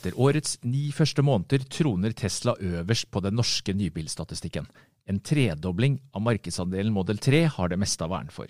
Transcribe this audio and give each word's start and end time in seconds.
Etter 0.00 0.16
årets 0.16 0.54
ni 0.64 0.86
første 0.96 1.20
måneder 1.20 1.66
troner 1.68 2.14
Tesla 2.16 2.54
øverst 2.56 3.10
på 3.12 3.20
den 3.20 3.34
norske 3.36 3.74
nybilstatistikken. 3.76 4.64
En 5.04 5.18
tredobling 5.20 5.98
av 6.16 6.24
markedsandelen 6.24 6.94
Model 6.96 7.20
3 7.20 7.42
har 7.52 7.68
det 7.68 7.76
meste 7.76 8.06
av 8.06 8.14
æren 8.16 8.32
for. 8.32 8.48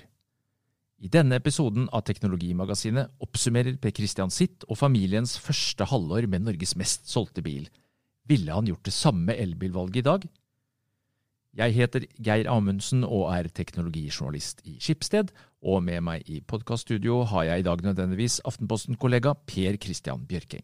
I 1.02 1.10
denne 1.10 1.40
episoden 1.42 1.88
av 1.90 2.04
Teknologimagasinet 2.06 3.10
oppsummerer 3.26 3.80
Per 3.82 3.96
Christian 3.98 4.30
sitt 4.30 4.62
og 4.68 4.78
familiens 4.78 5.34
første 5.42 5.90
halvår 5.90 6.30
med 6.30 6.46
Norges 6.46 6.76
mest 6.78 7.10
solgte 7.10 7.42
bil. 7.42 7.66
Ville 8.30 8.54
han 8.54 8.70
gjort 8.70 8.86
det 8.86 8.94
samme 8.94 9.34
elbilvalget 9.34 10.04
i 10.04 10.06
dag? 10.06 10.30
Jeg 11.58 11.80
heter 11.82 12.06
Geir 12.14 12.46
Amundsen 12.46 13.02
og 13.02 13.32
er 13.34 13.50
teknologijournalist 13.50 14.62
i 14.70 14.78
Skipsted, 14.78 15.34
og 15.66 15.82
med 15.82 16.06
meg 16.06 16.30
i 16.30 16.44
podkaststudio 16.46 17.24
har 17.32 17.50
jeg 17.50 17.64
i 17.64 17.72
dag 17.72 17.88
nødvendigvis 17.90 18.44
Aftenposten-kollega 18.46 19.34
Per 19.50 19.82
Christian 19.82 20.22
Bjørking. 20.30 20.62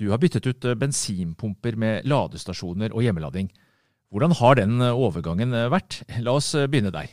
Du 0.00 0.08
har 0.10 0.20
byttet 0.22 0.46
ut 0.48 0.68
bensinpumper 0.80 1.76
med 1.78 2.06
ladestasjoner 2.08 2.94
og 2.94 3.04
hjemmelading. 3.04 3.50
Hvordan 4.12 4.34
har 4.38 4.58
den 4.58 4.82
overgangen 4.88 5.54
vært? 5.72 6.02
La 6.24 6.36
oss 6.36 6.52
begynne 6.68 6.92
der. 6.94 7.10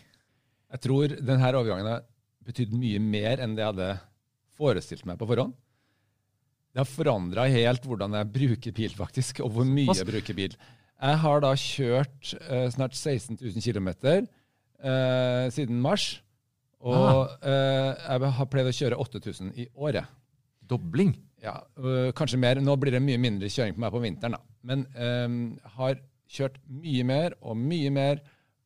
Jeg 0.69 0.83
tror 0.85 1.15
denne 1.15 1.51
overgangen 1.53 1.89
har 1.89 2.05
betydd 2.45 2.73
mye 2.77 2.99
mer 3.01 3.41
enn 3.43 3.55
det 3.57 3.63
jeg 3.63 3.73
hadde 3.73 3.89
forestilt 4.59 5.05
meg 5.07 5.19
på 5.19 5.27
forhånd. 5.29 5.55
Det 6.69 6.83
har 6.83 6.89
forandra 6.89 7.47
helt 7.49 7.85
hvordan 7.89 8.17
jeg 8.19 8.29
bruker 8.33 8.75
bil, 8.75 8.93
faktisk, 8.93 9.41
og 9.45 9.55
hvor 9.55 9.65
mye 9.67 9.95
jeg 9.95 10.07
bruker 10.07 10.37
bil. 10.37 10.57
Jeg 10.99 11.19
har 11.23 11.41
da 11.41 11.53
kjørt 11.57 12.33
uh, 12.43 12.67
snart 12.73 12.97
16 12.97 13.39
000 13.39 13.63
km 13.63 13.89
uh, 13.89 15.47
siden 15.55 15.79
mars. 15.81 16.19
Og 16.79 17.31
uh, 17.43 17.89
jeg 17.95 18.33
har 18.37 18.49
pleid 18.51 18.69
å 18.69 18.75
kjøre 18.75 18.99
8000 19.01 19.55
i 19.59 19.67
året. 19.75 20.07
Dobling? 20.69 21.15
Ja, 21.43 21.55
øh, 21.79 22.09
kanskje 22.17 22.41
mer. 22.41 22.61
Nå 22.63 22.75
blir 22.79 22.95
det 22.95 23.03
mye 23.03 23.21
mindre 23.21 23.51
kjøring 23.51 23.77
på 23.77 23.83
meg 23.85 23.95
på 23.95 24.03
vinteren. 24.03 24.37
da. 24.37 24.43
Men 24.69 24.85
jeg 24.93 25.71
har 25.77 26.01
kjørt 26.29 26.59
mye 26.67 27.05
mer 27.07 27.35
og 27.39 27.57
mye 27.57 27.89
mer 27.95 28.21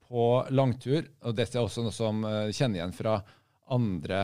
på 0.08 0.26
langtur. 0.50 1.06
Og 1.24 1.36
dette 1.38 1.60
er 1.60 1.64
også 1.64 1.86
noe 1.86 1.96
som 1.96 2.26
kjenner 2.50 2.82
igjen 2.82 2.96
fra 2.98 3.20
andre 3.74 4.24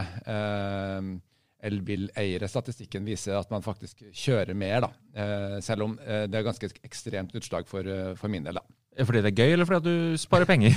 elbileiere. 1.66 2.48
Statistikken 2.50 3.06
viser 3.08 3.38
at 3.40 3.50
man 3.52 3.64
faktisk 3.66 4.04
kjører 4.16 4.56
mer, 4.58 4.86
da. 4.86 4.92
Eh, 5.14 5.56
selv 5.66 5.88
om 5.88 5.96
eh, 6.00 6.26
det 6.30 6.40
er 6.40 6.48
ganske 6.48 6.70
ekstremt 6.88 7.36
utslag 7.36 7.68
for, 7.68 7.86
eh, 7.86 8.14
for 8.20 8.32
min 8.32 8.46
del. 8.48 8.60
da. 8.60 9.06
Fordi 9.06 9.22
det 9.24 9.32
er 9.32 9.44
gøy, 9.44 9.54
eller 9.54 9.68
fordi 9.68 9.92
du 9.92 10.18
sparer 10.20 10.48
penger? 10.50 10.76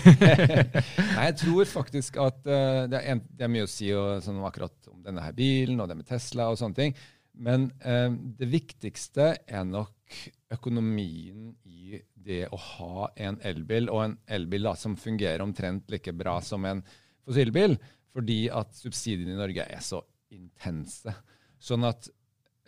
Nei, 1.16 1.24
jeg 1.30 1.38
tror 1.40 1.66
faktisk 1.66 2.20
at 2.22 2.36
uh, 2.46 2.84
det, 2.86 3.00
er 3.00 3.16
en, 3.16 3.22
det, 3.24 3.42
er 3.42 3.50
mye 3.50 3.66
å 3.66 3.70
si 3.70 3.88
og, 3.96 4.20
sånn, 4.22 4.38
akkurat 4.46 4.92
om 4.92 5.00
denne 5.02 5.24
her 5.24 5.34
bilen 5.34 5.80
og 5.82 5.88
det 5.90 5.96
med 5.98 6.06
Tesla 6.06 6.46
og 6.52 6.60
sånne 6.60 6.76
ting. 6.76 6.94
Men 7.32 7.70
eh, 7.80 8.10
det 8.12 8.48
viktigste 8.52 9.32
er 9.48 9.64
nok 9.64 10.16
økonomien 10.52 11.52
i 11.64 11.96
det 12.22 12.44
å 12.52 12.58
ha 12.60 13.08
en 13.24 13.38
elbil, 13.48 13.88
og 13.90 14.04
en 14.04 14.16
elbil 14.30 14.68
da, 14.68 14.74
som 14.78 14.98
fungerer 15.00 15.42
omtrent 15.44 15.88
like 15.92 16.12
bra 16.16 16.38
som 16.44 16.66
en 16.68 16.82
fossilbil, 17.24 17.78
fordi 18.12 18.44
at 18.52 18.76
subsidiene 18.76 19.34
i 19.34 19.40
Norge 19.40 19.64
er 19.64 19.84
så 19.84 20.02
intense. 20.32 21.14
Sånn 21.62 21.88
at 21.88 22.10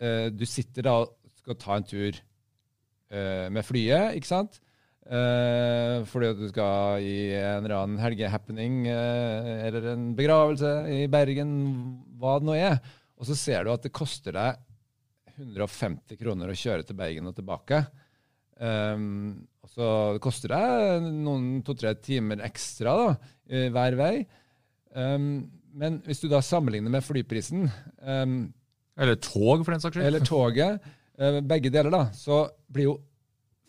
eh, 0.01 0.31
du 0.33 0.45
sitter 0.49 0.89
da 0.89 0.99
og 1.03 1.13
skal 1.37 1.59
ta 1.61 1.77
en 1.77 1.87
tur 1.87 2.15
eh, 2.15 3.47
med 3.53 3.65
flyet, 3.67 4.17
ikke 4.17 4.33
sant? 4.33 4.61
Uh, 5.05 6.01
fordi 6.09 6.31
at 6.31 6.39
du 6.39 6.47
skal 6.49 7.03
i 7.05 7.27
en 7.37 7.59
eller 7.59 7.75
annen 7.77 7.99
helgehappening 8.01 8.87
eller 8.89 9.91
en 9.91 10.07
begravelse 10.17 10.71
i 10.89 11.03
Bergen, 11.13 11.51
hva 12.17 12.39
det 12.41 12.47
nå 12.47 12.55
er. 12.57 12.79
Og 13.19 13.29
så 13.29 13.37
ser 13.39 13.65
du 13.65 13.73
at 13.73 13.85
det 13.85 13.93
koster 13.95 14.35
deg 14.35 14.63
150 15.35 16.19
kroner 16.19 16.51
å 16.51 16.57
kjøre 16.57 16.85
til 16.87 16.97
Bergen 16.99 17.29
og 17.29 17.35
tilbake. 17.37 17.81
Um, 18.55 19.47
og 19.65 19.71
så 19.71 19.87
koster 20.23 20.53
det 20.53 21.11
noen 21.11 21.59
to-tre 21.67 21.91
timer 21.99 22.43
ekstra 22.45 22.93
da, 22.99 23.07
hver 23.75 23.97
vei. 23.99 24.13
Um, 24.95 25.47
men 25.75 25.99
hvis 26.05 26.23
du 26.23 26.29
da 26.31 26.39
sammenligner 26.43 26.93
med 26.93 27.03
flyprisen 27.03 27.65
um, 27.99 28.37
Eller 28.95 29.17
tog, 29.19 29.65
for 29.65 29.73
den 29.73 29.83
saks 29.83 29.97
skyld. 29.97 30.07
Eller 30.07 30.23
toget. 30.23 30.85
Uh, 31.19 31.41
begge 31.43 31.71
deler, 31.73 31.91
da. 31.91 32.05
Så 32.15 32.45
blir 32.71 32.89
jo 32.89 32.95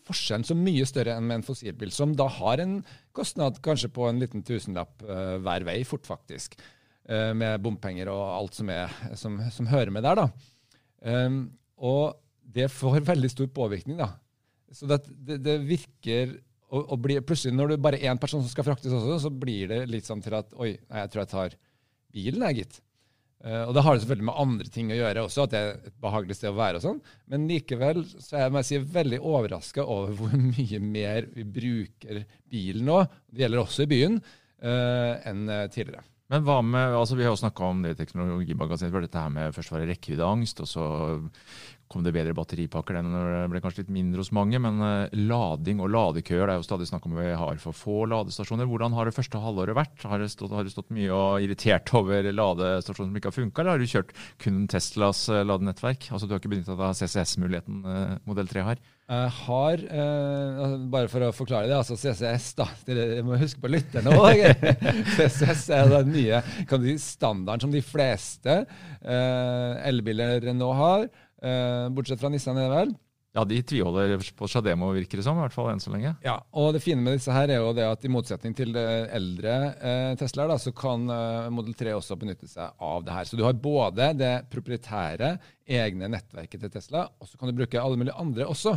forskjellen 0.07 0.47
så 0.47 0.55
mye 0.55 0.87
større 0.87 1.17
enn 1.17 1.27
med 1.27 1.41
en 1.41 1.43
fossilbil, 1.43 1.91
som 1.91 2.13
da 2.15 2.29
har 2.31 2.61
en 2.63 2.77
kostnad 3.15 3.59
kanskje 3.65 3.91
på 3.91 4.07
en 4.07 4.21
liten 4.23 4.45
tusenlapp 4.47 5.03
uh, 5.03 5.35
hver 5.43 5.67
vei, 5.67 5.81
fort 5.87 6.07
faktisk. 6.07 6.55
Uh, 7.07 7.31
med 7.39 7.61
bompenger 7.63 8.09
og 8.11 8.23
alt 8.35 8.57
som, 8.57 8.67
er, 8.73 8.91
som, 9.15 9.37
som 9.53 9.69
hører 9.71 9.93
med 9.95 10.03
der, 10.03 10.19
da. 10.19 10.25
Um, 11.07 11.37
og 11.77 12.17
det 12.41 12.67
får 12.73 13.05
veldig 13.07 13.29
stor 13.31 13.47
påvirkning, 13.55 13.99
da. 14.01 14.09
Så 14.75 14.89
det, 14.89 14.99
det, 15.07 15.37
det 15.45 15.55
virker 15.63 16.33
og, 16.67 16.81
og 16.83 16.97
blir, 16.99 17.21
plutselig 17.23 17.55
Når 17.55 17.71
det 17.71 17.77
bare 17.83 17.99
er 18.01 18.11
én 18.11 18.19
person 18.19 18.41
som 18.43 18.51
skal 18.51 18.65
fraktes 18.67 18.91
også, 18.91 19.21
så 19.23 19.31
blir 19.31 19.69
det 19.71 19.85
litt 19.87 20.07
sånn 20.07 20.23
til 20.23 20.35
at 20.35 20.51
oi, 20.59 20.73
nei, 20.75 21.03
jeg 21.03 21.13
tror 21.13 21.23
jeg 21.23 21.31
tar 21.31 21.55
bilen, 22.17 22.43
jeg, 22.49 22.57
gitt. 22.63 22.81
Uh, 23.37 23.67
og 23.67 23.75
det 23.77 23.83
har 23.85 23.93
det 23.93 24.03
selvfølgelig 24.03 24.27
med 24.31 24.41
andre 24.43 24.71
ting 24.73 24.91
å 24.91 24.97
gjøre 24.97 25.23
også, 25.27 25.45
at 25.45 25.53
det 25.53 25.61
er 25.61 25.71
et 25.91 25.97
behagelig 26.03 26.39
sted 26.39 26.51
å 26.51 26.57
være. 26.57 26.79
og 26.79 26.85
sånn. 26.87 26.99
Men 27.31 27.47
likevel 27.51 28.03
så 28.09 28.39
er 28.39 28.47
jeg, 28.47 28.67
si, 28.67 28.81
veldig 28.97 29.21
overraska 29.21 29.85
over 29.85 30.17
hvor 30.17 30.35
mye 30.57 30.81
mer 30.83 31.29
vi 31.35 31.47
bruker 31.59 32.23
bilen 32.49 32.87
nå, 32.89 32.99
det 33.31 33.45
gjelder 33.45 33.63
også 33.63 33.85
i 33.85 33.91
byen, 33.93 34.19
uh, 34.65 35.13
enn 35.29 35.47
eh, 35.53 35.67
tidligere. 35.71 36.03
Men 36.27 36.43
hva 36.43 36.57
med, 36.65 36.95
altså 36.97 37.15
Vi 37.15 37.23
har 37.23 37.31
jo 37.31 37.39
snakka 37.39 37.69
om 37.71 37.85
det 37.85 37.93
i 37.95 37.99
Teknologimagasinet, 38.01 38.91
for 38.91 39.05
dette 39.05 39.21
her 39.21 39.31
med 39.31 39.55
først 39.55 39.71
var 39.71 39.83
det 39.83 39.93
rekkeviddeangst, 39.93 40.63
og 40.65 40.67
så 40.67 40.87
kom 41.91 42.03
det 42.03 42.13
bedre 42.15 42.35
batteripakker 42.37 42.97
den 42.99 43.13
ble 43.51 43.61
kanskje 43.63 43.83
litt 43.83 43.93
mindre 43.93 44.23
hos 44.23 44.33
mange. 44.35 44.59
Men 44.63 44.81
uh, 44.83 45.15
lading 45.15 45.81
og 45.83 45.91
ladekøer, 45.93 46.45
det 46.45 46.55
er 46.55 46.61
jo 46.61 46.67
stadig 46.67 46.89
snakk 46.89 47.07
om 47.07 47.15
vi 47.19 47.29
har 47.31 47.61
for 47.63 47.77
få 47.77 48.01
ladestasjoner. 48.11 48.67
Hvordan 48.69 48.95
har 48.97 49.07
det 49.07 49.15
første 49.15 49.41
halvåret 49.41 49.77
vært? 49.77 50.05
Har 50.07 50.21
det 50.21 50.29
stått, 50.33 50.55
stått 50.73 50.91
mye 50.95 51.13
og 51.15 51.45
irritert 51.45 51.93
over 51.97 52.27
ladestasjoner 52.31 53.11
som 53.11 53.21
ikke 53.21 53.31
har 53.31 53.37
funka, 53.39 53.63
eller 53.63 53.75
har 53.75 53.83
du 53.83 53.95
kjørt 53.95 54.13
kun 54.43 54.65
Teslas 54.71 55.25
uh, 55.31 55.43
ladenettverk? 55.47 56.11
Altså 56.11 56.27
Du 56.27 56.35
har 56.35 56.43
ikke 56.43 56.53
benytta 56.53 56.75
deg 56.75 56.87
av 56.89 56.99
CCS-muligheten 56.99 57.81
uh, 57.87 58.15
modell 58.27 58.51
3 58.51 58.67
har? 58.67 58.85
Jeg 59.07 59.31
har, 59.37 59.81
uh, 59.87 60.73
bare 60.91 61.07
for 61.07 61.23
å 61.23 61.29
forklare 61.31 61.69
det, 61.69 61.77
altså 61.77 61.95
CCS 61.95 62.49
da, 62.57 62.65
Dere 62.83 63.21
må 63.23 63.37
huske 63.39 63.61
på 63.63 63.69
lytterne 63.71 64.11
òg. 64.11 64.41
CCS 65.15 65.61
er 65.77 65.93
den 65.93 66.11
nye 66.11 66.41
du 66.67 66.89
si, 66.89 66.97
standarden 67.15 67.63
som 67.63 67.71
de 67.71 67.79
fleste 67.85 68.57
uh, 68.67 69.73
elbiler 69.87 70.49
nå 70.51 70.73
har. 70.75 71.07
Uh, 71.43 71.87
bortsett 71.93 72.21
fra 72.21 72.31
Nissan, 72.33 72.57
er 72.57 72.71
det 72.71 72.79
vel? 72.79 72.95
Ja, 73.37 73.43
de 73.45 73.57
tviholder 73.61 74.17
på 74.33 74.47
Shademo, 74.49 74.87
virker 74.95 75.19
det 75.19 75.23
som. 75.27 75.37
i 75.37 75.43
hvert 75.43 75.53
fall 75.53 75.67
enn 75.69 75.81
så 75.83 75.91
lenge. 75.93 76.15
Ja, 76.25 76.39
og 76.57 76.71
Det 76.73 76.81
fine 76.81 77.03
med 77.05 77.19
disse 77.19 77.33
her 77.35 77.51
er 77.53 77.59
jo 77.61 77.73
det 77.77 77.85
at 77.85 78.05
i 78.07 78.09
motsetning 78.09 78.55
til 78.57 78.73
eldre 78.73 79.57
eh, 79.77 80.13
Teslaer, 80.17 80.49
da, 80.49 80.57
så 80.61 80.73
kan 80.73 81.03
eh, 81.13 81.49
Model 81.53 81.75
3 81.77 81.93
også 81.99 82.17
benytte 82.17 82.49
seg 82.49 82.73
av 82.81 83.05
det 83.05 83.13
her. 83.13 83.29
Så 83.29 83.37
du 83.37 83.43
har 83.45 83.59
både 83.61 84.09
det 84.17 84.33
proprietære, 84.49 85.35
egne 85.69 86.09
nettverket 86.15 86.63
til 86.63 86.73
Tesla, 86.79 87.05
og 87.19 87.29
så 87.29 87.37
kan 87.37 87.51
du 87.51 87.59
bruke 87.59 87.81
alle 87.81 87.99
mulige 87.99 88.17
andre 88.17 88.47
også. 88.49 88.73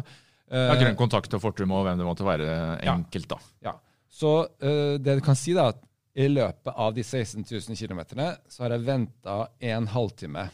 Eh, 0.51 0.67
ja, 0.67 0.77
grønn 0.83 0.99
kontakt 0.99 1.39
og 1.39 1.45
fortum 1.47 1.73
og 1.73 1.87
hvem 1.87 2.03
det 2.03 2.11
måtte 2.11 2.29
være 2.29 2.51
enkelt, 2.85 3.31
da. 3.33 3.41
Ja. 3.71 3.77
Så 4.13 4.35
eh, 4.61 4.99
det 5.01 5.21
du 5.23 5.25
kan 5.25 5.39
si, 5.39 5.57
da, 5.57 5.71
at 5.73 5.81
i 6.21 6.27
løpet 6.29 6.75
av 6.75 6.93
de 6.93 7.07
16 7.07 7.47
000 7.47 7.81
km 7.81 8.03
så 8.51 8.65
har 8.67 8.75
jeg 8.75 8.85
venta 8.85 9.45
en 9.73 9.87
halvtime 9.89 10.51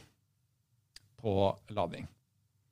på 1.27 1.51
lading. 1.75 2.07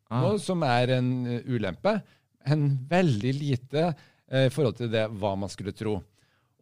Ah. 0.09 0.23
Noe 0.23 0.39
som 0.43 0.63
er 0.67 0.97
en 1.01 1.13
eh, 1.27 1.47
ulempe, 1.51 1.99
men 2.47 2.67
veldig 2.91 3.33
lite 3.35 3.87
eh, 3.91 4.47
i 4.47 4.53
forhold 4.55 4.79
til 4.79 4.93
det 4.93 5.09
hva 5.11 5.35
man 5.39 5.51
skulle 5.51 5.75
tro. 5.75 5.99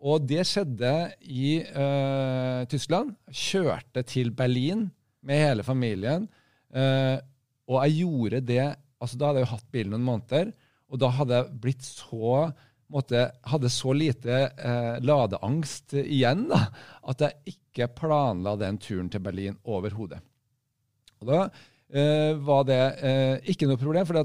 Og 0.02 0.24
det 0.26 0.42
skjedde 0.48 0.92
i 1.30 1.58
eh, 1.62 2.62
Tyskland. 2.70 3.12
Kjørte 3.28 4.02
til 4.08 4.32
Berlin 4.34 4.88
med 5.22 5.44
hele 5.44 5.66
familien. 5.66 6.26
Eh, 6.74 7.18
og 7.70 7.84
jeg 7.84 8.02
gjorde 8.02 8.40
det 8.48 8.64
altså 9.02 9.18
Da 9.18 9.28
hadde 9.28 9.40
jeg 9.42 9.48
jo 9.48 9.54
hatt 9.56 9.72
bilen 9.74 9.90
noen 9.96 10.04
måneder, 10.06 10.50
og 10.86 11.00
da 11.02 11.08
hadde 11.10 11.38
jeg 11.40 11.56
blitt 11.64 11.82
så 11.82 12.36
måtte, 12.92 13.24
hadde 13.50 13.70
så 13.72 13.94
lite 13.96 14.36
eh, 14.52 14.98
ladeangst 15.02 15.96
igjen 15.98 16.44
da, 16.52 16.60
at 17.10 17.24
jeg 17.24 17.56
ikke 17.56 17.88
planla 17.98 18.54
den 18.60 18.78
turen 18.78 19.08
til 19.10 19.24
Berlin 19.24 19.56
overhodet. 19.66 20.20
Og 21.18 21.32
da 21.32 21.40
var 21.92 22.62
det 22.64 22.80
uh, 23.02 23.34
ikke 23.52 23.66
noe 23.68 23.76
problem. 23.76 24.06
for 24.08 24.16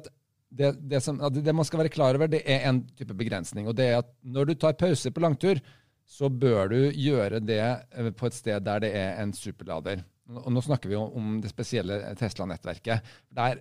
det, 0.49 0.71
det, 0.79 1.01
som, 1.03 1.19
det, 1.33 1.53
man 1.55 1.67
skal 1.67 1.81
være 1.81 1.91
klar 1.91 2.15
over, 2.15 2.29
det 2.31 2.43
er 2.47 2.67
en 2.69 2.81
type 2.95 3.15
begrensning. 3.17 3.67
og 3.67 3.75
det 3.75 3.89
er 3.91 3.97
at 3.99 4.11
Når 4.23 4.45
du 4.45 4.53
tar 4.55 4.77
pause 4.79 5.11
på 5.11 5.23
langtur, 5.23 5.59
så 6.07 6.29
bør 6.29 6.71
du 6.71 6.77
gjøre 6.95 7.41
det 7.43 7.59
eh, 7.59 8.11
på 8.15 8.29
et 8.29 8.37
sted 8.37 8.63
der 8.63 8.85
det 8.85 8.93
er 8.95 9.17
en 9.21 9.33
superlader. 9.35 10.05
Og 10.27 10.51
Nå 10.51 10.63
snakker 10.63 10.91
vi 10.91 10.95
om 10.95 11.41
det 11.43 11.51
spesielle 11.51 11.99
Tesla-nettverket. 12.19 13.03
Er 13.35 13.59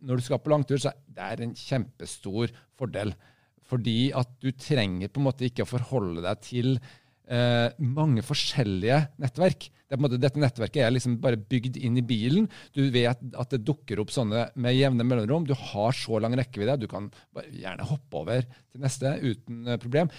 Når 0.00 0.16
du 0.16 0.22
skal 0.22 0.42
på 0.42 0.52
langtur, 0.52 0.78
så 0.80 0.92
er 1.16 1.36
det 1.36 1.48
en 1.48 1.56
kjempestor 1.56 2.52
fordel. 2.76 3.14
Fordi 3.66 4.12
at 4.14 4.28
du 4.42 4.52
trenger 4.52 5.08
på 5.08 5.20
en 5.20 5.26
måte 5.26 5.48
ikke 5.48 5.64
å 5.64 5.72
forholde 5.72 6.22
deg 6.22 6.44
til 6.44 6.76
eh, 7.30 7.68
mange 7.78 8.24
forskjellige 8.26 9.00
nettverk. 9.22 9.68
Det 9.86 9.98
måte, 10.02 10.18
dette 10.18 10.40
nettverket 10.42 10.82
er 10.82 10.94
liksom 10.94 11.18
bare 11.22 11.38
bygd 11.38 11.78
inn 11.78 11.98
i 12.00 12.04
bilen. 12.06 12.48
Du 12.74 12.82
vet 12.94 13.20
at 13.38 13.52
det 13.52 13.62
dukker 13.66 14.02
opp 14.02 14.10
sånne 14.14 14.48
med 14.58 14.74
jevne 14.76 15.06
mellomrom. 15.06 15.46
Du 15.46 15.54
har 15.54 15.94
så 15.94 16.18
lang 16.22 16.34
rekkevidde. 16.38 16.80
Du 16.82 16.88
kan 16.90 17.10
gjerne 17.52 17.86
hoppe 17.86 18.22
over 18.22 18.48
til 18.48 18.82
neste 18.82 19.14
uten 19.22 19.62
eh, 19.66 19.80
problem. 19.82 20.10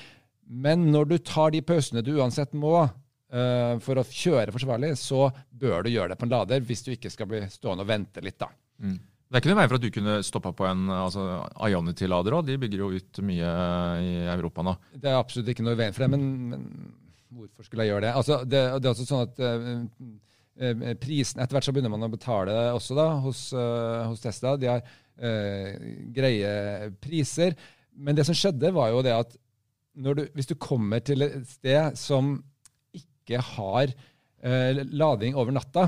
Men 0.48 0.88
når 0.94 1.12
du 1.12 1.18
tar 1.20 1.52
de 1.52 1.64
pausene 1.66 2.06
du 2.06 2.14
uansett 2.16 2.56
må 2.56 2.78
eh, 2.86 3.76
for 3.84 4.00
å 4.00 4.08
kjøre 4.08 4.56
forsvarlig, 4.56 4.94
så 5.00 5.28
bør 5.52 5.84
du 5.84 5.92
gjøre 5.92 6.14
det 6.14 6.22
på 6.22 6.30
en 6.30 6.36
lader 6.38 6.64
hvis 6.64 6.86
du 6.86 6.94
ikke 6.96 7.12
skal 7.12 7.30
bli 7.32 7.44
stående 7.52 7.84
og 7.84 7.92
vente 7.92 8.24
litt. 8.24 8.40
da. 8.40 8.52
Mm. 8.80 9.00
Det 9.28 9.36
er 9.36 9.44
ikke 9.44 9.52
noe 9.52 9.60
vei 9.60 9.68
for 9.68 9.76
at 9.76 9.84
du 9.84 9.90
kunne 9.92 10.14
stoppa 10.24 10.54
på 10.56 10.66
en 10.70 10.86
altså, 10.94 11.24
Ionity-lader 11.68 12.38
òg. 12.38 12.46
De 12.48 12.56
bygger 12.62 12.80
jo 12.80 12.94
ut 12.96 13.20
mye 13.28 13.50
i 14.00 14.14
Europa 14.32 14.64
nå. 14.64 14.74
Det 14.96 15.10
er 15.12 15.20
absolutt 15.20 15.52
ikke 15.52 15.66
noe 15.68 15.76
i 15.76 15.82
veien 15.82 15.96
for 15.96 16.06
det, 16.06 16.10
men, 16.14 16.24
men, 16.54 16.64
hvorfor 17.36 17.68
skulle 17.68 17.84
jeg 17.84 17.92
gjøre 17.92 18.06
det? 18.06 18.14
Altså, 18.22 18.38
det, 18.48 18.62
det, 18.78 18.88
er 18.88 18.94
også 18.94 19.08
sånn 19.10 19.26
at 19.26 19.44
uh, 19.44 20.96
prisen, 21.04 21.44
Etter 21.44 21.58
hvert 21.58 21.68
så 21.68 21.76
begynner 21.76 21.92
man 21.92 22.08
å 22.08 22.12
betale 22.14 22.56
også 22.78 22.96
da, 22.96 23.10
hos, 23.26 23.44
uh, 23.52 24.08
hos 24.08 24.24
Tesla. 24.24 24.56
De 24.56 24.72
har 24.72 24.80
uh, 24.88 25.92
greie 26.16 26.56
priser. 27.04 27.60
Men 28.00 28.16
det 28.16 28.30
som 28.30 28.38
skjedde, 28.38 28.72
var 28.80 28.96
jo 28.96 29.04
det 29.04 29.16
at 29.18 29.36
du, 29.98 30.28
hvis 30.38 30.48
du 30.48 30.56
kommer 30.62 31.04
til 31.04 31.26
et 31.26 31.42
sted 31.52 32.00
som 32.00 32.38
ikke 32.96 33.42
har 33.44 33.92
lading 34.38 35.34
over 35.36 35.52
natta, 35.52 35.88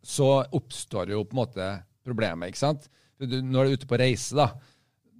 så 0.00 0.40
oppstår 0.56 1.12
jo 1.12 1.20
på 1.28 1.36
en 1.36 1.40
måte 1.42 1.66
problemet. 2.06 2.52
ikke 2.52 2.62
sant? 2.62 2.88
Når 3.20 3.50
du 3.50 3.60
er 3.66 3.74
ute 3.76 3.90
på 3.90 3.98
reise, 4.00 4.36
da, 4.36 4.50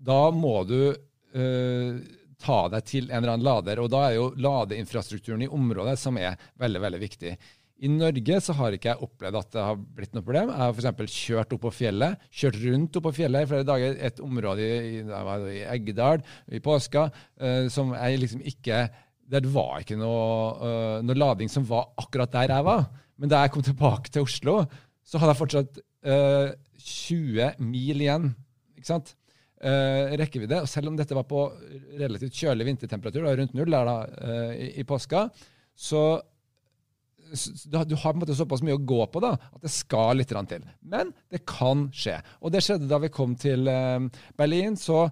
da 0.06 0.20
må 0.34 0.60
du 0.68 0.80
uh, 0.92 2.00
ta 2.42 2.58
deg 2.72 2.88
til 2.88 3.10
en 3.10 3.20
eller 3.20 3.36
annen 3.36 3.46
lader. 3.46 3.82
Og 3.82 3.92
da 3.92 4.06
er 4.08 4.18
jo 4.18 4.32
ladeinfrastrukturen 4.40 5.46
i 5.46 5.52
området 5.52 5.96
som 6.00 6.18
er 6.20 6.36
veldig, 6.60 6.82
veldig 6.86 7.02
viktig. 7.02 7.36
I 7.76 7.90
Norge 7.92 8.38
så 8.40 8.54
har 8.56 8.72
ikke 8.72 8.94
jeg 8.94 9.04
opplevd 9.04 9.36
at 9.36 9.50
det 9.52 9.64
har 9.66 9.80
blitt 9.98 10.14
noe 10.16 10.24
problem. 10.24 10.52
Jeg 10.52 10.62
har 10.62 10.76
f.eks. 10.76 11.16
kjørt 11.26 11.50
opp 11.52 11.64
på 11.66 11.72
fjellet, 11.76 12.22
kjørt 12.32 12.60
rundt 12.62 12.96
opp 12.96 13.04
på 13.10 13.14
fjellet 13.18 13.44
i 13.44 13.50
flere 13.50 13.66
dager. 13.68 13.98
Et 14.08 14.22
område 14.24 14.64
i, 14.64 15.02
i 15.02 15.58
Eggedal 15.74 16.24
i 16.48 16.62
påska 16.64 17.08
uh, 17.10 17.66
som 17.72 17.92
jeg 17.96 18.22
liksom 18.22 18.46
ikke 18.48 18.86
Det 19.26 19.42
var 19.50 19.82
ikke 19.82 19.98
noe, 19.98 20.22
uh, 20.62 20.98
noe 21.04 21.18
lading 21.18 21.50
som 21.52 21.66
var 21.68 21.90
akkurat 22.00 22.32
der 22.32 22.54
jeg 22.54 22.64
var. 22.64 22.86
Men 23.20 23.32
da 23.32 23.42
jeg 23.44 23.52
kom 23.52 23.64
tilbake 23.66 24.12
til 24.12 24.24
Oslo, 24.24 24.60
så 25.04 25.20
hadde 25.20 25.34
jeg 25.34 25.40
fortsatt 25.42 25.80
uh, 26.08 26.48
20 26.86 27.62
mil 27.66 28.04
igjen. 28.04 28.30
ikke 28.78 28.90
sant? 28.90 29.14
Uh, 29.56 30.12
rekkevidde. 30.20 30.60
Og 30.62 30.70
selv 30.70 30.90
om 30.90 30.96
dette 30.98 31.16
var 31.16 31.26
på 31.28 31.46
relativt 31.96 32.36
kjølig 32.36 32.68
vintertemperatur, 32.68 33.24
da, 33.24 33.36
rundt 33.38 33.54
null 33.56 33.72
der 33.72 33.88
da, 33.88 33.98
uh, 34.20 34.50
i, 34.52 34.70
i, 34.82 34.86
påska, 34.86 35.26
så, 35.72 36.02
så 37.32 37.54
du, 37.64 37.78
du, 37.88 37.96
har 37.96 38.12
på 38.12 38.18
en 38.18 38.22
måte 38.22 38.36
såpass 38.36 38.62
mye 38.66 38.76
å 38.76 38.84
gå 38.84 39.00
på 39.10 39.22
da, 39.24 39.32
at 39.34 39.64
det 39.64 39.72
skal 39.72 40.20
litt 40.20 40.34
til. 40.52 40.68
Men 40.84 41.14
det 41.32 41.42
kan 41.48 41.88
skje. 41.94 42.18
Og 42.44 42.52
det 42.54 42.62
skjedde 42.66 42.90
da 42.90 43.00
vi 43.02 43.12
kom 43.14 43.34
til 43.40 43.66
uh, 43.70 44.06
Berlin. 44.38 44.76
så 44.76 45.06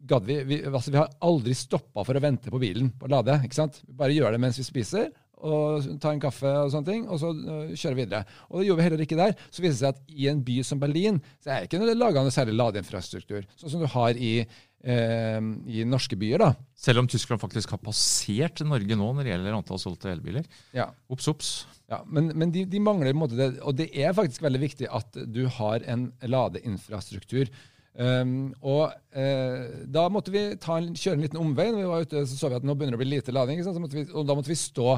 gadd 0.00 0.24
vi, 0.24 0.38
vi, 0.48 0.60
altså 0.64 0.92
vi 0.92 1.00
har 1.00 1.10
aldri 1.24 1.54
stoppa 1.56 2.04
for 2.06 2.16
å 2.16 2.22
vente 2.22 2.52
på 2.52 2.60
bilen 2.60 2.92
på 2.96 3.08
å 3.08 3.14
lade. 3.16 3.36
ikke 3.44 3.58
sant? 3.58 3.80
Vi 3.84 3.96
bare 3.96 4.14
gjør 4.16 4.36
det 4.36 4.40
mens 4.42 4.60
vi 4.60 4.64
spiser, 4.64 5.10
og 5.40 5.86
ta 6.02 6.12
en 6.14 6.22
kaffe 6.22 6.50
og 6.64 6.72
sånne 6.72 6.88
ting, 6.88 7.04
og 7.08 7.20
så 7.22 7.32
uh, 7.34 7.72
kjøre 7.72 7.98
videre. 7.98 8.22
Og 8.50 8.60
det 8.60 8.68
gjorde 8.68 8.80
vi 8.80 8.86
heller 8.88 9.04
ikke 9.04 9.20
der. 9.20 9.36
Så 9.48 9.64
viser 9.64 9.76
det 9.76 9.80
seg 9.80 9.94
at 9.94 10.16
i 10.16 10.28
en 10.32 10.42
by 10.46 10.58
som 10.66 10.82
Berlin 10.82 11.20
så 11.40 11.54
er 11.54 11.64
det 11.64 11.70
ikke 11.70 11.94
laga 11.96 12.24
noe 12.24 12.34
særlig 12.34 12.56
ladeinfrastruktur, 12.58 13.46
sånn 13.60 13.74
som 13.74 13.84
du 13.84 13.88
har 13.90 14.20
i, 14.20 14.34
uh, 14.44 15.40
i 15.70 15.86
norske 15.88 16.18
byer. 16.20 16.44
da. 16.44 16.52
Selv 16.76 17.04
om 17.04 17.10
Tyskland 17.10 17.42
faktisk 17.42 17.74
har 17.76 17.82
passert 17.82 18.64
Norge 18.66 18.98
nå 18.98 19.10
når 19.16 19.26
det 19.26 19.34
gjelder 19.34 19.58
antall 19.58 19.82
solgte 19.82 20.12
elbiler. 20.12 20.46
Ja. 20.76 20.90
Ops, 21.12 21.28
ops. 21.32 21.52
Ja, 21.90 22.04
Men, 22.06 22.30
men 22.38 22.52
de, 22.54 22.64
de, 22.70 22.78
mangler 22.78 23.10
på 23.10 23.16
en 23.16 23.24
måte 23.24 23.38
det, 23.40 23.50
og 23.66 23.74
det 23.80 23.88
er 23.98 24.14
faktisk 24.14 24.44
veldig 24.46 24.62
viktig 24.62 24.88
at 24.94 25.16
du 25.26 25.42
har 25.58 25.82
en 25.90 26.10
ladeinfrastruktur. 26.22 27.50
Um, 27.98 28.52
og 28.62 28.92
uh, 29.18 29.64
Da 29.90 30.04
måtte 30.14 30.30
vi 30.30 30.44
en, 30.54 30.92
kjøre 30.94 31.16
en 31.16 31.24
liten 31.24 31.40
omvei. 31.40 31.70
Når 31.72 31.82
vi 31.82 31.88
var 31.90 32.06
ute, 32.06 32.22
så 32.28 32.38
så 32.38 32.50
vi 32.52 32.60
at 32.60 32.66
nå 32.66 32.76
begynner 32.76 32.96
det 32.96 33.00
å 33.00 33.02
bli 33.02 33.16
lite 33.16 33.34
lading. 33.34 33.60
Vi, 33.60 34.06
og 34.14 34.28
Da 34.28 34.36
måtte 34.38 34.52
vi 34.52 34.58
stå 34.58 34.94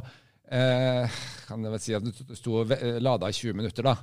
eh, 0.53 1.21
kan 1.49 1.65
jeg 1.65 1.75
vel 1.75 1.83
si 1.83 1.95
at 1.97 2.05
det 2.07 2.39
sto 2.39 2.63
lada 3.03 3.31
i 3.31 3.37
20 3.37 3.59
minutter. 3.59 3.89
da, 3.89 3.95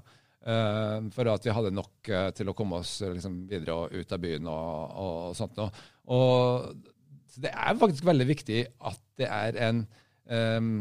eh, 0.46 1.10
For 1.16 1.32
at 1.34 1.46
vi 1.46 1.56
hadde 1.56 1.76
nok 1.76 2.10
eh, 2.10 2.30
til 2.38 2.50
å 2.52 2.56
komme 2.58 2.82
oss 2.82 3.00
eh, 3.02 3.14
liksom, 3.16 3.44
videre 3.50 3.76
og 3.76 3.94
ut 3.94 4.16
av 4.16 4.24
byen 4.24 4.50
og, 4.50 4.98
og 5.04 5.38
sånt 5.38 5.60
noe. 5.60 5.70
Og, 6.10 6.74
så 7.30 7.46
det 7.46 7.54
er 7.54 7.78
faktisk 7.80 8.08
veldig 8.10 8.28
viktig 8.30 8.66
at 8.90 9.00
det 9.22 9.30
er 9.30 9.62
en, 9.68 9.84
um, 10.34 10.74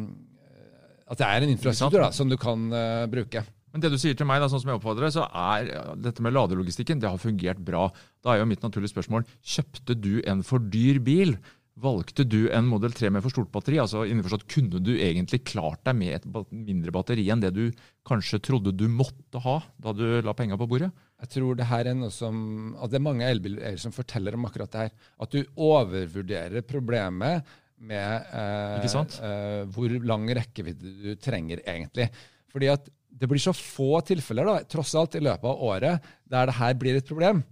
at 1.05 1.21
det 1.21 1.29
er 1.29 1.45
en 1.45 1.53
infrastruktur 1.53 2.01
da, 2.01 2.11
som 2.17 2.31
du 2.31 2.39
kan 2.41 2.63
uh, 2.73 3.05
bruke. 3.11 3.43
Men 3.69 3.83
det 3.85 3.91
du 3.93 3.99
sier 4.01 4.17
til 4.17 4.25
meg, 4.25 4.41
da, 4.41 4.49
sånn 4.49 4.63
som 4.63 4.71
jeg 4.73 4.81
oppfatter 4.81 5.05
det, 5.05 5.11
så 5.13 5.27
er 5.29 5.69
dette 6.01 6.25
med 6.25 6.33
ladelogistikken 6.33 7.03
det 7.03 7.11
har 7.13 7.21
fungert 7.21 7.61
bra. 7.61 7.91
Da 8.25 8.33
er 8.33 8.41
jo 8.41 8.49
mitt 8.49 8.65
naturlige 8.65 8.95
spørsmål 8.95 9.27
kjøpte 9.45 9.97
du 9.99 10.15
en 10.25 10.41
for 10.47 10.65
dyr 10.73 11.03
bil 11.05 11.37
Valgte 11.79 12.25
du 12.27 12.49
en 12.51 12.67
Model 12.67 12.95
3 12.97 13.11
med 13.15 13.23
for 13.23 13.31
stort 13.31 13.51
batteri? 13.55 13.77
altså 13.79 14.03
innforstått, 14.09 14.49
Kunne 14.51 14.81
du 14.83 14.97
egentlig 14.97 15.45
klart 15.47 15.85
deg 15.87 15.95
med 15.99 16.17
et 16.17 16.27
mindre 16.51 16.91
batteri 16.95 17.29
enn 17.31 17.43
det 17.45 17.53
du 17.55 17.69
kanskje 18.09 18.41
trodde 18.43 18.73
du 18.75 18.89
måtte 18.91 19.39
ha 19.45 19.61
da 19.79 19.93
du 19.95 20.21
la 20.25 20.35
penga 20.35 20.59
på 20.59 20.67
bordet? 20.71 20.91
Jeg 21.23 21.33
tror 21.37 21.59
det 21.59 21.69
her 21.71 21.87
er 21.91 21.97
noe 21.99 22.11
som, 22.15 22.75
at 22.79 22.91
det 22.91 22.99
er 22.99 23.07
mange 23.07 23.29
elbileiere 23.29 23.79
som 23.79 23.95
forteller 23.95 24.35
om 24.35 24.47
akkurat 24.49 24.73
det 24.75 24.85
her. 24.87 24.93
At 25.23 25.35
du 25.35 25.43
overvurderer 25.55 26.67
problemet 26.67 27.47
med 27.79 28.33
eh, 28.35 28.87
eh, 28.87 29.63
hvor 29.71 29.95
lang 30.03 30.27
rekkevidde 30.35 30.95
du 31.05 31.13
trenger 31.23 31.63
egentlig. 31.63 32.09
Fordi 32.51 32.73
at 32.73 32.89
det 33.09 33.29
blir 33.31 33.43
så 33.43 33.55
få 33.55 34.01
tilfeller 34.07 34.47
da, 34.49 34.57
tross 34.71 34.97
alt 34.99 35.15
i 35.19 35.23
løpet 35.23 35.47
av 35.47 35.63
året 35.69 36.11
der 36.29 36.51
det 36.51 36.59
her 36.59 36.75
blir 36.79 36.99
et 36.99 37.07
problem. 37.07 37.45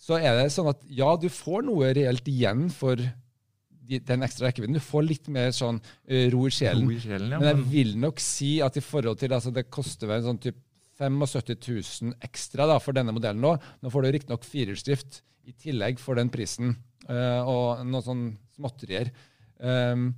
Så 0.00 0.18
er 0.18 0.36
det 0.36 0.50
sånn 0.52 0.72
at 0.72 0.80
ja, 0.88 1.12
du 1.16 1.28
får 1.32 1.64
noe 1.68 1.92
reelt 1.96 2.26
igjen 2.28 2.66
for 2.72 3.00
den 3.84 4.24
ekstra 4.26 4.48
rekkevidden. 4.48 4.76
Du 4.78 4.82
får 4.82 5.06
litt 5.06 5.30
mer 5.32 5.52
sånn 5.54 5.80
uh, 5.80 6.26
ro 6.32 6.44
i 6.48 6.54
sjelen. 6.54 6.86
Ro 6.88 6.96
i 6.96 7.02
sjelen 7.02 7.34
ja. 7.34 7.40
Men 7.40 7.50
jeg 7.50 7.66
vil 7.72 7.94
nok 8.00 8.22
si 8.22 8.56
at 8.64 8.78
i 8.80 8.84
forhold 8.84 9.20
til 9.20 9.34
altså 9.36 9.52
Det 9.54 9.66
koster 9.72 10.10
vel 10.10 10.24
sånn 10.24 10.40
typ 10.42 10.60
75 10.94 11.56
000 12.06 12.18
ekstra 12.22 12.68
da, 12.70 12.78
for 12.82 12.96
denne 12.96 13.14
modellen 13.14 13.42
nå. 13.42 13.56
Nå 13.82 13.90
får 13.90 14.04
du 14.04 14.12
riktignok 14.14 14.44
firehjulsdrift 14.46 15.22
i 15.50 15.54
tillegg 15.60 15.98
for 16.00 16.16
den 16.16 16.30
prisen, 16.32 16.76
uh, 17.08 17.42
og 17.42 17.82
noen 17.82 18.06
sånn 18.06 18.22
småtterier. 18.54 19.10
Um, 19.58 20.12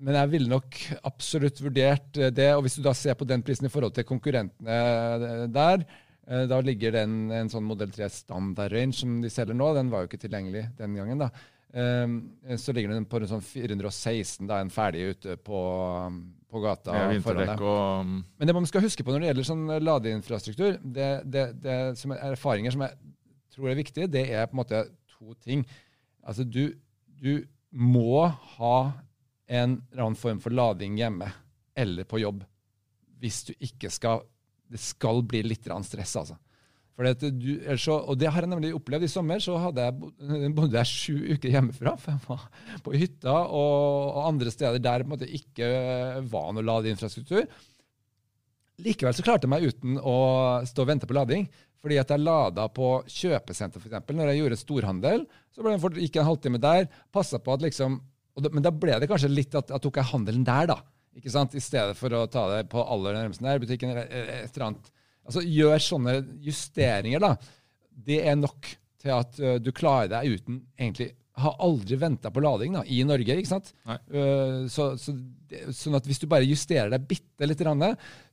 men 0.00 0.16
jeg 0.16 0.30
ville 0.32 0.52
nok 0.52 0.76
absolutt 1.08 1.58
vurdert 1.64 2.20
det. 2.36 2.50
Og 2.54 2.62
hvis 2.64 2.78
du 2.78 2.84
da 2.84 2.92
ser 2.96 3.16
på 3.20 3.26
den 3.28 3.42
prisen 3.44 3.68
i 3.68 3.72
forhold 3.72 3.96
til 3.96 4.06
konkurrentene 4.08 5.48
der, 5.52 5.82
da 6.48 6.60
ligger 6.64 6.94
den 6.94 7.32
en 7.36 7.50
sånn 7.52 7.66
modell 7.68 7.90
3 7.92 8.08
standard 8.14 8.72
range 8.72 8.96
som 9.02 9.18
de 9.20 9.28
selger 9.32 9.56
nå. 9.56 9.68
Den 9.76 9.90
var 9.92 10.04
jo 10.04 10.08
ikke 10.08 10.22
tilgjengelig 10.22 10.62
den 10.78 10.96
gangen. 10.96 11.20
da. 11.20 11.28
Um, 11.70 12.14
så 12.58 12.72
ligger 12.74 12.90
den 12.90 13.06
på 13.06 13.20
rundt 13.20 13.30
sånn 13.30 13.44
416, 13.44 14.48
da 14.48 14.56
er 14.56 14.64
den 14.64 14.72
ferdig 14.74 15.04
ute 15.12 15.36
på, 15.38 15.60
på 16.50 16.62
gata. 16.64 16.96
Ja, 16.96 17.04
og... 17.62 18.10
Men 18.10 18.50
det 18.50 18.56
man 18.56 18.66
skal 18.66 18.82
huske 18.82 19.06
på 19.06 19.14
når 19.14 19.22
det 19.22 19.30
gjelder 19.30 19.48
sånn 19.52 19.76
ladeinfrastruktur, 19.84 20.80
det, 20.82 21.10
det, 21.30 21.44
det 21.62 21.78
som 22.00 22.16
er 22.16 22.24
erfaringer 22.32 22.74
som 22.74 22.82
jeg 22.86 22.98
tror 23.54 23.70
er 23.70 23.78
viktige, 23.78 24.10
det 24.10 24.26
er 24.34 24.50
på 24.50 24.56
en 24.56 24.62
måte 24.64 24.82
to 25.14 25.36
ting. 25.46 25.62
Altså, 26.26 26.42
du, 26.42 26.74
du 27.20 27.46
må 27.70 28.26
ha 28.56 28.76
en 29.50 29.78
eller 29.90 30.04
annen 30.04 30.18
form 30.18 30.42
for 30.42 30.54
lading 30.54 30.98
hjemme 30.98 31.30
eller 31.78 32.06
på 32.06 32.20
jobb 32.22 32.42
hvis 33.20 33.42
du 33.50 33.52
ikke 33.58 33.90
skal 33.92 34.22
Det 34.70 34.78
skal 34.78 35.24
bli 35.26 35.42
litt 35.42 35.66
stress, 35.66 36.12
altså. 36.16 36.36
Du, 37.00 37.48
så, 37.80 37.94
og 37.96 38.18
det 38.20 38.28
har 38.28 38.44
jeg 38.44 38.50
nemlig 38.52 38.74
opplevd. 38.76 39.06
I 39.06 39.10
sommer 39.10 39.40
så 39.40 39.56
jeg, 39.56 40.10
bodde 40.58 40.76
jeg 40.76 40.90
sju 40.90 41.16
uker 41.34 41.54
hjemmefra. 41.54 41.94
For 42.00 42.12
jeg 42.12 42.22
var 42.26 42.44
på 42.84 42.94
hytta 42.96 43.36
og, 43.46 44.10
og 44.10 44.28
andre 44.28 44.52
steder 44.52 44.82
der 44.84 45.06
det 45.22 45.30
ikke 45.40 45.70
var 46.28 46.52
noe 46.52 46.66
ladeinfrastruktur. 46.66 47.48
Likevel 48.84 49.16
så 49.16 49.24
klarte 49.24 49.48
jeg 49.48 49.52
meg 49.52 49.66
uten 49.68 49.98
å 50.00 50.16
stå 50.68 50.84
og 50.84 50.92
vente 50.92 51.08
på 51.08 51.16
lading. 51.16 51.48
Fordi 51.80 51.96
at 51.96 52.12
jeg 52.12 52.20
lada 52.20 52.66
på 52.68 52.92
kjøpesenter, 53.08 53.80
f.eks. 53.80 54.04
Når 54.12 54.30
jeg 54.30 54.42
gjorde 54.42 54.60
storhandel, 54.60 55.26
så 55.48 55.64
ble 55.64 55.78
gikk 56.04 56.18
jeg 56.18 56.20
en 56.20 56.28
halvtime 56.28 56.60
der. 56.60 56.88
på 57.12 57.54
at 57.54 57.64
liksom, 57.64 58.00
det, 58.36 58.52
Men 58.52 58.64
da 58.66 58.72
ble 58.72 58.98
det 59.00 59.08
kanskje 59.08 59.32
litt 59.32 59.56
at 59.56 59.72
jeg 59.72 59.84
tok 59.86 60.02
handelen 60.12 60.44
der, 60.44 60.68
da. 60.74 60.82
Ikke 61.16 61.32
sant? 61.32 61.56
I 61.56 61.64
stedet 61.64 61.96
for 61.96 62.12
å 62.12 62.26
ta 62.30 62.46
det 62.52 62.66
på 62.70 62.84
aller 62.84 63.16
nærmeste 63.16 63.44
nærbutikken 63.44 63.94
eller 63.94 64.12
et 64.12 64.52
eller 64.52 64.66
annet 64.68 64.92
Altså, 65.30 65.46
gjør 65.46 65.86
sånne 65.86 66.18
justeringer, 66.44 67.22
da. 67.22 67.32
Det 68.10 68.20
er 68.26 68.36
nok 68.38 68.68
til 69.00 69.14
at 69.14 69.40
uh, 69.40 69.56
du 69.62 69.70
klarer 69.76 70.10
deg 70.12 70.36
uten 70.36 70.60
egentlig 70.76 71.12
Har 71.40 71.54
aldri 71.62 71.96
venta 71.96 72.28
på 72.32 72.42
lading 72.44 72.74
da, 72.76 72.82
i 72.84 72.98
Norge, 73.06 73.36
ikke 73.38 73.48
sant? 73.48 73.70
Uh, 73.86 74.66
så, 74.68 74.90
så 75.00 75.14
det, 75.48 75.62
sånn 75.76 75.96
at 75.96 76.08
hvis 76.08 76.20
du 76.20 76.28
bare 76.30 76.48
justerer 76.48 76.92
deg 76.92 77.06
bitte 77.08 77.48
litt, 77.48 77.62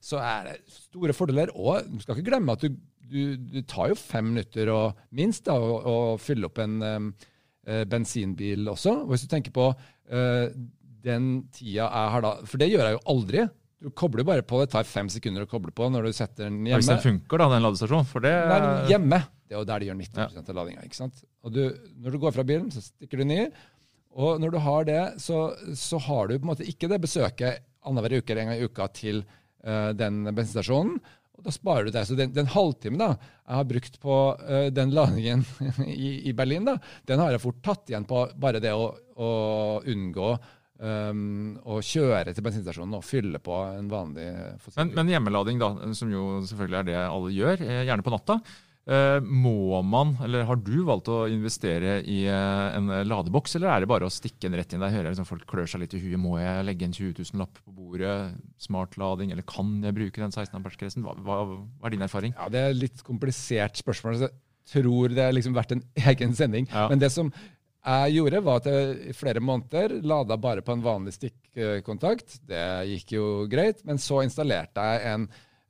så 0.04 0.20
er 0.20 0.50
det 0.50 0.58
store 0.74 1.16
fordeler. 1.16 1.54
Og 1.54 1.86
du 1.88 2.02
skal 2.02 2.18
ikke 2.18 2.28
glemme 2.32 2.58
at 2.58 2.66
du, 2.66 2.74
du, 3.08 3.22
du 3.38 3.62
tar 3.62 3.94
jo 3.94 3.98
fem 3.98 4.34
minutter 4.34 4.72
og, 4.74 4.98
minst 5.16 5.46
da, 5.48 5.56
å, 5.56 5.78
å 5.78 5.96
fylle 6.20 6.50
opp 6.50 6.60
en 6.62 6.82
um, 6.82 7.12
bensinbil 7.88 8.68
også. 8.74 8.98
Og 9.06 9.14
hvis 9.14 9.24
du 9.24 9.32
tenker 9.32 9.54
på 9.56 9.70
uh, 9.72 10.44
den 11.04 11.30
tida 11.54 11.86
jeg 11.86 12.12
har 12.14 12.24
da 12.24 12.32
For 12.48 12.60
det 12.60 12.70
gjør 12.72 12.86
jeg 12.86 12.96
jo 12.98 13.06
aldri. 13.14 13.46
Du 13.78 13.90
kobler 13.94 14.26
bare 14.26 14.42
på, 14.42 14.58
det 14.64 14.72
tar 14.72 14.86
fem 14.88 15.06
sekunder 15.12 15.44
å 15.44 15.50
koble 15.50 15.70
på 15.74 15.86
når 15.92 16.08
du 16.08 16.16
setter 16.16 16.48
den 16.48 16.64
hjemme. 16.66 16.80
Hvis 16.80 16.90
den 16.90 17.02
funker, 17.02 17.38
da, 17.38 17.46
den 17.52 17.62
ladestasjonen? 17.62 18.08
For 18.10 18.24
det 18.24 18.32
Nei, 18.50 18.60
hjemme. 18.90 19.20
Det 19.46 19.54
er 19.54 19.62
jo 19.62 19.68
der 19.68 19.82
de 19.82 19.88
gjør 19.88 19.98
90% 20.00 20.50
av 20.50 20.58
ladinga. 20.58 20.86
ikke 20.88 20.98
sant? 20.98 21.22
Og 21.46 21.54
du, 21.54 21.62
Når 22.02 22.14
du 22.14 22.20
går 22.24 22.34
fra 22.34 22.44
bilen, 22.48 22.72
så 22.74 22.82
stikker 22.82 23.20
du 23.20 23.24
den 23.24 23.36
i. 23.36 23.44
Og 24.18 24.42
når 24.42 24.54
du 24.54 24.58
har 24.64 24.88
det, 24.88 25.02
så, 25.22 25.44
så 25.78 26.00
har 26.08 26.26
du 26.26 26.34
på 26.34 26.42
en 26.42 26.50
måte 26.50 26.66
ikke 26.66 26.90
det 26.90 26.98
besøket 27.04 27.62
annenhver 27.86 28.18
uke 28.18 28.34
eller 28.34 28.44
en 28.44 28.50
gang 28.50 28.58
i 28.58 28.66
uka 28.66 28.88
til 28.96 29.22
uh, 29.22 29.94
den 29.94 30.24
bensinstasjonen. 30.26 30.98
Og 31.38 31.46
da 31.46 31.54
sparer 31.54 31.86
du 31.86 31.94
deg. 31.94 32.06
Så 32.08 32.18
den, 32.18 32.34
den 32.34 32.50
halvtimen 32.50 32.98
da, 32.98 33.12
jeg 33.46 33.60
har 33.60 33.70
brukt 33.70 33.98
på 34.02 34.16
uh, 34.42 34.68
den 34.74 34.90
ladingen 34.96 35.46
i, 35.86 36.16
i, 36.28 36.34
Berlin, 36.36 36.66
da, 36.66 36.80
den 37.06 37.22
har 37.22 37.30
jeg 37.30 37.44
fort 37.46 37.62
tatt 37.62 37.92
igjen 37.92 38.08
på 38.10 38.26
bare 38.42 38.62
det 38.64 38.74
å, 38.74 38.90
å 39.14 39.30
unngå 39.86 40.32
um, 40.78 41.58
å 41.66 41.80
kjøre 41.84 42.34
til 42.34 42.44
bensinstasjonen 42.46 42.98
og 42.98 43.04
fylle 43.06 43.40
på 43.42 43.58
en 43.74 43.90
vanlig 43.90 44.28
men, 44.76 44.94
men, 44.94 45.12
hjemmelading, 45.12 45.60
da, 45.60 45.74
som 45.98 46.12
jo 46.12 46.38
selvfølgelig 46.48 46.80
er 46.80 46.88
det 46.88 46.96
alle 47.02 47.34
gjør, 47.34 47.62
eh, 47.66 47.84
gjerne 47.88 48.06
på 48.06 48.14
natta. 48.14 48.40
Uh, 48.88 49.18
må 49.20 49.82
man, 49.84 50.14
eller 50.24 50.46
har 50.48 50.56
du 50.64 50.78
valgt 50.88 51.10
å 51.12 51.26
investere 51.28 51.98
i 52.08 52.22
uh, 52.24 52.72
en 52.72 52.88
ladeboks, 53.04 53.58
eller 53.58 53.68
er 53.74 53.84
det 53.84 53.90
bare 53.90 54.08
å 54.08 54.12
stikke 54.12 54.48
en 54.48 54.56
rett 54.56 54.72
inn 54.72 54.80
der? 54.80 54.88
Jeg 54.88 55.02
hører 55.02 55.12
liksom 55.12 55.28
folk 55.28 55.44
klør 55.50 55.68
seg 55.68 55.82
litt 55.82 55.96
i 55.98 56.00
huet. 56.00 56.16
Må 56.22 56.38
jeg 56.40 56.64
legge 56.64 56.88
en 56.88 56.96
20 56.96 57.18
000-lapp 57.18 57.60
på 57.60 57.74
bordet? 57.76 58.16
Smartlading, 58.64 59.34
eller 59.34 59.44
kan 59.44 59.76
jeg 59.84 59.96
bruke 59.98 60.24
den 60.24 60.32
16 60.32 60.56
amperes-grensen? 60.56 61.04
Hva, 61.04 61.18
hva, 61.20 61.42
hva, 61.50 61.84
er 61.84 61.96
din 61.98 62.06
erfaring? 62.08 62.32
Ja, 62.38 62.48
Det 62.54 62.64
er 62.64 62.80
litt 62.80 63.04
komplisert 63.04 63.76
spørsmål. 63.82 64.22
Jeg 64.24 64.32
tror 64.72 65.12
det 65.12 65.26
har 65.26 65.36
liksom 65.36 65.56
vært 65.58 65.76
en 65.76 65.84
egen 66.14 66.32
sending. 66.38 66.72
Ja. 66.72 66.88
Men 66.88 67.04
det 67.04 67.12
som 67.12 67.28
jeg 67.88 68.18
gjorde, 68.18 68.44
var 68.44 68.62
at 68.62 68.70
jeg 68.70 68.94
i 69.10 69.16
flere 69.16 69.42
måneder 69.44 69.98
lada 70.06 70.36
bare 70.40 70.64
på 70.64 70.74
en 70.76 70.84
vanlig 70.84 71.16
stikkontakt. 71.16 72.40
Det 72.48 72.64
gikk 72.92 73.14
jo 73.16 73.28
greit. 73.50 73.84
Men 73.88 74.00
så 74.02 74.22
installerte 74.26 74.88
jeg 74.92 75.12
en 75.14 75.28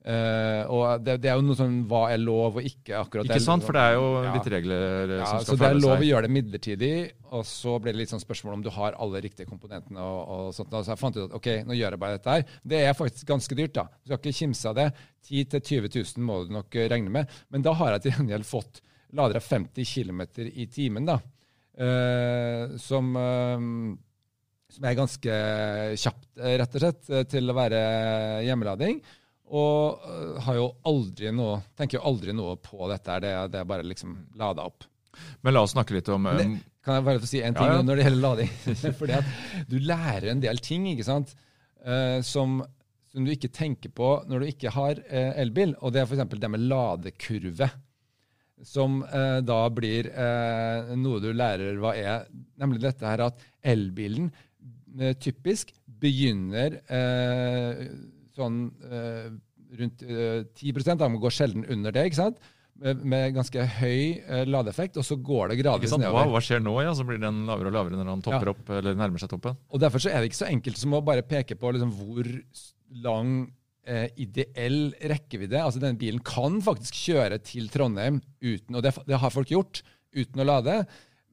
Uh, 0.09 0.63
og 0.73 1.03
det, 1.05 1.19
det, 1.21 1.29
er 1.29 1.37
jo 1.37 1.43
noe 1.45 1.59
sånn 1.59 1.81
hva 1.91 2.05
er 2.15 2.21
lov 2.23 2.61
og 2.61 2.65
ikke. 2.65 2.95
akkurat. 2.97 3.27
Ikke 3.29 3.45
sant, 3.45 3.65
for 3.67 3.77
det 3.77 3.83
er 3.83 3.97
jo 3.99 4.07
ja. 4.25 4.31
litt 4.39 4.47
regler 4.55 5.13
ja, 5.19 5.27
som 5.27 5.43
skal 5.43 5.49
Så 5.51 5.57
det 5.61 5.69
er 5.69 5.81
lov 5.83 6.05
å 6.05 6.07
gjøre 6.07 6.25
det 6.25 6.33
midlertidig, 6.33 6.93
og 7.29 7.43
så 7.45 7.75
blir 7.83 7.93
det 7.93 8.01
litt 8.05 8.13
sånn 8.15 8.23
spørsmål 8.23 8.57
om 8.57 8.63
du 8.65 8.71
har 8.73 8.97
alle 8.97 9.21
riktige 9.27 9.51
komponentene. 9.51 10.01
og, 10.01 10.21
og 10.33 10.57
sånt. 10.57 10.73
Så 10.73 10.95
jeg 10.95 11.03
fant 11.03 11.19
ut 11.19 11.27
at 11.27 11.37
ok, 11.37 11.51
nå 11.69 11.77
gjør 11.77 11.97
jeg 11.99 12.03
bare 12.07 12.17
dette 12.17 12.37
her. 12.39 12.57
Det 12.73 12.83
er 12.87 12.97
faktisk 12.97 13.29
ganske 13.35 13.59
dyrt. 13.59 13.75
da. 13.77 13.85
Du 14.01 14.09
skal 14.09 14.23
ikke 14.23 14.39
kimse 14.39 14.71
av 14.71 14.79
det. 14.79 14.89
10 15.29 15.45
000-20 15.59 15.91
000 15.99 16.29
må 16.31 16.39
du 16.47 16.55
nok 16.57 16.79
regne 16.95 17.13
med. 17.19 17.41
Men 17.53 17.67
da 17.67 17.75
har 17.77 17.99
jeg 17.99 18.07
til 18.07 18.17
gjengjeld 18.17 18.49
fått 18.49 18.81
ladere 19.19 19.45
50 19.45 19.93
km 19.93 20.25
i 20.49 20.71
timen, 20.73 21.11
da. 21.11 21.19
Uh, 21.79 22.75
som 22.83 23.15
uh, 23.15 23.97
som 24.69 24.85
er 24.85 24.99
ganske 24.99 25.37
kjapt, 25.97 26.27
rett 26.37 26.75
og 26.77 26.83
slett, 26.83 27.07
til 27.33 27.49
å 27.49 27.57
være 27.57 27.79
hjemmelading. 28.45 29.01
Og 29.49 30.03
har 30.45 30.59
jo 30.59 30.67
aldri 30.91 31.33
noe, 31.33 31.63
tenker 31.79 31.97
jo 31.99 32.05
aldri 32.11 32.35
noe 32.37 32.59
på 32.61 32.85
dette. 32.91 33.17
Det, 33.25 33.33
det 33.55 33.63
er 33.63 33.71
bare 33.71 33.87
liksom 33.89 34.13
lada 34.37 34.67
opp. 34.69 34.85
Men 35.41 35.57
la 35.57 35.65
oss 35.65 35.73
snakke 35.73 35.97
litt 35.97 36.11
om 36.13 36.29
det, 36.29 36.45
Kan 36.85 36.99
jeg 36.99 37.07
bare 37.07 37.23
få 37.23 37.31
si 37.31 37.41
en 37.43 37.57
ting 37.57 37.71
ja, 37.71 37.79
ja. 37.79 37.87
når 37.87 37.97
det 37.97 38.05
gjelder 38.05 38.25
lading? 38.27 38.53
Fordi 39.01 39.17
at 39.17 39.33
du 39.73 39.79
lærer 39.81 40.29
en 40.35 40.45
del 40.45 40.61
ting 40.63 40.85
ikke 40.93 41.09
sant? 41.09 41.33
Som, 42.29 42.61
som, 43.09 43.25
du 43.25 43.33
ikke 43.33 43.51
tenker 43.55 43.91
på 43.95 44.13
når 44.29 44.45
du 44.45 44.53
ikke 44.53 44.75
har 44.77 45.01
elbil. 45.09 45.73
Og 45.81 45.97
det 45.97 46.05
er 46.05 46.13
f.eks. 46.13 46.29
det 46.37 46.53
med 46.53 46.69
ladekurve. 46.69 47.73
Som 48.67 49.03
eh, 49.07 49.39
da 49.47 49.61
blir 49.71 50.11
noe 50.99 51.23
du 51.23 51.31
lærer 51.33 51.79
hva 51.83 51.95
er. 51.95 52.29
Nemlig 52.59 52.83
dette 52.83 53.07
her 53.07 53.29
at 53.29 53.43
elbilen 53.63 54.33
typisk 55.23 55.71
begynner 56.01 56.79
sånn 58.39 58.63
uh, 58.91 59.27
rundt 59.79 60.05
uh, 60.07 60.47
10% 60.59 61.03
De 61.03 61.21
går 61.25 61.35
sjelden 61.35 61.67
under 61.71 61.95
det. 61.95 62.07
ikke 62.09 62.23
sant? 62.23 62.41
Med 62.79 63.33
ganske 63.35 63.65
høy 63.81 64.21
ladeeffekt, 64.47 65.01
og 65.01 65.07
så 65.07 65.17
går 65.19 65.51
det 65.51 65.57
gradvis 65.59 65.91
nedover. 65.97 66.15
Hva, 66.15 66.35
hva, 66.37 66.43
skjer 66.47 66.61
nå? 66.63 66.77
ja? 66.79 66.93
Så 66.95 67.03
blir 67.07 67.19
den 67.19 67.41
lavere 67.49 67.73
og 67.73 67.75
lavere 67.75 67.99
når 67.99 68.23
topper 68.23 68.53
ja. 68.53 68.55
opp, 68.55 68.71
eller 68.79 68.95
nærmer 68.95 69.19
seg 69.19 69.33
toppen. 69.33 69.57
Og 69.75 69.83
Derfor 69.83 70.05
så 70.05 70.13
er 70.13 70.23
det 70.23 70.31
ikke 70.31 70.45
så 70.45 70.51
enkelt 70.51 70.79
som 70.79 70.95
å 70.95 71.03
bare 71.03 71.27
peke 71.27 71.59
på 71.59 71.73
liksom, 71.75 71.91
hvor 71.99 72.31
lang 73.03 73.33
eh, 73.89 74.07
ideell 74.21 74.93
rekkevidde. 75.13 75.63
Altså 75.65 75.83
Denne 75.83 75.99
bilen 76.01 76.23
kan 76.25 76.61
faktisk 76.65 77.01
kjøre 77.09 77.41
til 77.43 77.71
Trondheim 77.73 78.21
uten, 78.45 78.77
og 78.77 78.85
det, 78.85 78.95
det 79.09 79.21
har 79.23 79.35
folk 79.35 79.51
gjort, 79.55 79.83
uten 80.17 80.41
å 80.41 80.49
lade 80.49 80.83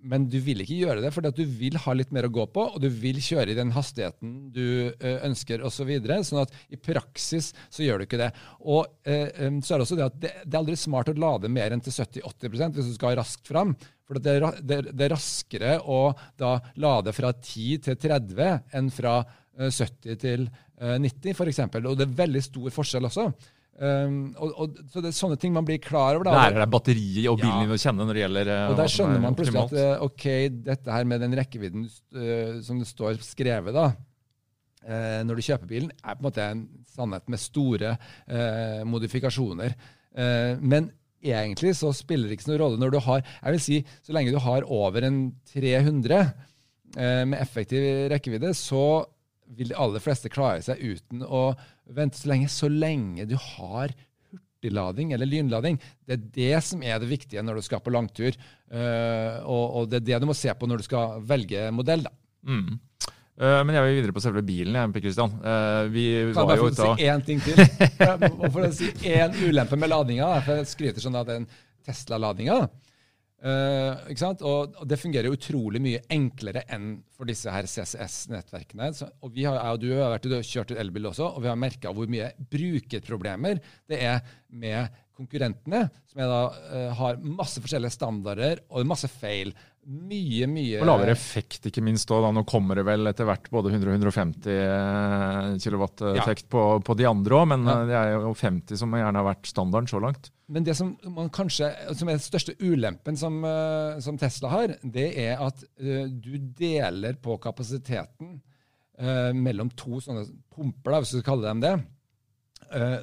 men 0.05 0.27
du 0.29 0.37
vil 0.43 0.61
ikke 0.61 0.77
gjøre 0.77 1.03
det 1.03 1.11
fordi 1.13 1.31
du 1.39 1.43
vil 1.59 1.77
ha 1.81 1.93
litt 1.97 2.11
mer 2.15 2.27
å 2.27 2.33
gå 2.33 2.45
på, 2.53 2.65
og 2.75 2.81
du 2.81 2.87
vil 2.93 3.17
kjøre 3.23 3.51
i 3.51 3.57
den 3.57 3.73
hastigheten 3.75 4.35
du 4.53 4.91
uh, 4.91 5.17
ønsker 5.25 5.63
osv. 5.65 5.73
Så 5.75 5.87
videre, 5.89 6.21
sånn 6.25 6.39
at 6.39 6.53
i 6.71 6.77
praksis 6.79 7.51
så 7.73 7.83
gjør 7.83 7.99
du 7.99 8.05
ikke 8.05 8.17
det. 8.21 8.29
Og 8.63 8.87
um, 8.87 9.57
så 9.59 9.75
er 9.75 9.81
det 9.81 9.83
også 9.83 9.97
det 9.99 10.05
at 10.05 10.15
det, 10.17 10.31
det, 10.45 10.53
er 10.53 10.61
aldri 10.61 10.77
smart 10.79 11.11
å 11.11 11.17
lade 11.19 11.51
mer 11.51 11.75
enn 11.75 11.83
til 11.83 11.93
70-80% 11.93 12.79
hvis 12.79 12.87
du 12.89 12.95
skal 12.95 13.17
raskt 13.19 13.51
fram. 13.51 13.75
For 14.07 14.21
det 14.21 14.37
er, 14.37 14.45
det, 14.61 14.79
det 14.93 15.05
er, 15.05 15.13
raskere 15.13 15.75
å 15.83 15.99
da 16.39 16.55
lade 16.81 17.13
fra 17.17 17.33
10 17.35 17.83
til 17.85 17.99
30 18.01 18.71
enn 18.79 18.89
fra 18.93 19.19
uh, 19.25 19.67
70 19.67 20.21
til 20.23 20.47
90 20.79 21.35
f.eks. 21.35 21.61
Og 21.77 21.93
det 21.95 22.07
er 22.07 22.17
veldig 22.17 22.41
stor 22.43 22.73
forskjell 22.75 23.07
også. 23.07 23.29
Um, 23.75 24.29
og, 24.39 24.53
og, 24.55 24.75
så 24.87 25.01
det 25.03 25.09
er 25.09 25.15
sånne 25.17 25.35
ting 25.39 25.51
man 25.51 25.65
blir 25.67 25.81
klar 25.83 26.15
over. 26.15 26.29
Da. 26.29 26.35
Lærer 26.37 26.61
deg 26.63 26.71
batteriet 26.71 27.27
og 27.27 27.41
bilen 27.41 27.65
din 27.65 27.73
ja. 27.73 27.75
å 27.75 27.81
kjenne 27.83 28.05
når 28.07 28.15
det 28.15 28.21
gjelder 28.21 28.51
uh, 28.53 28.59
Og 28.71 28.77
Der 28.79 28.91
skjønner 28.93 29.23
man 29.25 29.35
plutselig 29.35 29.63
at 29.65 29.73
uh, 29.75 30.03
ok, 30.05 30.27
dette 30.69 30.93
her 30.95 31.07
med 31.11 31.23
den 31.25 31.35
rekkevidden 31.35 31.87
uh, 31.89 32.53
som 32.63 32.79
det 32.79 32.87
står 32.87 33.19
skrevet 33.25 33.75
da, 33.75 33.89
når 34.85 35.39
du 35.39 35.41
kjøper 35.41 35.65
bilen, 35.65 35.89
er 35.97 36.13
på 36.13 36.21
en 36.21 36.25
måte 36.27 36.43
en 36.45 36.59
sannhet 36.93 37.23
med 37.33 37.41
store 37.41 37.95
modifikasjoner. 38.85 39.73
men 40.61 40.91
egentlig 41.25 41.71
så 41.79 41.89
spiller 41.89 42.29
det 42.29 42.37
ikke 42.37 42.51
noen 42.51 42.59
rolle 42.61 42.77
når 42.77 42.93
du 42.93 42.99
har 43.01 43.23
jeg 43.23 43.55
vil 43.55 43.63
si, 43.63 43.79
Så 44.05 44.13
lenge 44.13 44.29
du 44.29 44.37
har 44.37 44.67
over 44.69 45.07
en 45.07 45.17
300 45.49 46.21
med 47.25 47.33
effektiv 47.41 47.81
rekkevidde, 48.13 48.53
så 48.53 48.85
vil 49.53 49.71
de 49.71 49.77
aller 49.77 50.03
fleste 50.03 50.31
klare 50.33 50.63
seg 50.65 50.81
uten 50.81 51.23
å 51.25 51.47
vente 51.93 52.17
så 52.19 52.31
lenge. 52.31 52.49
Så 52.51 52.69
lenge 52.71 53.27
du 53.29 53.35
har 53.37 53.93
hurtiglading 54.31 55.13
eller 55.13 55.25
lynlading. 55.25 55.79
Det 56.05 56.17
er 56.17 56.23
det 56.33 56.63
som 56.65 56.83
er 56.83 56.99
det 56.99 57.09
viktige 57.09 57.43
når 57.43 57.59
du 57.59 57.67
skal 57.67 57.83
på 57.83 57.93
langtur. 57.93 58.35
Uh, 58.71 59.43
og, 59.45 59.89
det 59.89 60.01
er 60.01 60.07
det 60.09 60.23
du 60.23 60.29
må 60.31 60.37
se 60.37 60.53
på 60.53 60.67
når 60.67 60.81
du 60.81 60.87
skal 60.87 61.21
velge 61.25 61.69
modell. 61.71 62.03
da. 62.07 62.13
Mm. 62.45 62.79
Uh, 63.35 63.61
men 63.67 63.75
jeg 63.75 63.83
vil 63.83 63.97
videre 63.99 64.15
på 64.15 64.23
selve 64.23 64.41
bilen. 64.45 64.75
jeg, 64.75 65.03
Christian. 65.03 65.37
Uh, 65.43 65.91
vi 65.91 66.07
kan 66.33 66.49
jeg 66.49 66.49
bare 66.49 66.63
få 66.63 66.71
si 66.73 67.09
én 67.09 67.25
ting 67.25 67.43
til? 67.43 67.59
Hvorfor 68.39 68.71
si 68.73 68.91
én 69.11 69.35
ulempe 69.43 69.77
med 69.77 69.91
ladinga. 69.91 70.31
For 70.45 70.61
jeg 70.61 70.71
skryter 70.71 71.03
sånn 71.03 71.19
av 71.19 71.27
den 71.29 71.47
Tesla-ladinga. 71.85 72.63
Uh, 73.43 73.99
ikke 74.09 74.21
sant? 74.21 74.41
Og, 74.47 74.73
og, 74.79 74.85
det 74.87 74.97
fungerer 74.97 75.33
utrolig 75.33 75.81
mye 75.83 76.01
enklere 76.13 76.63
enn 76.71 76.95
for 77.13 77.27
disse 77.29 77.51
her 77.51 77.67
CCS-nettverkene. 77.69 78.87
Og 79.21 79.33
vi 79.35 79.43
har, 79.45 79.59
jeg 79.59 79.75
og 79.75 79.81
du 79.83 79.89
har 79.91 80.13
vært, 80.15 80.29
kjørt 80.47 80.71
ut 80.71 80.79
elbil 80.81 81.11
også, 81.11 81.27
og 81.35 81.43
vi 81.43 81.51
har 81.51 81.59
merka 81.59 81.91
hvor 81.93 82.09
mye 82.09 82.31
brukerproblemer 82.39 83.59
det 83.91 83.99
er 84.07 84.23
med 84.55 85.01
konkurrentene, 85.15 85.85
som 86.09 86.23
da, 86.23 86.41
uh, 86.71 86.89
har 86.97 87.21
masse 87.21 87.61
forskjellige 87.63 87.97
standarder 87.97 88.63
og 88.69 88.87
masse 88.87 89.11
feil. 89.11 89.53
Mye, 89.85 90.47
mye 90.49 90.79
Og 90.81 90.87
lavere 90.89 91.13
effekt, 91.13 91.67
ikke 91.69 91.83
minst. 91.85 92.09
Da. 92.09 92.31
Nå 92.33 92.41
kommer 92.49 92.79
det 92.79 92.87
vel 92.87 93.05
etter 93.05 93.27
hvert 93.29 93.51
både 93.53 93.69
100 93.69 93.91
og 93.91 93.99
150 93.99 94.47
eh, 94.49 95.49
kW 95.61 95.83
effekt 96.15 96.47
ja. 96.47 96.51
på, 96.55 96.63
på, 96.87 96.95
de 96.97 97.05
andre 97.05 97.37
òg, 97.37 97.45
men 97.51 97.69
ja. 97.69 97.75
det 97.85 97.99
er 97.99 98.15
jo 98.15 98.31
50 98.39 98.81
som 98.81 98.97
gjerne 98.97 99.21
har 99.21 99.27
vært 99.27 99.51
standarden 99.51 99.91
så 99.91 100.01
langt. 100.01 100.31
Men 100.49 100.65
det 100.65 100.73
som, 100.79 100.95
man 101.13 101.29
kanskje, 101.33 101.69
som 101.93 102.09
er 102.09 102.17
den 102.17 102.25
største 102.25 102.57
ulempen 102.65 103.17
som, 103.17 103.37
uh, 103.45 104.01
som 104.01 104.17
Tesla 104.21 104.55
har, 104.55 104.75
det 104.81 105.07
er 105.21 105.41
at 105.45 105.61
uh, 105.61 106.05
du 106.09 106.33
deler 106.57 107.21
på 107.21 107.37
kapasiteten 107.45 108.39
uh, 108.41 109.31
mellom 109.37 109.69
to 109.77 110.01
sånne 110.01 110.25
pumper, 110.49 110.95
da, 110.95 111.05
hvis 111.05 111.13
du 111.13 111.25
kaller 111.25 111.51
dem 111.51 111.61
det. 111.65 111.77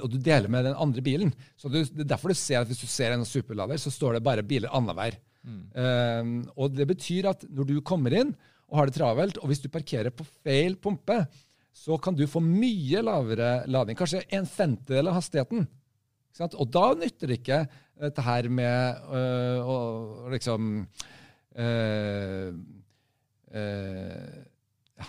og 0.02 0.08
du 0.10 0.18
deler 0.18 0.50
med 0.50 0.66
den 0.66 0.74
andre 0.74 1.02
bilen. 1.02 1.30
Så 1.54 1.70
du, 1.70 1.84
Det 1.84 2.02
er 2.02 2.14
derfor 2.16 2.34
du 2.34 2.38
ser 2.38 2.64
at 2.64 2.70
hvis 2.70 2.82
du 2.82 2.90
ser 2.90 3.14
en 3.14 3.22
superlader, 3.26 3.78
så 3.78 3.90
står 3.94 4.18
det 4.18 4.26
bare 4.26 4.42
biler 4.42 4.74
annenhver. 4.74 5.14
Mm. 5.42 6.44
og 6.54 6.70
det 6.70 6.84
betyr 6.86 7.26
at 7.32 7.40
når 7.50 7.66
du 7.66 7.80
kommer 7.82 8.14
inn 8.14 8.28
og 8.70 8.76
har 8.78 8.86
det 8.86 8.94
travelt, 8.94 9.40
og 9.42 9.50
hvis 9.50 9.60
du 9.64 9.66
parkerer 9.72 10.14
på 10.14 10.22
feil 10.44 10.76
pumpe, 10.78 11.16
så 11.72 11.96
kan 12.00 12.14
du 12.16 12.26
få 12.28 12.40
mye 12.44 13.02
lavere 13.04 13.64
lading. 13.66 13.96
Kanskje 13.98 14.22
en 14.36 14.46
femtedel 14.48 15.10
av 15.10 15.18
hastigheten. 15.18 15.66
Og 16.40 16.68
da 16.72 16.84
nytter 16.96 17.28
det 17.28 17.40
ikke 17.40 17.58
dette 18.02 18.24
her 18.24 18.48
med 18.48 19.02
øh, 19.12 19.68
å 19.68 19.76
liksom 20.32 20.70
øh, 21.60 22.54
øh, 23.52 24.38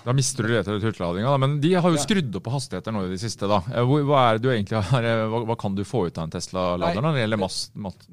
da 0.06 0.16
mister 0.16 0.48
du 0.48 0.54
hurtigladinga. 0.84 1.36
Men 1.42 1.58
de 1.64 1.74
har 1.76 1.94
jo 1.94 2.02
skrudd 2.02 2.36
opp 2.40 2.48
på 2.48 2.54
hastigheter 2.56 2.96
nå 2.96 3.06
i 3.08 3.14
det 3.14 3.22
siste. 3.22 3.50
da. 3.50 3.62
Eh, 3.74 3.94
hva, 4.08 4.24
er 4.24 4.40
det 4.40 4.46
du 4.46 4.50
egentlig 4.54 4.82
har, 4.90 5.08
eh, 5.10 5.26
hva, 5.32 5.44
hva 5.50 5.58
kan 5.60 5.78
du 5.78 5.84
få 5.88 6.08
ut 6.08 6.18
av 6.18 6.28
en 6.28 6.36
Tesla-lader 6.36 7.06
når 7.06 7.18
det 7.18 7.24
gjelder 7.24 7.44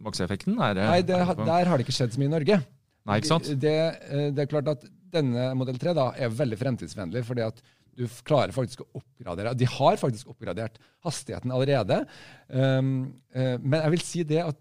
makseffekten? 0.06 0.56
Nei, 0.60 0.72
det, 0.76 1.18
der 1.40 1.72
har 1.72 1.74
det 1.74 1.86
ikke 1.86 1.96
skjedd 1.96 2.14
så 2.14 2.22
mye 2.22 2.30
i 2.30 2.36
Norge. 2.36 2.60
Nei, 3.08 3.18
ikke 3.20 3.32
sant? 3.32 3.50
Det, 3.60 3.76
det, 4.36 4.44
er 4.44 4.50
klart 4.50 4.70
at 4.72 4.88
denne 5.10 5.50
modell 5.58 5.78
3 5.80 5.94
da, 5.96 6.10
er 6.16 6.32
veldig 6.34 6.58
fremtidsvennlig. 6.60 7.24
fordi 7.26 7.46
at 7.48 7.62
du 8.00 8.06
klarer 8.24 8.54
faktisk 8.54 8.84
å 8.84 8.88
oppgradere. 9.00 9.52
De 9.58 9.68
har 9.68 9.98
faktisk 10.00 10.30
oppgradert 10.32 10.78
hastigheten 11.04 11.52
allerede. 11.52 12.02
Um, 12.48 13.10
uh, 13.34 13.56
men 13.60 13.80
jeg 13.82 13.94
vil 13.96 14.04
si 14.06 14.24
det 14.28 14.40
at 14.44 14.60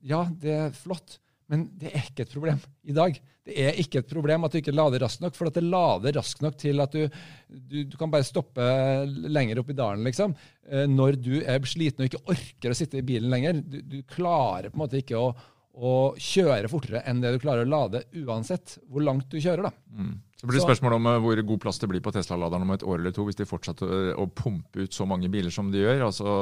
ja, 0.00 0.22
det 0.40 0.54
er 0.56 0.76
flott, 0.76 1.18
men 1.50 1.66
det 1.80 1.90
er 1.90 2.06
ikke 2.06 2.24
et 2.24 2.32
problem 2.32 2.60
i 2.86 2.94
dag. 2.94 3.16
Det 3.46 3.54
er 3.58 3.78
ikke 3.82 4.04
et 4.04 4.10
problem 4.10 4.46
at 4.46 4.54
du 4.54 4.60
ikke 4.60 4.74
lader 4.74 5.02
raskt 5.02 5.22
nok, 5.24 5.34
for 5.34 5.50
at 5.50 5.56
det 5.56 5.64
lader 5.66 6.14
raskt 6.14 6.44
nok 6.44 6.58
til 6.60 6.82
at 6.84 6.94
du, 6.94 7.22
du, 7.48 7.78
du 7.90 7.96
kan 7.98 8.12
bare 8.12 8.26
stoppe 8.26 8.66
lenger 9.08 9.62
opp 9.62 9.72
i 9.72 9.78
dalen, 9.78 10.04
liksom. 10.06 10.36
Uh, 10.70 10.84
når 10.86 11.18
du 11.18 11.32
er 11.40 11.66
sliten 11.66 12.04
og 12.04 12.10
ikke 12.10 12.36
orker 12.36 12.70
å 12.70 12.78
sitte 12.78 13.00
i 13.00 13.06
bilen 13.06 13.32
lenger. 13.32 13.58
Du, 13.64 13.80
du 13.82 13.98
klarer 14.06 14.70
på 14.70 14.78
en 14.78 14.84
måte 14.84 15.00
ikke 15.02 15.18
å, 15.18 15.32
å, 15.74 15.94
kjøre 16.20 16.70
fortere 16.70 17.02
enn 17.10 17.24
det 17.24 17.34
du 17.34 17.40
klarer 17.42 17.66
å 17.66 17.72
lade, 17.72 18.04
uansett 18.22 18.78
hvor 18.86 19.02
langt 19.06 19.26
du 19.32 19.40
kjører. 19.40 19.66
da. 19.66 19.74
Mm. 19.90 20.14
Så 20.38 20.46
blir 20.46 20.60
det 20.60 20.68
spørsmål 20.68 20.96
om 21.00 21.10
eh, 21.10 21.20
hvor 21.26 21.44
god 21.50 21.64
plass 21.66 21.82
det 21.82 21.90
blir 21.90 22.04
på 22.04 22.14
Tesla-laderen 22.14 22.64
om 22.64 22.76
et 22.76 22.86
år 22.86 23.02
eller 23.02 23.16
to 23.16 23.26
hvis 23.26 23.42
de 23.42 23.48
fortsetter 23.48 24.14
å 24.14 24.30
pumpe 24.30 24.86
ut 24.86 24.94
så 24.94 25.08
mange 25.08 25.32
biler 25.32 25.52
som 25.54 25.74
de 25.74 25.82
gjør. 25.82 26.06
altså... 26.12 26.38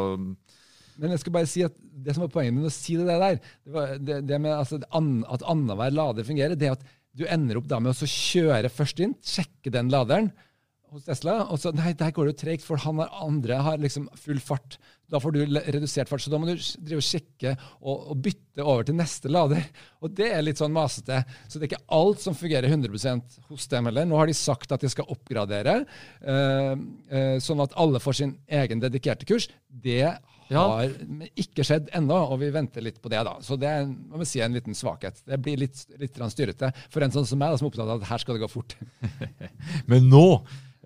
Men 0.99 1.15
jeg 1.15 1.23
skal 1.23 1.35
bare 1.35 1.51
si 1.51 1.65
at 1.67 1.75
det 1.79 2.15
som 2.15 2.25
var 2.25 2.33
poenget 2.35 2.57
med 2.57 2.69
å 2.69 2.75
si 2.75 2.97
det 2.99 3.07
der, 3.09 3.39
det, 3.39 3.87
det, 4.07 4.19
det 4.29 4.41
med 4.43 4.55
altså, 4.55 4.81
at 4.83 5.47
annenhver 5.47 5.95
lader 5.95 6.27
fungerer, 6.27 6.59
det 6.59 6.71
er 6.71 6.77
at 6.79 6.87
du 7.19 7.25
ender 7.31 7.59
opp 7.59 7.71
da 7.71 7.81
med 7.83 7.95
å 7.95 8.11
kjøre 8.11 8.71
først 8.71 9.01
inn, 9.03 9.17
sjekke 9.25 9.73
den 9.75 9.91
laderen 9.93 10.31
hos 10.93 11.05
Tesla, 11.05 11.43
og 11.53 11.59
så 11.61 11.73
Nei, 11.77 11.93
der 11.97 12.13
går 12.15 12.29
det 12.29 12.33
jo 12.33 12.41
tregt, 12.43 12.65
for 12.65 12.81
han 12.81 13.01
har 13.03 13.13
andre 13.25 13.59
har 13.65 13.81
liksom 13.81 14.07
full 14.19 14.41
fart. 14.43 14.79
Da 15.09 15.21
får 15.21 15.35
du 15.35 15.41
redusert 15.45 16.09
fart. 16.11 16.23
Så 16.25 16.33
da 16.33 16.41
må 16.41 16.49
du 16.49 16.55
drive 16.57 17.01
og 17.01 17.07
sjekke 17.07 17.55
og, 17.81 17.95
og, 17.97 18.15
bytte 18.25 18.65
over 18.65 18.89
til 18.89 18.97
neste 18.99 19.33
lader. 19.33 19.65
Og 20.05 20.13
det 20.17 20.31
er 20.33 20.45
litt 20.45 20.61
sånn 20.61 20.75
masete. 20.75 21.21
Så 21.47 21.57
det 21.57 21.67
er 21.67 21.73
ikke 21.73 21.97
alt 21.99 22.25
som 22.25 22.37
fungerer 22.37 22.69
100% 22.69 23.39
hos 23.51 23.69
dem 23.73 23.91
heller. 23.91 24.09
Nå 24.09 24.19
har 24.21 24.31
de 24.31 24.37
sagt 24.37 24.73
at 24.75 24.85
de 24.85 24.93
skal 24.93 25.09
oppgradere, 25.13 25.81
uh, 26.25 26.75
uh, 27.13 27.37
sånn 27.45 27.65
at 27.65 27.77
alle 27.81 28.03
får 28.05 28.21
sin 28.23 28.37
egen 28.61 28.85
dedikerte 28.85 29.29
kurs. 29.29 29.49
Det 29.69 30.03
har 30.57 30.95
ikke 31.45 31.67
skjedd 31.67 31.91
ennå, 31.99 32.17
og 32.33 32.39
vi 32.41 32.53
venter 32.55 32.85
litt 32.85 33.03
på 33.03 33.11
det. 33.13 33.21
da. 33.27 33.35
Så 33.45 33.59
det 33.61 33.69
er 33.69 33.85
må 33.89 34.25
si, 34.29 34.41
en 34.41 34.57
liten 34.57 34.77
svakhet. 34.79 35.21
Det 35.27 35.41
blir 35.45 35.61
litt, 35.61 35.83
litt 36.01 36.17
styrete 36.33 36.73
for 36.89 37.05
en 37.05 37.13
sånn 37.13 37.29
som 37.29 37.43
meg, 37.43 37.59
som 37.59 37.69
er 37.69 37.73
opptatt 37.73 37.89
av 37.89 38.01
at 38.01 38.09
her 38.13 38.25
skal 38.25 38.39
det 38.39 38.47
gå 38.47 38.51
fort. 38.53 38.79
Men 39.91 40.09
nå 40.09 40.29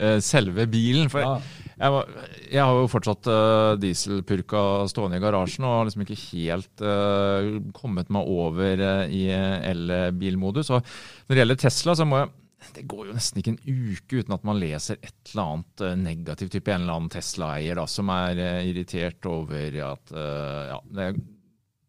Eh, 0.03 0.19
selve 0.25 0.65
bilen. 0.73 1.11
For 1.13 1.21
ja. 1.21 1.33
jeg, 1.77 2.05
jeg, 2.49 2.63
har 2.65 2.79
jo 2.81 2.89
fortsatt 2.91 3.29
uh, 3.29 3.75
dieselpurka 3.81 4.63
stående 4.91 5.21
i 5.21 5.23
garasjen 5.23 5.67
og 5.69 5.77
har 5.77 5.89
liksom 5.89 6.05
ikke 6.07 6.21
helt 6.23 6.85
uh, 6.85 7.59
kommet 7.77 8.09
meg 8.13 8.31
over 8.33 8.81
uh, 8.81 9.05
i 9.13 9.27
elbilmodus. 9.31 10.73
Og 10.73 10.81
når 10.81 11.37
det 11.37 11.43
gjelder 11.43 11.61
Tesla, 11.61 11.97
så 11.99 12.09
må 12.09 12.23
jeg 12.23 12.33
det 12.77 12.87
går 12.91 13.09
jo 13.09 13.17
nesten 13.17 13.43
ikke 13.43 13.55
en 13.55 13.61
uke 13.67 14.23
uten 14.23 14.35
at 14.37 14.49
man 14.49 14.61
leser 14.63 14.99
et 15.01 15.33
eller 15.33 15.45
annet 15.45 15.85
negativt. 16.01 16.55
Type 16.55 16.73
en 16.73 16.85
eller 16.85 16.99
annen 16.99 17.13
Tesla-eier 17.13 17.83
som 17.91 18.11
er 18.15 18.43
irritert 18.63 19.31
over 19.31 19.79
at 19.93 20.13
ja, 20.15 21.13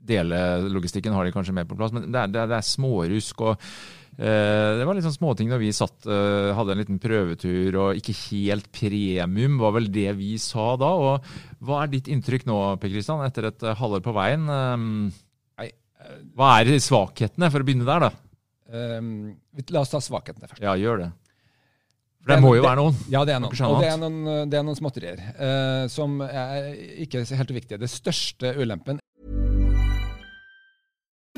Delelogistikken 0.04 1.14
har 1.16 1.24
de 1.24 1.32
kanskje 1.32 1.54
mer 1.56 1.68
på 1.70 1.78
plass, 1.80 1.94
men 1.96 2.10
det 2.12 2.20
er, 2.20 2.32
det 2.32 2.42
er, 2.42 2.50
det 2.52 2.58
er 2.58 2.72
smårusk. 2.74 3.46
og 3.48 3.62
Eh, 4.14 4.72
det 4.78 4.86
var 4.86 4.94
litt 4.94 5.06
sånn 5.08 5.16
småting 5.16 5.50
da 5.50 5.58
vi 5.58 5.72
satt, 5.74 6.06
eh, 6.06 6.54
hadde 6.54 6.76
en 6.76 6.82
liten 6.84 7.00
prøvetur 7.02 7.78
og 7.82 7.98
ikke 7.98 8.14
helt 8.30 8.70
premium, 8.76 9.58
var 9.58 9.74
vel 9.74 9.90
det 9.90 10.12
vi 10.20 10.36
sa 10.38 10.76
da. 10.78 10.92
og 10.94 11.26
Hva 11.66 11.84
er 11.84 11.94
ditt 11.96 12.12
inntrykk 12.12 12.46
nå, 12.46 12.58
Per 12.78 12.94
Kristian, 12.94 13.24
etter 13.26 13.50
et 13.50 13.64
eh, 13.66 13.78
halvår 13.80 14.04
på 14.06 14.14
veien? 14.14 14.46
Hva 16.36 16.48
er 16.60 16.78
svakhetene, 16.84 17.50
for 17.50 17.64
å 17.64 17.66
begynne 17.66 17.88
der, 17.88 18.06
da? 18.06 18.12
Um, 18.74 19.36
la 19.70 19.84
oss 19.84 19.94
ta 19.94 20.02
svakhetene 20.02 20.50
først. 20.50 20.64
Ja, 20.64 20.74
gjør 20.80 21.06
det. 21.06 21.12
For 22.24 22.32
det, 22.32 22.40
det 22.40 22.44
må 22.46 22.54
jo 22.56 22.62
det, 22.64 22.68
være 22.70 22.80
noen? 22.80 23.00
Ja, 23.12 23.22
det 23.28 23.36
er 23.36 23.42
noen. 23.44 23.64
Og 23.68 23.82
det 23.84 23.90
er 23.92 23.98
noen, 24.02 24.20
det 24.50 24.60
er 24.60 24.66
noen 24.66 24.80
småtterier 24.80 25.24
uh, 25.38 25.86
som 25.92 26.22
er 26.26 26.72
ikke 27.04 27.26
helt 27.28 27.58
viktige. 27.60 27.82
Det 27.84 27.92
største 27.92 28.56
ulempen 28.58 29.02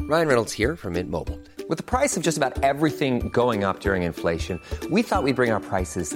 Ryan 0.07 0.27
Reynolds 0.27 0.53
here 0.53 0.75
from 0.75 0.93
Mint 0.93 1.09
Mobile. 1.09 1.39
With 1.67 1.79
the 1.79 1.83
price 1.83 2.15
of 2.15 2.21
just 2.21 2.37
about 2.37 2.63
everything 2.63 3.29
going 3.29 3.63
up 3.63 3.79
during 3.79 4.03
inflation, 4.03 4.61
we 4.91 5.01
thought 5.01 5.23
we'd 5.23 5.35
bring 5.35 5.51
our 5.51 5.59
prices 5.59 6.15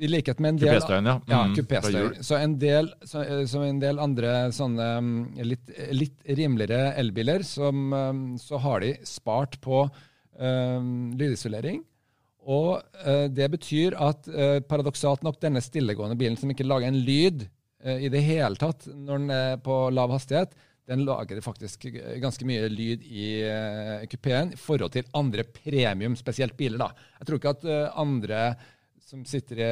I 0.00 0.08
likhet 0.08 0.38
med 0.40 0.54
en 0.54 0.60
del 0.62 0.78
ja. 0.80 1.00
ja 1.28 1.40
mm, 1.46 1.54
kupéstøy. 1.58 2.22
Så, 2.24 2.36
en 2.40 2.56
del, 2.58 2.88
så, 3.04 3.22
så, 3.48 3.60
en 3.66 3.80
del 3.82 4.00
andre 4.00 4.32
sånne 4.54 4.88
mm, 5.04 5.20
litt, 5.44 5.72
litt 5.92 6.32
rimeligere 6.38 6.94
elbiler, 7.02 7.44
som, 7.46 7.92
mm, 7.92 8.24
så 8.40 8.60
har 8.64 8.82
de 8.82 8.94
spart 9.06 9.60
på 9.62 9.84
um, 9.84 11.12
lydisolering. 11.18 11.82
Og 12.42 12.80
uh, 13.04 13.28
det 13.30 13.50
betyr 13.52 13.96
at 14.00 14.26
uh, 14.32 14.58
paradoksalt 14.66 15.22
nok 15.26 15.38
denne 15.42 15.62
stillegående 15.62 16.18
bilen 16.18 16.40
som 16.40 16.50
ikke 16.50 16.66
lager 16.66 16.90
en 16.90 17.00
lyd 17.06 17.46
uh, 17.84 17.98
i 17.98 18.10
det 18.12 18.24
hele 18.26 18.58
tatt 18.58 18.88
når 18.90 19.22
den 19.22 19.34
er 19.36 19.56
på 19.62 19.84
lav 19.94 20.14
hastighet, 20.14 20.56
den 20.90 21.04
lager 21.06 21.38
faktisk 21.44 21.84
ganske 22.18 22.46
mye 22.48 22.66
lyd 22.72 23.04
i 23.06 23.26
uh, 23.46 24.02
kupeen 24.10 24.56
i 24.56 24.58
forhold 24.58 24.96
til 24.96 25.06
andre 25.14 25.46
premium, 25.46 26.18
spesielt 26.18 26.56
biler. 26.58 26.80
da. 26.80 27.10
Jeg 27.20 27.28
tror 27.28 27.42
ikke 27.42 27.58
at 27.60 27.68
andre 28.02 28.46
som, 29.12 29.20
i, 29.22 29.66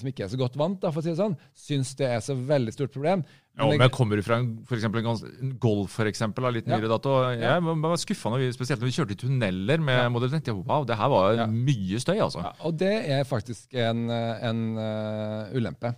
som 0.00 0.10
ikke 0.10 0.26
er 0.26 0.32
så 0.32 0.40
godt 0.40 0.58
vant, 0.58 0.80
da, 0.82 0.90
for 0.90 1.00
å 1.00 1.04
si 1.04 1.12
det 1.12 1.20
sånn, 1.20 1.38
syns 1.54 1.94
det 1.98 2.08
er 2.08 2.20
så 2.24 2.36
veldig 2.36 2.74
stort 2.74 2.94
problem. 2.94 3.22
Men, 3.52 3.60
ja, 3.60 3.68
men 3.68 3.84
jeg 3.84 3.92
Kommer 3.92 4.22
fra 4.24 4.38
en, 4.40 4.52
for 4.68 4.78
eksempel, 4.78 5.04
en 5.04 5.56
Golf, 5.60 5.96
for 5.98 6.08
eksempel, 6.08 6.46
litt 6.56 6.68
nyere 6.70 6.88
ja. 6.88 6.92
dato? 6.94 7.16
Jeg 7.34 7.42
ja. 7.44 7.58
var 7.84 7.98
skuffa 8.00 8.32
spesielt 8.56 8.80
når 8.80 8.88
vi 8.88 8.94
kjørte 8.96 9.16
i 9.16 9.20
tunneler 9.20 9.82
med 9.84 10.00
ja. 10.00 10.06
Model 10.12 10.32
30. 10.32 10.62
Wow, 10.62 10.86
det 10.88 10.96
her 10.98 11.12
var 11.12 11.42
mye 11.52 12.00
støy, 12.02 12.16
altså. 12.16 12.46
Ja, 12.46 12.54
og 12.64 12.78
det 12.80 12.94
er 13.18 13.28
faktisk 13.28 13.76
en, 13.76 14.06
en 14.08 14.62
uh, 14.78 15.52
ulempe. 15.52 15.92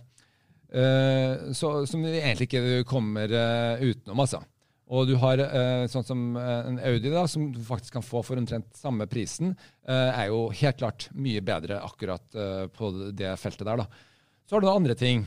Uh, 0.75 1.53
så, 1.55 1.77
som 1.87 2.03
vi 2.03 2.17
egentlig 2.19 2.49
ikke 2.49 2.83
kommer 2.89 3.31
uh, 3.31 3.79
utenom, 3.79 4.19
altså. 4.25 4.43
Og 4.93 5.07
du 5.09 5.15
har 5.17 5.41
uh, 5.41 5.85
sånn 5.89 6.05
som 6.05 6.19
en 6.37 6.77
Audi, 6.85 7.09
da, 7.09 7.23
som 7.29 7.47
du 7.53 7.61
faktisk 7.65 7.95
kan 7.97 8.05
få 8.05 8.21
for 8.25 8.37
omtrent 8.37 8.67
samme 8.77 9.07
prisen, 9.09 9.55
er 9.85 10.27
jo 10.29 10.45
helt 10.53 10.77
klart 10.77 11.07
mye 11.17 11.41
bedre 11.45 11.79
akkurat 11.85 12.37
på 12.75 12.91
det 13.17 13.33
feltet 13.41 13.65
der. 13.65 13.81
da. 13.81 13.87
Så 14.45 14.55
har 14.55 14.61
du 14.61 14.67
noen 14.67 14.83
andre 14.83 14.95
ting. 14.97 15.25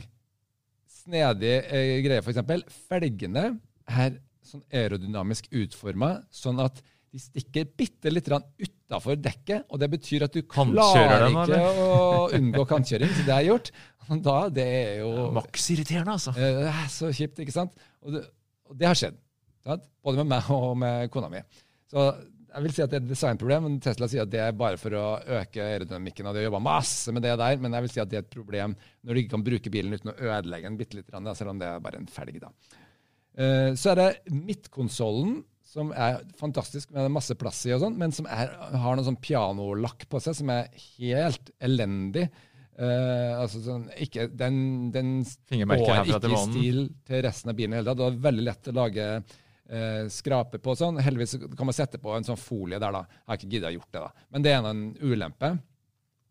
Snedige 1.01 1.83
greier, 2.05 2.23
f.eks. 2.23 2.79
Felgene 2.87 3.45
er 3.89 4.15
sånn 4.49 4.63
aerodynamisk 4.71 5.49
utforma, 5.59 6.15
sånn 6.31 6.61
at 6.63 6.79
de 7.09 7.21
stikker 7.21 7.69
bitte 7.77 8.11
litt 8.11 8.27
utafor 8.29 9.17
dekket. 9.17 9.65
og 9.69 9.79
Det 9.81 9.89
betyr 9.95 10.27
at 10.27 10.35
du 10.35 10.43
klarer 10.45 11.25
dem, 11.25 11.37
ikke 11.41 11.61
å 11.85 12.27
unngå 12.37 12.65
kantkjøring. 12.69 13.15
Så 13.15 13.25
det 13.27 13.37
er 13.37 13.47
gjort. 13.49 13.71
Da, 14.25 14.37
det 14.49 14.65
er 14.65 14.93
jo 15.03 15.09
ja, 15.13 15.25
Maks 15.37 15.67
irriterende, 15.73 16.15
altså. 16.17 16.33
Er 16.33 16.85
så 16.89 17.11
kjipt, 17.13 17.41
ikke 17.43 17.53
sant? 17.53 17.75
Og 18.01 18.15
det, 18.15 18.23
og 18.69 18.77
det 18.77 18.87
har 18.89 18.97
skjedd. 18.97 19.17
Både 19.77 20.21
med 20.21 20.31
meg 20.33 20.51
og 20.55 20.75
med 20.79 21.09
kona 21.13 21.29
mi. 21.31 21.43
Så 21.89 22.09
jeg 22.49 22.65
vil 22.65 22.73
si 22.73 22.83
at 22.83 22.91
det 22.91 22.97
er 22.97 23.03
et 23.03 23.11
designproblem. 23.11 23.65
men 23.67 23.77
Tesla 23.83 24.09
sier 24.09 24.25
at 24.25 24.31
det 24.33 24.41
er 24.41 24.57
bare 24.57 24.79
for 24.81 24.95
å 24.97 25.05
øke 25.39 25.61
aerodynamikken. 25.61 26.25
og 26.25 26.33
De 26.33 26.41
har 26.41 26.49
jobba 26.49 26.63
masse 26.65 27.13
med 27.13 27.25
det 27.25 27.35
der, 27.37 27.61
men 27.61 27.75
jeg 27.77 27.85
vil 27.85 27.93
si 27.93 28.01
at 28.01 28.09
det 28.09 28.19
er 28.19 28.25
et 28.25 28.33
problem 28.33 28.75
når 29.03 29.13
du 29.13 29.21
ikke 29.21 29.35
kan 29.35 29.45
bruke 29.45 29.73
bilen 29.73 29.93
uten 29.93 30.13
å 30.13 30.17
ødelegge 30.17 30.69
den 30.69 30.79
bitte 30.79 30.99
litt, 30.99 31.13
selv 31.13 31.53
om 31.53 31.61
det 31.61 31.69
er 31.69 31.83
bare 31.85 32.01
en 32.01 32.09
felg. 32.09 32.41
da. 32.41 32.51
Eh, 33.39 33.71
så 33.77 33.93
er 33.93 34.01
det 34.01 34.09
midtkonsollen 34.33 35.39
som 35.69 35.91
er 35.93 36.23
fantastisk, 36.39 36.89
med 36.95 37.11
masse 37.13 37.35
plass 37.37 37.61
i, 37.67 37.73
og 37.75 37.83
sånn, 37.83 37.97
men 37.99 38.13
som 38.15 38.25
er, 38.25 38.55
har 38.73 38.97
noe 38.97 39.05
sånn 39.05 39.19
pianolakk 39.21 40.07
på 40.09 40.21
seg 40.23 40.39
som 40.39 40.49
er 40.49 40.71
helt 40.97 41.51
elendig. 41.61 42.25
Uh, 42.79 43.43
altså 43.43 43.59
sånn, 43.59 43.83
ikke, 43.99 44.29
den 44.39 44.87
den 44.95 45.17
går 45.51 46.07
ikke 46.07 46.31
i 46.31 46.41
stil 46.45 46.77
til 47.05 47.21
resten 47.25 47.51
av 47.51 47.57
bilen 47.59 47.75
i 47.75 47.79
hele 47.81 47.91
tatt. 47.91 47.99
Det 47.99 48.07
er 48.07 48.21
veldig 48.23 48.45
lett 48.47 48.69
å 48.71 48.75
lage 48.77 49.07
uh, 49.71 50.05
skraper 50.11 50.61
på 50.63 50.75
sånn. 50.77 50.99
Heldigvis 51.03 51.37
kan 51.55 51.69
man 51.69 51.77
sette 51.77 52.01
på 52.01 52.13
en 52.15 52.27
sånn 52.27 52.39
folie 52.39 52.79
der, 52.81 52.93
da. 52.95 53.05
Jeg 53.07 53.31
har 53.31 53.39
ikke 53.39 53.51
giddet 53.53 53.69
å 53.71 53.75
gjort 53.77 53.91
det, 53.91 54.03
da. 54.05 54.27
Men 54.33 54.45
det 54.45 54.53
er 54.53 54.69
en 54.69 54.85
ulempe. 55.01 55.51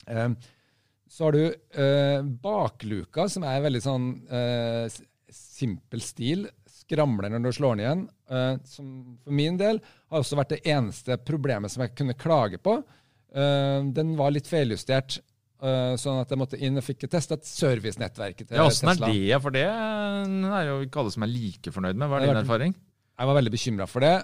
Uh, 0.09 0.31
så 1.09 1.25
har 1.25 1.33
du 1.39 1.45
bakluka, 2.45 3.25
som 3.33 3.47
er 3.49 3.63
veldig 3.65 3.81
sånn 3.81 4.09
simpel 5.33 6.03
stil 6.05 6.43
skramler 6.69 7.33
når 7.33 7.47
du 7.47 7.57
slår 7.57 7.79
den 7.79 7.81
igjen. 7.81 8.03
Som 8.69 8.91
for 9.25 9.37
min 9.39 9.57
del 9.57 9.81
har 9.81 10.21
også 10.21 10.37
vært 10.37 10.53
det 10.53 10.59
eneste 10.69 11.17
problemet 11.25 11.73
som 11.73 11.87
jeg 11.87 11.95
kunne 11.97 12.13
klage 12.13 12.61
på. 12.61 12.77
Den 13.33 14.13
var 14.21 14.35
litt 14.37 14.53
feiljustert 14.53 15.17
sånn 15.59 16.21
at 16.21 16.29
jeg 16.29 16.39
måtte 16.41 16.61
inn 16.61 16.77
og 16.77 16.85
fikk 16.85 17.09
testa 17.09 17.41
servicenettverket 17.41 18.51
til 18.51 18.61
ja, 18.61 18.69
Åssen 18.69 18.93
er 18.93 19.01
det? 19.01 19.41
For 19.43 19.57
det 19.57 19.65
er 19.65 20.69
jo 20.69 20.79
ikke 20.85 21.01
alle 21.03 21.17
som 21.17 21.25
er 21.25 21.33
like 21.33 21.73
fornøyd 21.73 21.97
med. 21.97 22.05
Hva 22.13 22.21
er 22.21 22.29
din 22.29 22.43
erfaring? 22.45 22.77
Jeg 23.19 23.31
var 23.31 23.39
veldig 23.41 23.55
bekymra 23.55 23.89
for 23.91 24.07
det. 24.07 24.17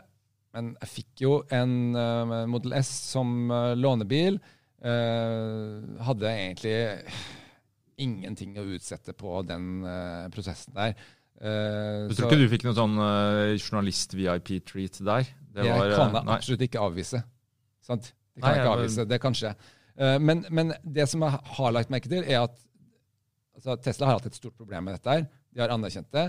Men 0.54 0.74
jeg 0.78 0.90
fikk 0.92 1.24
jo 1.24 1.38
en 1.50 1.96
uh, 1.98 2.44
Model 2.46 2.76
S 2.78 2.92
som 3.11 3.50
uh, 3.50 3.74
lånebil. 3.74 4.38
hadde 4.85 6.28
egentlig 6.28 6.74
ingenting 7.96 8.59
å 8.61 8.66
utsette 8.76 9.14
på 9.16 9.38
den 9.48 9.80
prosessen 10.35 10.74
der. 10.76 10.92
Uh, 11.35 12.07
du 12.07 12.14
tror 12.14 12.28
så, 12.28 12.28
ikke 12.28 12.40
du 12.40 12.50
fikk 12.52 12.64
noen 12.68 12.76
sånn 12.78 12.98
uh, 13.00 13.54
journalist-VIP-treat 13.59 15.00
der? 15.02 15.26
Det, 15.54 15.64
var, 15.66 15.90
kan 15.92 16.14
jeg 16.14 16.30
absolutt 16.37 16.62
ikke 16.68 16.85
avvise. 16.85 17.20
Sant? 17.85 18.12
Det 18.35 18.42
kan 18.42 18.46
nei, 18.46 18.52
jeg 18.54 18.62
ikke 18.62 18.76
avvise. 18.78 19.07
Det 19.11 19.18
kan 19.22 19.37
skje. 19.38 19.50
Uh, 19.98 20.16
men, 20.22 20.44
men, 20.54 20.72
det 20.96 21.09
som 21.11 21.24
jeg 21.26 21.42
har 21.59 21.74
lagt 21.74 21.90
merke 21.92 22.11
til, 22.11 22.22
er 22.22 22.46
at 22.46 22.54
altså, 23.59 23.76
Tesla 23.83 24.09
har 24.09 24.20
hatt 24.20 24.30
et 24.30 24.38
stort 24.38 24.54
problem 24.57 24.87
med 24.87 24.96
dette. 24.96 25.11
her. 25.11 25.26
De 25.50 25.64
har 25.64 25.74
anerkjent 25.74 26.09
det. 26.14 26.28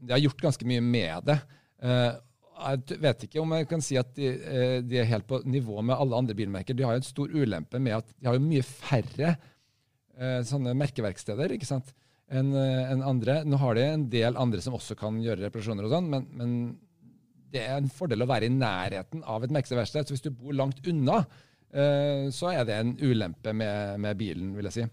De 0.00 0.16
har 0.16 0.22
gjort 0.24 0.44
ganske 0.48 0.66
mye 0.66 0.82
med 0.82 1.30
det. 1.30 1.38
Jeg 1.80 2.98
vet 3.00 3.22
ikke 3.24 3.40
om 3.40 3.54
jeg 3.56 3.68
kan 3.70 3.80
si 3.84 3.96
at 3.96 4.10
de, 4.16 4.34
de, 4.84 4.98
er 5.00 5.08
helt 5.08 5.24
på 5.28 5.38
nivå 5.48 5.80
med 5.80 5.96
alle 5.96 6.18
andre 6.18 6.36
bilmerker. 6.36 6.76
De 6.76 6.84
har 6.84 6.96
jo 6.96 7.00
en 7.00 7.08
stor 7.08 7.32
ulempe 7.32 7.80
med 7.80 7.96
at 7.96 8.10
de 8.18 8.28
har 8.28 8.36
jo 8.36 8.44
mye 8.44 8.66
færre 8.66 9.34
sånne 10.44 10.74
merkeverksteder. 10.76 11.54
ikke 11.56 11.68
sant? 11.68 11.94
enn 12.30 12.54
eh, 12.54 12.92
en 12.92 13.02
andre. 13.06 13.40
Nå 13.46 13.58
har 13.60 13.76
de 13.76 13.86
en 13.86 14.06
del 14.12 14.38
andre 14.40 14.62
som 14.64 14.76
også 14.78 14.96
kan 14.98 15.18
gjøre 15.22 15.44
reparasjoner, 15.46 15.86
og 15.86 15.94
sånn, 15.94 16.10
men, 16.12 16.26
men, 16.38 16.56
det 17.50 17.64
er 17.66 17.80
en 17.80 17.90
fordel 17.90 18.22
å 18.22 18.28
være 18.30 18.46
i 18.46 18.54
nærheten 18.54 19.24
av 19.26 19.42
et 19.42 19.54
merkeverksted. 19.54 20.06
Så 20.06 20.14
hvis 20.14 20.22
du 20.22 20.30
bor 20.30 20.54
langt 20.54 20.84
unna, 20.86 21.24
så 22.30 22.52
er 22.52 22.60
det 22.66 22.76
en 22.76 22.92
ulempe 23.02 23.50
med, 23.58 23.96
med 24.04 24.20
bilen, 24.20 24.52
vil 24.54 24.68
jeg 24.68 24.76
si. 24.76 24.84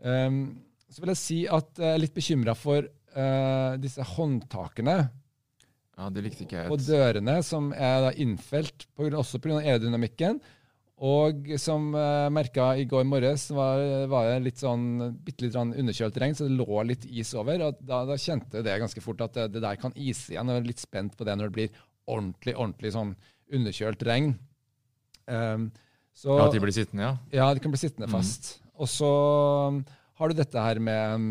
Så 0.00 1.02
vil 1.02 1.12
jeg 1.12 1.20
si 1.20 1.36
at 1.52 1.76
jeg 1.76 1.90
er 1.90 2.00
litt 2.00 2.16
bekymra 2.16 2.54
for 2.56 2.88
disse 3.84 4.08
håndtakene. 4.14 4.96
Ja, 5.96 6.10
det 6.12 6.26
likte 6.26 6.44
ikke 6.44 6.60
jeg. 6.60 6.68
På 6.68 6.76
dørene, 6.76 7.38
som 7.46 7.72
er 7.72 8.02
da 8.04 8.12
innfelt 8.20 8.84
på, 8.96 9.08
også 9.08 9.40
pga. 9.40 9.62
aerodynamikken. 9.62 10.42
Og 11.06 11.50
som 11.60 11.90
jeg 11.92 12.28
uh, 12.28 12.32
merka 12.32 12.70
i 12.80 12.86
går 12.88 13.04
morges, 13.04 13.50
var, 13.52 13.82
var 14.08 14.30
det 14.30 14.46
litt 14.46 14.60
sånn, 14.62 14.86
bitte 15.24 15.44
litt 15.44 15.56
sånn 15.56 15.74
underkjølt 15.76 16.20
regn, 16.22 16.36
så 16.36 16.48
det 16.48 16.56
lå 16.56 16.84
litt 16.88 17.04
is 17.08 17.34
over. 17.36 17.66
og 17.66 17.82
Da, 17.84 18.02
da 18.08 18.16
kjente 18.20 18.64
det 18.64 18.78
ganske 18.80 19.02
fort 19.04 19.24
at 19.24 19.36
det, 19.36 19.50
det, 19.56 19.64
der 19.64 19.80
kan 19.80 19.92
ise 19.92 20.32
igjen. 20.32 20.48
og 20.48 20.56
Jeg 20.56 20.64
er 20.64 20.70
litt 20.70 20.84
spent 20.84 21.16
på 21.16 21.28
det 21.28 21.36
når 21.36 21.50
det 21.52 21.56
blir 21.58 21.82
ordentlig 22.06 22.54
ordentlig 22.56 22.94
sånn 22.94 23.12
underkjølt 23.56 24.06
regn. 24.08 24.36
Um, 25.26 25.68
så, 26.16 26.32
ja, 26.32 26.46
At 26.46 26.56
de 26.56 26.62
blir 26.64 26.72
sittende, 26.72 27.08
ja? 27.10 27.42
Ja, 27.42 27.50
de 27.52 27.60
kan 27.60 27.72
bli 27.74 27.80
sittende 27.82 28.08
mm. 28.08 28.14
fast. 28.16 28.54
Mm. 28.56 28.70
Og 28.80 28.92
så 28.92 29.10
um, 29.68 29.82
har 30.16 30.32
du 30.32 30.38
dette 30.38 30.64
her 30.64 30.80
med 30.80 31.26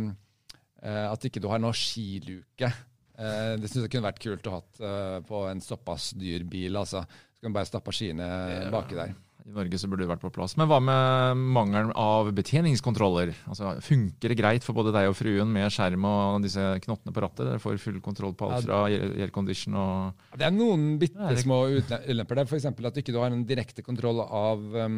uh, 0.85 1.07
at 1.09 1.25
ikke 1.25 1.41
du 1.41 1.49
har 1.49 1.61
noe 1.63 1.73
skiluke. 1.73 2.69
Uh, 3.15 3.55
det 3.61 3.69
syns 3.71 3.85
jeg 3.85 3.93
kunne 3.93 4.09
vært 4.09 4.23
kult 4.23 4.47
å 4.49 4.57
ha 4.57 4.63
eh, 4.83 5.19
på 5.23 5.45
en 5.47 5.61
såpass 5.63 6.09
dyr 6.19 6.43
bil. 6.49 6.75
altså. 6.75 7.05
Så 7.05 7.43
kan 7.45 7.53
du 7.53 7.57
bare 7.59 7.69
stappe 7.69 7.93
skiene 7.95 8.27
baki 8.73 8.97
der. 8.97 9.15
I 9.45 9.53
Norge 9.53 9.77
så 9.77 9.85
burde 9.85 10.01
det 10.01 10.09
vært 10.09 10.23
på 10.23 10.31
plass. 10.33 10.55
Men 10.57 10.65
hva 10.71 10.79
med 10.81 11.41
mangelen 11.53 11.91
av 12.01 12.31
betjeningskontroller? 12.33 13.29
Altså, 13.45 13.75
Funker 13.85 14.33
det 14.33 14.37
greit 14.39 14.65
for 14.65 14.73
både 14.73 14.93
deg 14.95 15.11
og 15.11 15.17
fruen 15.19 15.51
med 15.53 15.69
skjerm 15.73 16.07
og 16.09 16.39
disse 16.41 16.63
knottene 16.81 17.13
på 17.13 17.21
rattet? 17.21 17.43
Dere 17.51 17.61
får 17.61 17.77
full 17.83 17.99
kontroll 18.03 18.33
på 18.33 18.49
alt 18.49 18.65
fra 18.65 18.79
aircondition 18.89 19.77
og 19.77 20.23
Det 20.33 20.47
er 20.47 20.55
noen 20.55 20.95
bitte 21.01 21.35
små 21.43 21.59
ulemper 21.69 22.41
der. 22.41 22.49
F.eks. 22.49 22.65
at 22.73 22.97
du 22.97 23.03
ikke 23.03 23.19
har 23.19 23.35
en 23.35 23.45
direkte 23.45 23.85
kontroll 23.85 24.23
av 24.25 24.65
um, 24.81 24.97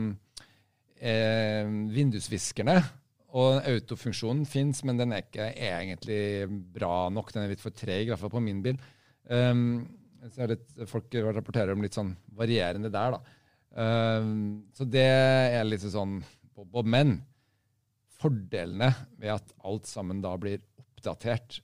eh, 0.95 1.67
vindusviskerne. 1.99 2.79
Og 3.35 3.65
autofunksjonen 3.67 4.45
fins, 4.47 4.83
men 4.87 4.99
den 4.99 5.11
er 5.11 5.25
ikke 5.25 5.49
egentlig 5.51 6.47
bra 6.75 7.07
nok. 7.11 7.33
Den 7.33 7.43
er 7.43 7.51
litt 7.51 7.63
for 7.63 7.75
treg, 7.75 8.05
i 8.05 8.11
hvert 8.11 8.21
fall 8.21 8.31
på 8.31 8.43
min 8.43 8.61
bil. 8.63 8.77
Um, 9.27 9.81
så 10.31 10.47
litt, 10.47 10.69
folk 10.87 11.11
rapporterer 11.35 11.75
om 11.75 11.83
litt 11.83 11.97
sånn 11.97 12.13
varierende 12.37 12.91
der, 12.93 13.17
da. 13.17 13.35
Um, 13.77 14.69
så 14.73 14.87
det 14.87 15.05
er 15.05 15.67
litt 15.67 15.83
sånn 15.83 16.21
bob 16.57 16.87
Men 16.89 17.19
fordelene 18.17 18.89
ved 19.19 19.35
at 19.35 19.51
alt 19.67 19.85
sammen 19.85 20.23
da 20.23 20.31
blir 20.41 20.63
oppdatert, 20.79 21.59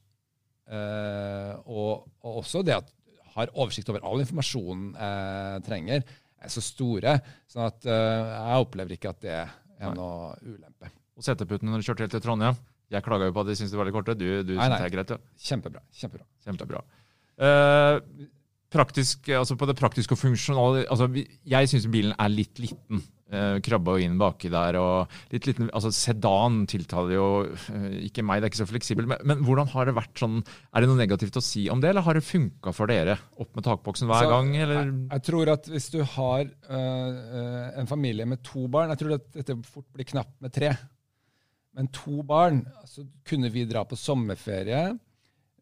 uh, 0.70 1.56
og, 1.64 2.04
og, 2.22 2.44
også 2.44 2.62
det 2.68 2.76
at 2.78 2.92
har 3.34 3.56
oversikt 3.56 3.90
over 3.90 4.04
all 4.06 4.22
informasjonen 4.22 4.92
jeg 4.94 5.64
trenger, 5.66 6.04
er 6.38 6.52
så 6.54 6.62
store. 6.62 7.16
sånn 7.50 7.66
at 7.66 7.88
uh, 7.88 8.34
jeg 8.36 8.68
opplever 8.68 8.94
ikke 8.94 9.16
at 9.16 9.24
det 9.24 9.40
er 9.40 9.96
noe 9.98 10.36
ulempe. 10.44 10.92
Og 11.18 11.26
seteputene 11.26 11.74
når 11.74 11.82
du 11.82 11.88
kjørte 11.90 12.08
helt 12.08 12.16
til 12.18 12.24
Trondheim? 12.26 12.60
Jeg 12.94 13.06
klaga 13.06 13.30
jo 13.30 13.34
på 13.36 13.44
at 13.44 13.50
de 13.50 13.58
syntes 13.58 13.74
det 13.74 13.80
var 13.80 13.90
litt 13.90 13.96
korte. 13.96 14.16
Du, 14.18 14.28
du 14.46 14.54
syns 14.56 14.78
det 14.78 14.86
er 14.86 14.94
greit? 14.94 15.16
Ja. 15.16 15.20
Kjempebra. 15.48 15.82
Kjempebra. 15.98 16.28
Kjempebra. 16.46 16.84
Uh, 17.42 18.30
praktisk, 18.74 19.30
altså 19.34 19.58
på 19.58 19.70
det 19.70 19.78
praktiske 19.80 20.14
og 20.14 20.20
funksjonale 20.22 20.84
altså 20.92 21.08
Jeg 21.10 21.70
syns 21.72 21.88
bilen 21.94 22.14
er 22.18 22.32
litt 22.34 22.62
liten. 22.62 23.02
Uh, 23.34 23.58
krabba 23.66 23.96
inn 24.04 24.20
baki 24.22 24.52
der. 24.54 24.78
og 24.78 25.14
litt 25.34 25.48
liten, 25.50 25.72
altså 25.74 25.90
Sedan 25.96 26.68
tiltaler 26.70 27.16
jo 27.16 27.28
uh, 27.50 27.88
ikke 28.06 28.26
meg, 28.26 28.42
det 28.42 28.50
er 28.50 28.54
ikke 28.54 28.62
så 28.62 28.70
fleksibelt. 28.70 29.10
Men, 29.10 29.24
men, 29.26 29.42
hvordan 29.48 29.72
har 29.74 29.90
det 29.90 29.96
vært 29.98 30.22
sånn, 30.22 30.42
er 30.70 30.84
det 30.84 30.92
noe 30.92 31.02
negativt 31.02 31.40
å 31.40 31.46
si 31.46 31.66
om 31.74 31.82
det, 31.82 31.90
eller 31.94 32.06
har 32.06 32.20
det 32.20 32.26
funka 32.28 32.76
for 32.78 32.94
dere? 32.94 33.18
Opp 33.42 33.58
med 33.58 33.66
takboksen 33.66 34.12
hver 34.12 34.28
så, 34.28 34.34
gang? 34.36 34.54
eller? 34.54 34.84
Jeg, 34.84 34.98
jeg, 35.16 35.26
tror 35.32 35.54
at 35.56 35.72
hvis 35.74 35.90
du 35.96 36.02
har 36.14 36.46
uh, 36.46 37.80
en 37.82 37.90
familie 37.90 38.30
med 38.30 38.44
to 38.46 38.68
barn 38.70 38.94
Jeg 38.94 39.02
tror 39.02 39.18
at 39.18 39.32
dette 39.34 39.58
fort 39.66 39.90
blir 39.96 40.14
knapt 40.14 40.38
med 40.44 40.54
tre. 40.54 40.76
Men 41.74 41.90
to 41.94 42.22
barn, 42.28 42.62
så 42.86 43.06
kunne 43.26 43.50
vi 43.54 43.66
dra 43.70 43.82
på 43.88 43.98
sommerferie 43.98 44.94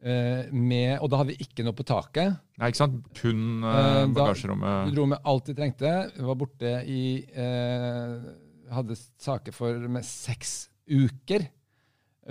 Eh, 0.02 0.48
med, 0.50 0.96
og 0.98 1.12
da 1.14 1.20
hadde 1.20 1.36
vi 1.36 1.46
ikke 1.46 1.62
noe 1.62 1.78
på 1.78 1.86
taket. 1.86 2.34
Nei, 2.58 2.72
ikke 2.72 2.80
sant? 2.80 2.96
Kun 3.20 3.62
eh, 3.70 4.08
bagasjerommet. 4.10 4.88
Vi 4.90 4.96
dro 4.96 5.06
med 5.12 5.28
alt 5.30 5.52
vi 5.52 5.58
trengte. 5.60 5.92
Vi 6.16 6.26
var 6.26 6.40
borte 6.40 6.72
i 6.90 7.02
eh, 7.30 8.32
Hadde 8.72 8.96
saker 8.96 9.54
for 9.54 9.78
med 9.92 10.08
seks 10.08 10.72
uker. 10.90 11.44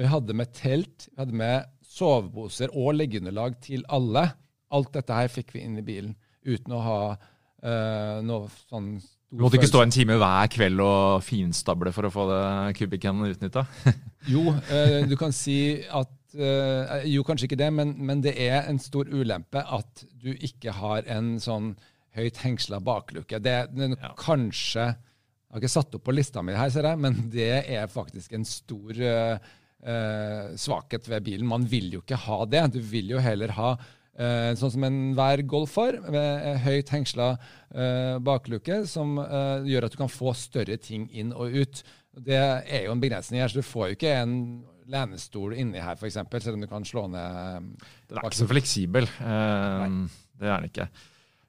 Vi 0.00 0.08
hadde 0.08 0.34
med 0.34 0.54
telt, 0.56 1.06
vi 1.10 1.18
hadde 1.20 1.36
med 1.36 1.68
soveposer 1.84 2.72
og 2.72 2.94
leggeunderlag 2.96 3.58
til 3.62 3.84
alle. 3.92 4.24
Alt 4.72 4.94
dette 4.96 5.18
her 5.18 5.30
fikk 5.30 5.52
vi 5.54 5.62
inn 5.66 5.76
i 5.78 5.84
bilen 5.84 6.16
uten 6.48 6.74
å 6.74 6.80
ha 6.80 7.00
eh, 7.12 8.18
noe 8.24 8.48
sånn 8.70 8.94
Du 9.30 9.44
måtte 9.44 9.60
ikke 9.60 9.70
stå 9.70 9.84
en 9.84 9.92
time 9.94 10.16
hver 10.18 10.48
kveld 10.50 10.80
og 10.82 11.20
finstable 11.22 11.92
for 11.94 12.08
å 12.08 12.10
få 12.10 12.24
det 12.32 12.44
kubikken 12.80 13.20
utnytta? 13.28 13.62
jo, 14.32 14.42
uh, 14.50 14.96
du 15.06 15.14
kan 15.18 15.34
si 15.34 15.60
at 15.86 16.10
uh, 16.34 16.96
Jo, 17.06 17.22
kanskje 17.26 17.46
ikke 17.46 17.60
det, 17.60 17.68
men, 17.76 17.94
men, 18.02 18.24
det 18.24 18.34
er 18.42 18.66
en 18.66 18.80
stor 18.82 19.06
ulempe 19.06 19.62
at 19.62 20.02
du 20.18 20.32
ikke 20.34 20.74
har 20.80 21.06
en 21.06 21.36
sånn 21.42 21.76
høyt 22.18 22.42
hengsla 22.42 22.80
baklukke. 22.82 23.38
Det, 23.38 23.54
det 23.70 23.92
ja. 23.92 24.10
kanskje 24.18 24.88
Jeg 24.88 25.54
har 25.54 25.62
ikke 25.62 25.72
satt 25.78 25.94
opp 25.94 26.08
på 26.08 26.16
lista 26.16 26.42
mi 26.42 26.58
her, 26.58 26.74
ser 26.74 26.90
jeg, 26.90 26.98
men 27.06 27.22
det 27.30 27.52
er 27.70 27.86
faktisk 27.90 28.34
en 28.34 28.48
stor 28.48 28.98
uh, 28.98 30.50
svakhet 30.58 31.06
ved 31.06 31.30
bilen. 31.30 31.46
Man 31.46 31.70
vil 31.70 31.86
jo 31.94 32.02
ikke 32.02 32.18
ha 32.26 32.42
det. 32.50 32.66
Du 32.74 32.82
vil 32.82 33.14
jo 33.14 33.22
heller 33.22 33.54
ha 33.54 33.76
Uh, 34.18 34.50
sånn 34.58 34.72
som 34.74 34.84
enhver 34.84 35.40
Golf 35.48 35.76
har, 35.80 35.96
med 36.12 36.58
høyt 36.64 36.90
hengsla 36.92 37.28
eh, 37.70 38.18
bakluke, 38.24 38.82
som 38.90 39.14
eh, 39.22 39.68
gjør 39.70 39.86
at 39.86 39.94
du 39.94 40.00
kan 40.00 40.10
få 40.12 40.34
større 40.36 40.76
ting 40.82 41.06
inn 41.14 41.32
og 41.32 41.54
ut. 41.54 41.82
Det 42.10 42.40
er 42.40 42.84
jo 42.86 42.94
en 42.94 43.02
begrensning 43.02 43.40
her, 43.40 43.50
så 43.50 43.62
du 43.62 43.66
får 43.66 43.90
jo 43.90 43.98
ikke 43.98 44.16
en 44.18 44.34
lenestol 44.90 45.54
inni 45.54 45.82
her, 45.82 45.94
f.eks., 45.94 46.18
selv 46.42 46.56
om 46.56 46.64
du 46.64 46.68
kan 46.70 46.86
slå 46.86 47.06
ned 47.12 47.70
Den 48.10 48.18
er 48.18 48.26
ikke 48.26 48.40
så 48.42 48.50
fleksibel. 48.50 49.06
Uh, 49.22 50.10
det 50.40 50.50
er 50.50 50.56
den 50.56 50.70
ikke. 50.72 50.88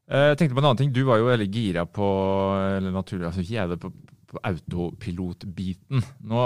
Uh, 0.06 0.28
jeg 0.30 0.42
tenkte 0.42 0.58
på 0.58 0.62
en 0.62 0.70
annen 0.70 0.82
ting. 0.84 0.94
Du 0.94 1.02
var 1.10 1.22
jo 1.22 1.32
veldig 1.32 1.50
gira 1.50 1.88
på 1.90 2.12
eller 2.78 2.94
naturlig, 2.94 3.32
altså 3.32 3.42
ikke 3.42 3.80
på, 3.82 3.92
på 4.32 4.44
autopilotbiten. 4.52 6.06
Nå 6.30 6.46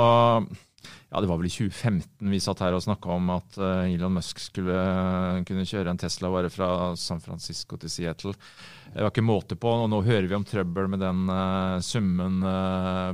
ja, 1.15 1.21
det 1.21 1.29
var 1.29 1.37
vel 1.39 1.47
i 1.47 1.53
2015 1.53 2.31
vi 2.33 2.39
satt 2.43 2.59
her 2.65 2.75
og 2.75 2.83
snakka 2.83 3.13
om 3.13 3.29
at 3.31 3.57
uh, 3.61 3.85
Elon 3.87 4.17
Musk 4.17 4.41
skulle 4.43 4.75
uh, 4.75 5.39
kunne 5.47 5.63
kjøre 5.63 5.93
en 5.93 6.01
Tesla 6.01 6.31
bare 6.33 6.51
fra 6.51 6.67
San 6.99 7.21
Francisco 7.23 7.79
til 7.79 7.91
Seattle. 7.93 8.33
Det 8.91 8.99
var 8.99 9.13
ikke 9.13 9.23
måte 9.23 9.57
på. 9.59 9.71
og 9.85 9.87
Nå 9.91 10.01
hører 10.03 10.27
vi 10.27 10.35
om 10.35 10.43
trøbbel 10.47 10.89
med 10.91 11.03
den 11.03 11.23
uh, 11.31 11.79
summen, 11.83 12.43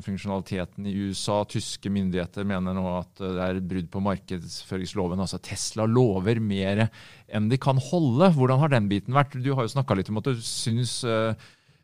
funksjonaliteten 0.06 0.90
i 0.90 0.96
USA. 1.06 1.42
Tyske 1.46 1.94
myndigheter 1.94 2.48
mener 2.48 2.78
nå 2.78 2.86
at 2.96 3.22
det 3.22 3.48
er 3.48 3.64
brudd 3.70 3.90
på 3.94 4.04
markedsføringsloven. 4.10 5.22
Altså 5.22 5.42
Tesla 5.44 5.86
lover 5.86 6.42
mer 6.42 6.88
enn 7.30 7.50
de 7.52 7.62
kan 7.62 7.82
holde. 7.92 8.34
Hvordan 8.38 8.62
har 8.64 8.74
den 8.74 8.90
biten 8.92 9.18
vært? 9.18 9.38
Du 9.38 9.54
har 9.54 9.68
jo 9.68 9.76
snakka 9.78 9.98
litt 9.98 10.10
om 10.10 10.22
at 10.22 10.30
du 10.32 10.42
syns 10.42 11.02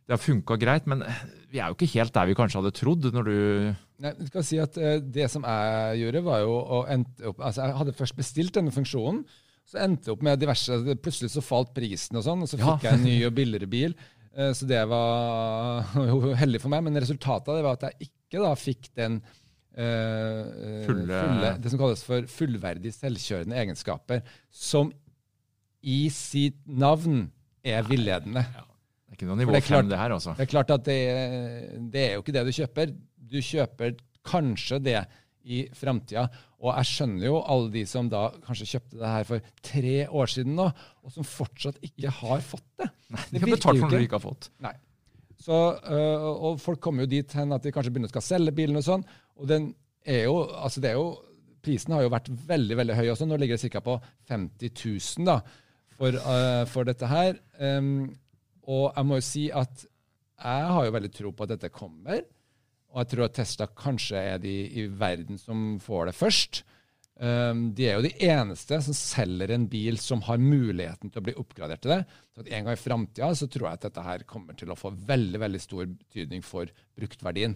det 0.07 0.15
har 0.15 0.23
funka 0.23 0.55
greit, 0.55 0.85
men 0.87 1.03
vi 1.51 1.59
er 1.59 1.67
jo 1.67 1.75
ikke 1.75 1.93
helt 1.97 2.13
der 2.15 2.29
vi 2.29 2.35
kanskje 2.37 2.61
hadde 2.61 2.77
trodd 2.77 3.09
når 3.11 3.27
du 3.27 3.37
Nei, 3.97 4.11
jeg 4.13 4.29
skal 4.29 4.45
si 4.45 4.59
at 4.61 4.75
uh, 4.77 4.97
Det 5.01 5.25
som 5.33 5.45
jeg 5.47 6.01
gjorde, 6.03 6.21
var 6.27 6.43
jo 6.43 6.53
å 6.53 6.81
endte 6.93 7.31
opp 7.31 7.39
Altså, 7.41 7.63
jeg 7.65 7.77
hadde 7.79 7.95
først 7.97 8.17
bestilt 8.19 8.53
denne 8.57 8.73
funksjonen. 8.75 9.23
Så 9.67 9.79
endte 9.83 10.11
jeg 10.11 10.17
opp 10.17 10.27
med 10.27 10.39
diverse 10.41 10.77
Plutselig 11.03 11.31
så 11.33 11.43
falt 11.43 11.73
prisen, 11.75 12.19
og 12.19 12.27
sånn, 12.27 12.45
og 12.45 12.51
så 12.51 12.59
fikk 12.61 12.85
ja. 12.85 12.91
jeg 12.91 12.99
en 12.99 13.07
ny 13.07 13.17
og 13.27 13.33
billigere 13.39 13.69
bil. 13.71 13.97
Uh, 14.37 14.51
så 14.57 14.69
det 14.69 14.83
var 14.91 15.89
jo 16.11 16.35
heldig 16.37 16.61
for 16.63 16.73
meg. 16.73 16.85
Men 16.85 17.01
resultatet 17.01 17.51
av 17.51 17.59
det 17.59 17.65
var 17.65 17.79
at 17.79 17.89
jeg 17.89 18.11
ikke 18.11 18.43
da 18.43 18.53
fikk 18.59 18.91
den 18.99 19.17
uh, 19.23 20.85
Fulle- 20.85 21.23
fulle, 21.25 21.51
det 21.63 21.73
som 21.73 21.81
kalles 21.81 22.05
for 22.05 22.29
fullverdig 22.37 22.93
selvkjørende 22.95 23.57
egenskaper, 23.63 24.23
som 24.53 24.93
i 25.87 26.07
sitt 26.13 26.61
navn 26.67 27.27
er 27.65 27.85
villedende. 27.87 28.43
Det 28.43 29.13
er 29.13 29.19
ikke 29.19 29.27
noe 29.29 29.39
nivå 29.39 29.53
det 29.53 29.61
er 29.61 29.67
klart- 29.67 29.89
det 29.89 29.99
her, 29.99 30.13
altså. 30.15 30.33
Det 30.37 30.45
er 30.47 30.51
klart 30.51 30.71
at 30.73 30.85
det, 30.85 30.97
det 31.93 32.01
er 32.03 32.17
jo 32.17 32.23
ikke 32.25 32.35
det 32.35 32.43
du 32.47 32.55
kjøper. 32.57 32.91
Du 33.29 33.39
kjøper 33.43 33.97
kanskje 34.27 34.81
det 34.83 34.99
i 35.47 35.61
framtida. 35.75 36.25
Og 36.57 36.71
jeg 36.73 36.89
skjønner 36.89 37.27
jo 37.29 37.37
alle 37.39 37.69
de 37.73 37.83
som 37.87 38.09
da 38.11 38.27
kanskje 38.43 38.67
kjøpte 38.73 38.99
det 38.99 39.13
her 39.13 39.27
for 39.29 39.53
tre 39.69 39.95
år 40.07 40.31
siden 40.33 40.57
nå, 40.57 40.65
og 41.05 41.13
som 41.13 41.27
fortsatt 41.27 41.79
ikke 41.85 42.11
har 42.19 42.43
fått 42.43 42.67
det. 42.81 42.89
Nei, 43.13 43.23
De 43.31 43.41
har 43.43 43.53
betalt 43.53 43.79
for 43.79 43.85
noe 43.85 43.93
de 43.93 44.07
ikke 44.07 44.19
har 44.19 44.25
fått. 44.25 44.49
Nei. 44.65 44.73
Så, 45.37 45.55
øh, 45.77 46.27
og 46.49 46.59
folk 46.59 46.81
kommer 46.83 47.05
jo 47.05 47.11
dit 47.11 47.35
hen 47.37 47.53
at 47.55 47.63
de 47.63 47.71
kanskje 47.71 47.93
begynner 47.93 48.09
å 48.09 48.15
skal 48.15 48.25
selge 48.25 48.55
bilen 48.57 48.79
og 48.79 48.85
sånn. 48.87 49.05
Og 49.37 49.49
den 49.49 49.69
er 50.07 50.25
jo, 50.25 50.41
altså 50.49 50.81
det 50.83 50.91
er 50.91 50.97
jo, 50.97 51.11
prisen 51.63 51.93
har 51.93 52.03
jo 52.05 52.13
vært 52.13 52.31
veldig 52.49 52.79
veldig 52.79 52.97
høy 52.97 53.05
også. 53.13 53.27
Nå 53.29 53.37
ligger 53.39 53.59
det 53.59 53.71
ca. 53.71 53.83
på 53.85 53.99
50 54.31 54.73
000 54.73 55.29
da, 55.29 55.37
for, 55.93 56.17
øh, 56.17 56.63
for 56.71 56.89
dette 56.89 57.11
her. 57.11 57.37
Um, 57.61 58.09
og 58.67 58.89
jeg 58.89 59.07
må 59.07 59.21
jo 59.21 59.27
si 59.29 59.45
at 59.53 59.85
jeg 60.37 60.73
har 60.73 60.85
jo 60.85 60.93
veldig 60.93 61.13
tro 61.13 61.31
på 61.33 61.45
at 61.45 61.53
dette 61.53 61.73
kommer. 61.73 62.25
Og 62.97 63.03
jeg 63.03 63.11
tror 63.11 63.27
at 63.27 63.35
Tesla 63.37 63.67
kanskje 63.77 64.21
er 64.33 64.39
de 64.41 64.55
i 64.81 64.87
verden 64.89 65.37
som 65.37 65.75
får 65.83 66.09
det 66.09 66.17
først. 66.17 66.63
Um, 67.17 67.67
de 67.77 67.85
er 67.85 67.97
jo 67.97 68.05
de 68.05 68.25
eneste 68.25 68.77
som 68.85 68.97
selger 68.97 69.53
en 69.53 69.67
bil 69.69 69.99
som 70.01 70.23
har 70.25 70.41
muligheten 70.41 71.13
til 71.13 71.21
å 71.21 71.25
bli 71.25 71.35
oppgradert 71.37 71.83
til 71.85 71.93
det. 71.93 71.99
Så 72.33 72.41
at 72.41 72.49
en 72.49 72.65
gang 72.65 72.73
i 72.73 72.81
framtida 72.81 73.29
så 73.37 73.47
tror 73.53 73.67
jeg 73.67 73.79
at 73.79 73.85
dette 73.85 74.05
her 74.05 74.25
kommer 74.29 74.57
til 74.57 74.73
å 74.73 74.77
få 74.77 74.91
veldig 74.93 75.41
veldig 75.45 75.61
stor 75.61 75.85
betydning 75.85 76.41
for 76.45 76.73
bruktverdien. 76.97 77.53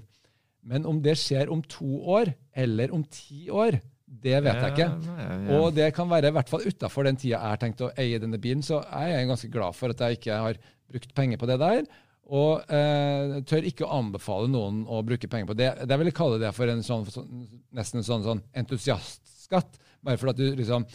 Men 0.69 0.85
om 0.85 1.01
det 1.01 1.17
skjer 1.17 1.49
om 1.49 1.65
to 1.65 1.89
år 2.05 2.35
eller 2.53 2.93
om 2.93 3.01
ti 3.09 3.47
år, 3.49 3.79
det 4.05 4.37
vet 4.45 4.61
jeg 4.61 4.75
ikke. 4.75 4.89
Ja, 5.07 5.17
ja, 5.25 5.35
ja. 5.41 5.57
Og 5.57 5.73
det 5.73 5.89
kan 5.97 6.09
være 6.09 6.29
i 6.29 6.37
hvert 6.37 6.53
fall 6.53 6.65
utafor 6.67 7.09
den 7.09 7.17
tida 7.17 7.39
jeg 7.39 7.53
har 7.55 7.61
tenkt 7.61 7.81
å 7.81 7.93
eie 7.97 8.21
denne 8.21 8.37
bilen. 8.41 8.61
Så 8.65 8.77
jeg 8.83 9.17
er 9.17 9.29
ganske 9.29 9.49
glad 9.49 9.77
for 9.77 9.93
at 9.93 10.05
jeg 10.05 10.19
ikke 10.19 10.41
har 10.45 10.61
brukt 10.91 11.13
penger 11.17 11.41
på 11.41 11.49
det 11.49 11.57
der. 11.61 11.85
Og 12.31 12.61
eh, 12.71 13.39
tør 13.49 13.65
ikke 13.67 13.87
å 13.87 13.97
anbefale 13.97 14.47
noen 14.51 14.83
å 14.87 15.01
bruke 15.03 15.27
penger 15.27 15.49
på 15.49 15.57
det. 15.57 15.71
Det 15.89 15.97
vil 15.99 16.11
jeg 16.11 16.15
kalle 16.15 16.37
det 16.39 16.51
for 16.55 16.69
en 16.71 16.83
sånn, 16.85 17.07
sånn, 17.11 17.47
nesten 17.75 17.99
en 17.99 18.07
sånn, 18.07 18.23
sånn 18.27 18.43
entusiastskatt. 18.61 19.79
Bare 20.05 20.19
for 20.21 20.31
at 20.31 20.39
du 20.39 20.45
liksom 20.55 20.85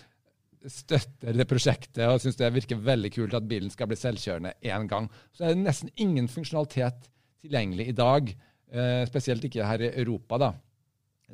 støtter 0.67 1.37
det 1.37 1.47
prosjektet 1.47 2.03
og 2.09 2.19
syns 2.23 2.39
det 2.41 2.49
virker 2.55 2.81
veldig 2.83 3.11
kult 3.15 3.37
at 3.39 3.45
bilen 3.47 3.71
skal 3.71 3.91
bli 3.91 3.99
selvkjørende 4.01 4.55
én 4.67 4.89
gang. 4.91 5.11
Så 5.37 5.45
er 5.45 5.55
det 5.55 5.63
nesten 5.67 5.93
ingen 6.03 6.31
funksjonalitet 6.31 7.11
tilgjengelig 7.45 7.91
i 7.91 7.97
dag, 7.97 8.33
eh, 8.73 9.03
spesielt 9.11 9.45
ikke 9.47 9.67
her 9.69 9.85
i 9.87 9.93
Europa, 10.01 10.41
da, 10.43 10.51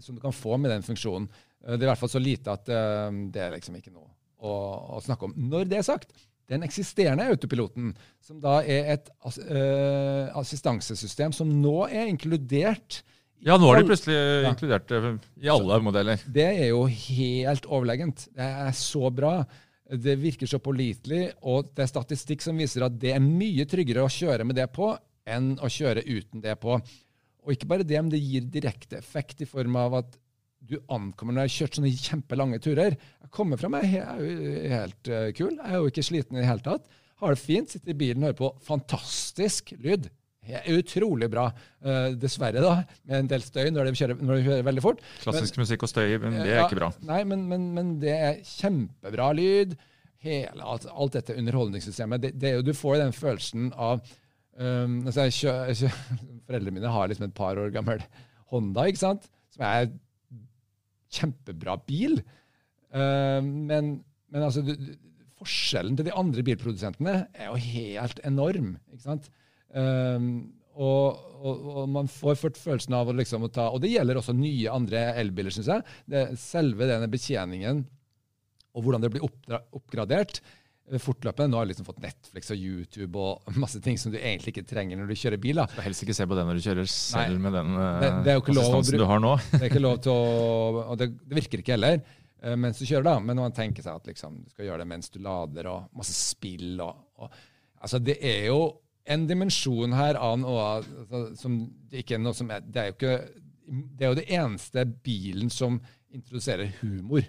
som 0.00 0.18
du 0.18 0.20
kan 0.24 0.35
få 0.37 0.59
med 0.61 0.72
den 0.74 0.85
funksjonen. 0.85 1.31
Eh, 1.64 1.76
Det 1.76 1.85
er 1.85 1.88
i 1.88 1.92
hvert 1.92 2.02
fall 2.02 2.12
så 2.12 2.20
lite 2.20 2.52
at 2.52 2.68
eh, 2.68 3.22
det 3.33 3.40
er 3.40 3.55
liksom 3.57 3.78
ikke 3.78 3.94
noe 3.94 4.11
å, 4.42 4.52
å 4.98 5.00
snakke 5.00 5.31
om. 5.31 5.35
Når 5.37 5.70
det 5.70 5.78
er 5.78 5.87
sagt, 5.87 6.12
den 6.50 6.62
eksisterende 6.66 7.26
autopiloten, 7.31 7.92
som 8.20 8.40
da 8.42 8.59
er 8.64 8.92
et 8.96 9.11
eh, 9.48 10.31
assistansesystem 10.38 11.33
som 11.35 11.50
nå 11.62 11.87
er 11.88 12.09
inkludert 12.11 13.02
Ja, 13.42 13.57
nå 13.59 13.72
er 13.72 13.81
de 13.83 13.88
plutselig 13.88 14.14
Ja. 14.16 14.50
inkludert 14.52 14.87
det 14.88 15.20
i 15.42 15.48
alle 15.50 15.81
modeller. 15.83 16.20
det 16.31 16.44
er 16.46 16.68
jo 16.68 16.85
helt 16.87 17.64
overlegent. 17.66 18.28
Det 18.35 18.44
er 18.46 18.70
så 18.72 19.11
bra. 19.11 19.44
Det 19.92 20.14
virker 20.16 20.46
så 20.46 20.59
pålitelig, 20.62 21.33
og 21.42 21.72
det 21.74 21.83
er 21.83 21.90
statistikk 21.90 22.40
som 22.40 22.57
viser 22.57 22.85
at 22.87 22.94
det 22.98 23.12
er 23.16 23.20
mye 23.20 23.66
tryggere 23.66 24.05
å 24.05 24.09
kjøre 24.09 24.44
med 24.46 24.57
det 24.57 24.68
på 24.72 24.92
enn 25.26 25.57
å 25.59 25.66
kjøre 25.68 26.05
uten 26.07 26.40
det 26.40 26.55
på. 26.61 26.78
Og 27.42 27.52
ikke 27.52 27.66
bare 27.66 27.83
det, 27.85 27.98
men 28.00 28.11
det 28.11 28.20
gir 28.22 28.42
direkte 28.46 28.96
effekt 29.02 29.42
i 29.42 29.44
form 29.50 29.74
av 29.76 29.94
at 30.05 30.16
du 30.62 30.79
ankommer 30.92 31.35
når 31.35 31.46
jeg 31.46 31.51
har 31.51 31.57
kjørt 31.59 31.79
sånne 31.79 31.92
kjempelange 32.07 32.62
turer. 32.62 32.96
Jeg 32.96 33.31
kommer 33.35 33.61
fra 33.61 33.70
meg, 33.72 33.87
jeg 33.90 34.03
er 34.07 34.22
jo 34.22 34.72
helt 34.72 35.11
eh, 35.11 35.29
kul. 35.37 35.55
Jeg 35.57 35.68
er 35.68 35.79
jo 35.81 35.92
ikke 35.92 36.05
sliten 36.07 36.38
i 36.38 36.42
det 36.42 36.48
hele 36.48 36.64
tatt. 36.64 36.98
Har 37.22 37.35
det 37.35 37.42
fint, 37.42 37.70
sitter 37.70 37.94
i 37.94 37.98
bilen 37.98 38.22
og 38.22 38.31
hører 38.31 38.40
på 38.40 38.51
fantastisk 38.66 39.75
lyd. 39.83 40.09
Utrolig 40.72 41.29
bra. 41.31 41.44
Uh, 41.85 42.16
dessverre, 42.18 42.59
da, 42.62 42.72
med 43.07 43.20
en 43.20 43.29
del 43.31 43.44
støy 43.46 43.68
når 43.70 43.88
de 43.88 43.92
kjører, 44.01 44.22
når 44.27 44.40
de 44.40 44.46
kjører 44.48 44.66
veldig 44.66 44.83
fort. 44.83 45.05
Klassisk 45.22 45.61
musikk 45.61 45.85
og 45.87 45.92
støy, 45.92 46.16
men 46.22 46.40
det 46.40 46.48
er 46.48 46.57
Ja, 46.57 46.64
ikke 46.66 46.81
bra. 46.81 46.90
Nei, 47.07 47.20
men, 47.31 47.44
men, 47.51 47.68
men 47.77 47.92
det 48.03 48.14
er 48.16 48.40
kjempebra 48.46 49.31
lyd. 49.38 49.77
Hele, 50.22 50.66
alt, 50.66 50.88
alt 50.90 51.14
dette 51.18 51.37
underholdningssystemet. 51.38 52.22
Det, 52.22 52.33
det 52.42 52.53
du 52.66 52.72
får 52.75 52.96
jo 52.96 53.03
den 53.05 53.14
følelsen 53.14 53.70
av 53.75 54.03
um, 54.59 55.01
altså 55.07 55.29
jeg 55.29 55.38
kjø, 55.38 55.55
jeg 55.70 55.81
kjø, 55.83 55.92
Foreldrene 56.46 56.77
mine 56.79 56.94
har 56.94 57.11
liksom 57.11 57.27
et 57.29 57.38
par 57.38 57.59
år 57.59 57.70
gammel 57.75 58.03
Honda, 58.53 58.87
ikke 58.90 59.03
sant? 59.03 59.31
som 59.53 59.64
er 59.68 59.90
kjempebra 61.12 61.77
bil. 61.88 62.18
Um, 62.92 63.53
men, 63.68 63.94
men 64.33 64.46
altså, 64.46 64.64
forskjellen 65.42 65.98
til 65.98 66.09
de 66.09 66.16
andre 66.16 66.44
bilprodusentene 66.46 67.14
er 67.33 67.51
jo 67.51 67.61
helt 67.61 68.20
enorm. 68.29 68.75
ikke 68.92 69.07
sant? 69.07 69.31
Um, 69.72 70.53
og, 70.72 71.18
og, 71.42 71.64
og 71.83 71.88
man 71.92 72.09
får 72.09 72.38
ført 72.40 72.61
følelsen 72.61 72.94
av 72.96 73.11
å 73.11 73.14
liksom 73.16 73.44
ta 73.53 73.66
Og 73.75 73.83
det 73.83 73.90
gjelder 73.92 74.16
også 74.16 74.33
nye 74.37 74.72
andre 74.72 75.11
elbiler, 75.20 75.53
syns 75.53 75.68
jeg. 75.68 75.85
Det, 76.09 76.22
selve 76.40 76.88
denne 76.88 77.11
betjeningen 77.12 77.83
og 78.72 78.87
hvordan 78.87 79.05
det 79.05 79.11
blir 79.12 79.25
oppgradert 79.27 80.40
eh, 80.40 80.53
fortløpende. 81.03 81.49
Nå 81.53 81.57
har 81.61 81.64
jeg 81.66 81.73
liksom 81.73 81.87
fått 81.87 82.01
Netflix 82.03 82.51
og 82.53 82.59
YouTube 82.61 83.16
og 83.23 83.53
masse 83.62 83.81
ting 83.85 83.97
som 84.01 84.12
du 84.12 84.18
egentlig 84.18 84.53
ikke 84.55 84.66
trenger 84.68 84.99
når 84.99 85.12
du 85.12 85.14
kjører 85.16 85.40
bil. 85.40 85.61
da. 85.62 85.66
Skal 85.73 85.87
helst 85.87 86.03
ikke 86.05 86.16
se 86.18 86.27
på 86.29 86.37
det 86.38 86.45
når 86.49 86.59
du 86.59 86.64
kjører 86.66 86.90
selv 86.90 87.37
Nei. 87.38 87.45
med 87.47 87.57
den 87.59 87.77
eh, 87.77 88.01
Det- 88.03 88.11
det 88.27 88.35
lov 88.35 88.42
å 88.42 88.64
assistansen 88.64 88.99
du 88.99 89.07
har 89.09 89.23
nå. 89.23 89.33
Det 89.53 89.62
er 89.62 89.71
ikke 89.71 89.85
lov 89.87 90.01
til 90.03 90.12
å 90.12 90.83
Og 90.92 90.99
det, 90.99 91.09
det 91.29 91.38
virker 91.38 91.62
ikke 91.62 91.77
heller 91.79 92.03
eh, 92.42 92.57
mens 92.59 92.79
du 92.83 92.85
kjører, 92.85 93.07
da. 93.09 93.16
Men 93.23 93.38
når 93.38 93.49
man 93.51 93.57
tenker 93.57 93.83
seg 93.87 93.95
at 94.03 94.07
liksom, 94.11 94.42
du 94.45 94.51
skal 94.53 94.66
gjøre 94.68 94.83
det 94.85 94.88
mens 94.90 95.09
du 95.14 95.21
lader, 95.23 95.68
og 95.71 95.88
masse 95.97 96.14
spill 96.18 96.81
og, 96.85 96.99
og 97.23 97.40
Altså, 97.83 97.99
det 97.99 98.18
er 98.23 98.45
jo 98.47 98.61
en 99.11 99.25
dimensjon 99.27 99.90
her 99.99 100.14
av 100.14 100.37
noe 100.38 100.61
altså, 100.77 101.23
som 101.35 101.57
ikke 101.90 102.14
er 102.14 102.21
noe 102.23 102.37
som 102.38 102.51
er 102.55 102.61
Det 102.62 102.79
er 102.79 102.90
jo 102.92 102.95
ikke 102.95 103.14
Det 103.97 104.05
er 104.07 104.12
jo 104.12 104.18
det 104.21 104.27
eneste 104.37 104.85
bilen 105.03 105.51
som 105.51 105.81
introduserer 106.14 106.68
humor. 106.83 107.25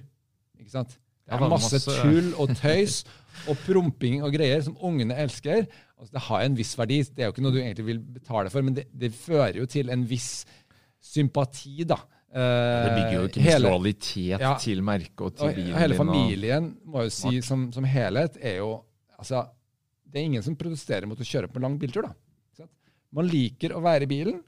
Ikke 0.60 0.70
sant? 0.76 0.98
Det 1.26 1.34
er 1.38 1.50
masse 1.50 1.80
masse- 1.80 2.02
tull 2.02 2.34
og 2.44 2.50
tøys 2.60 3.04
og 3.48 3.58
promping 3.66 4.24
og 4.24 4.34
greier 4.36 4.62
som 4.66 4.76
ungene 4.84 5.16
elsker. 5.24 5.68
Altså, 6.00 6.12
det 6.18 6.22
har 6.22 6.42
en 6.44 6.56
viss 6.56 6.76
verdi. 6.78 6.98
Det 7.04 7.20
er 7.24 7.30
jo 7.30 7.32
ikke 7.36 7.46
noe 7.46 7.52
du 7.56 7.62
egentlig 7.62 7.86
vil 7.86 8.00
betale 8.20 8.50
for, 8.52 8.62
men 8.62 8.74
det, 8.76 8.88
det 8.92 9.14
fører 9.16 9.56
jo 9.62 9.66
til 9.66 9.90
en 9.90 10.04
viss 10.10 10.46
sympati, 11.04 11.84
da. 11.88 11.98
Det 12.34 12.94
bygger 12.98 13.14
jo 13.20 13.28
ikke 13.28 13.40
Eh, 13.40 13.44
hele- 13.46 13.70
Ja. 14.42 14.56
til 14.58 14.82
merket 14.82 15.22
og 15.22 15.36
til 15.38 15.48
og 15.50 15.56
bilen 15.56 15.76
hele 15.78 15.96
familien, 15.96 16.78
må 16.86 17.04
jo 17.04 17.10
si, 17.10 17.42
som, 17.42 17.72
som 17.72 17.84
helhet, 17.84 18.38
er 18.42 18.58
jo 18.58 18.84
Altså, 19.20 19.48
det 20.12 20.20
er 20.20 20.26
ingen 20.26 20.44
som 20.44 20.56
protesterer 20.56 21.06
mot 21.08 21.18
å 21.18 21.24
kjøre 21.24 21.48
på 21.48 21.56
en 21.56 21.62
lang 21.62 21.78
biltur, 21.80 22.02
da. 22.04 22.14
Man 23.14 23.28
liker 23.30 23.70
å 23.72 23.80
være 23.82 24.04
i 24.04 24.06
bilen, 24.10 24.42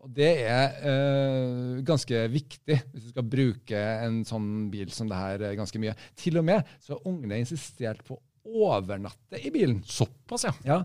og 0.00 0.12
det 0.16 0.30
er 0.48 0.78
eh, 0.88 1.80
ganske 1.86 2.22
viktig 2.32 2.76
hvis 2.92 3.04
du 3.04 3.12
skal 3.12 3.26
bruke 3.34 3.82
en 4.06 4.22
sånn 4.28 4.70
bil 4.72 4.88
som 4.94 5.10
det 5.10 5.18
her 5.18 5.44
eh, 5.44 5.56
ganske 5.58 5.80
mye. 5.82 5.92
Til 6.16 6.40
og 6.40 6.46
med 6.48 6.74
så 6.80 6.96
har 6.96 7.10
ungene 7.10 7.40
insistert 7.42 8.00
på 8.06 8.16
å 8.16 8.66
overnatte 8.70 9.40
i 9.40 9.52
bilen. 9.52 9.82
Såpass, 9.84 10.46
ja. 10.48 10.54
Ja, 10.64 10.78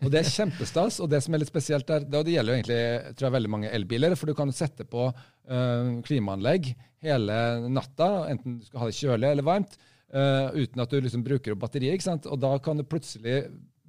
og 0.00 0.12
det 0.12 0.22
er 0.22 0.30
kjempestas. 0.30 1.00
Og 1.02 1.10
det 1.12 1.20
som 1.24 1.34
er 1.34 1.42
litt 1.42 1.50
spesielt 1.50 1.88
der, 1.88 2.06
det, 2.06 2.20
og 2.20 2.28
det 2.28 2.36
gjelder 2.36 2.54
jo 2.54 2.60
egentlig 2.60 3.16
tror 3.18 3.26
jeg, 3.26 3.36
veldig 3.36 3.52
mange 3.56 3.72
elbiler, 3.76 4.16
for 4.18 4.30
du 4.30 4.36
kan 4.38 4.54
sette 4.54 4.86
på 4.88 5.08
øh, 5.10 5.90
klimaanlegg 6.06 6.70
hele 7.04 7.40
natta, 7.72 8.10
enten 8.30 8.60
du 8.60 8.68
skal 8.68 8.84
ha 8.84 8.90
det 8.90 8.98
kjølig 9.00 9.32
eller 9.32 9.46
varmt, 9.46 9.76
øh, 10.14 10.62
uten 10.62 10.84
at 10.84 10.94
du 10.94 11.02
liksom 11.02 11.26
bruker 11.26 11.56
opp 11.56 11.64
batteriet. 11.66 11.98
ikke 11.98 12.06
sant? 12.06 12.30
Og 12.30 12.40
da 12.40 12.54
kan 12.62 12.80
du 12.80 12.86
plutselig 12.86 13.42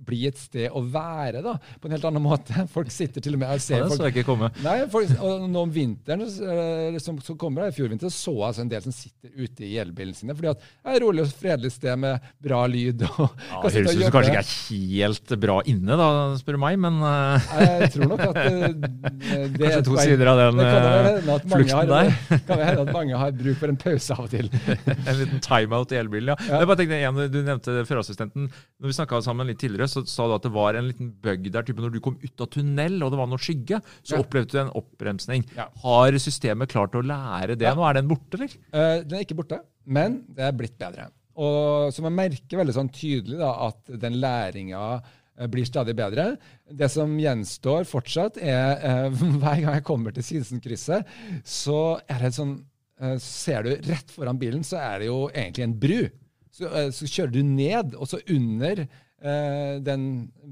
bli 0.06 0.24
et 0.30 0.40
sted 0.40 0.72
å 0.74 0.82
være 0.92 1.42
da, 1.46 1.56
på 1.80 1.90
en 1.90 1.96
helt 1.96 2.08
annen 2.10 2.24
måte. 2.24 2.66
Folk 2.76 2.92
sitter 2.94 3.24
til 3.24 3.38
og 3.38 3.44
med 3.44 3.52
og 3.52 3.60
Ja, 3.62 3.84
det 3.84 3.90
folk 3.92 4.00
så 4.00 4.08
jeg 4.10 4.16
ikke 4.16 4.28
komme. 4.28 4.50
Nei, 4.66 4.78
folk, 4.92 5.12
og 5.22 5.46
nå 5.52 5.64
om 5.68 5.72
vinteren 5.74 6.24
eh, 6.26 6.98
som, 7.04 7.20
som 7.24 7.38
kommer, 7.40 7.68
i 7.70 7.76
fjor 7.76 7.92
vinter, 7.92 8.12
så 8.14 8.34
jeg 8.34 8.48
altså 8.50 8.66
en 8.66 8.72
del 8.72 8.84
som 8.86 8.96
sitter 8.96 9.32
ute 9.38 9.68
i 9.68 9.76
elbilene 9.82 10.18
sine. 10.18 10.36
fordi 10.38 10.52
at 10.52 10.62
det 10.62 10.92
er 10.92 10.98
et 10.98 11.04
rolig 11.06 11.26
og 11.26 11.34
fredelig 11.42 11.74
sted 11.76 12.00
med 12.02 12.32
bra 12.42 12.64
lyd. 12.70 13.06
og 13.08 13.22
Ja, 13.22 13.62
det 13.64 13.74
høres 13.78 14.00
ut 14.00 14.04
som 14.06 14.16
kanskje 14.16 14.34
ikke 14.34 14.44
er 14.44 14.52
helt 14.72 15.36
bra 15.46 15.58
inne, 15.72 16.00
da, 16.02 16.10
spør 16.42 16.58
du 16.58 16.62
meg, 16.66 16.80
men 16.82 17.00
eh, 17.12 17.52
Jeg 17.84 17.92
tror 17.96 18.12
nok 18.14 18.26
at 18.30 18.42
eh, 18.42 18.68
det 19.56 19.62
Kanskje 19.62 19.84
to 19.88 19.98
sider 20.02 20.32
av 20.32 20.42
den, 20.42 20.62
kan 20.62 21.30
mange 21.30 21.52
flukten 21.52 21.78
har, 21.78 21.92
der. 21.92 22.42
kan 22.48 22.62
det 22.62 22.70
hende 22.70 22.86
at 22.88 22.94
mange 22.96 23.22
har 23.24 23.36
bruk 23.36 23.60
for 23.62 23.72
en 23.72 23.80
pause 23.80 24.16
av 24.18 24.26
og 24.26 24.34
til. 24.34 24.50
en 24.82 25.20
liten 25.20 25.44
timeout 25.44 25.94
i 25.94 26.00
elbilen. 26.02 26.34
Ja. 26.34 26.62
Jeg 26.62 26.70
bare 26.70 26.80
tenkte, 26.82 27.00
igjen, 27.00 27.22
Du 27.32 27.40
nevnte 27.46 27.78
førerassistenten. 27.88 28.50
Når 28.82 28.92
vi 28.92 28.98
snakka 28.98 29.22
sammen 29.26 29.50
litt 29.50 29.60
tidligere, 29.62 29.91
så 29.92 30.04
sa 30.08 30.26
du 30.30 30.34
at 30.38 30.46
det 30.48 30.54
var 30.56 30.78
en 30.80 30.88
liten 30.90 31.12
bug 31.22 31.46
der. 31.52 31.64
type 31.68 31.84
Når 31.84 31.92
du 31.94 32.00
kom 32.04 32.18
ut 32.24 32.42
av 32.44 32.50
tunnel 32.56 32.98
og 33.04 33.12
det 33.14 33.20
var 33.20 33.28
noe 33.32 33.42
skygge, 33.42 33.82
så 34.02 34.16
Ja. 34.18 34.24
opplevde 34.24 34.52
du 34.56 34.60
en 34.64 34.74
oppbremsning. 34.82 35.46
Ja. 35.58 35.68
Har 35.84 36.12
systemet 36.24 36.72
klart 36.72 36.96
å 36.98 37.04
lære 37.04 37.58
det 37.58 37.68
Ja. 37.68 37.76
nå? 37.76 37.84
Er 37.90 38.00
den 38.00 38.08
borte, 38.08 38.40
eller? 38.40 38.56
Uh, 38.74 39.04
Den 39.04 39.20
er 39.20 39.26
ikke 39.26 39.38
borte, 39.44 39.60
men 39.86 40.24
det 40.34 40.46
er 40.48 40.52
blitt 40.54 40.78
bedre. 40.80 41.10
Og 41.36 41.92
så 41.94 42.02
man 42.04 42.16
merker 42.16 42.60
veldig 42.60 42.74
sånn 42.76 42.90
tydelig 42.92 43.38
da, 43.40 43.52
at 43.68 43.86
den 44.00 44.20
læringa 44.20 45.02
blir 45.50 45.66
stadig 45.66 45.96
bedre. 45.96 46.38
Det 46.70 46.90
som 46.92 47.16
gjenstår 47.18 47.86
fortsatt, 47.90 48.38
er 48.38 49.10
hver 49.42 49.62
gang 49.64 49.74
jeg 49.80 49.84
kommer 49.88 50.12
til 50.14 50.24
Sinsenkrysset, 50.24 51.06
så 51.44 52.00
er 52.08 52.20
det 52.28 52.34
sånn 52.36 52.60
så 53.02 53.16
ser 53.18 53.64
du 53.66 53.72
rett 53.90 54.12
foran 54.14 54.38
bilen, 54.38 54.62
så 54.62 54.78
er 54.78 55.00
det 55.02 55.08
jo 55.08 55.24
egentlig 55.34 55.64
en 55.66 55.72
bru. 55.82 56.10
Så, 56.54 56.68
så 56.94 57.08
kjører 57.10 57.32
du 57.34 57.40
ned, 57.48 57.96
og 57.98 58.06
så 58.12 58.20
under 58.30 58.84
den 59.22 60.06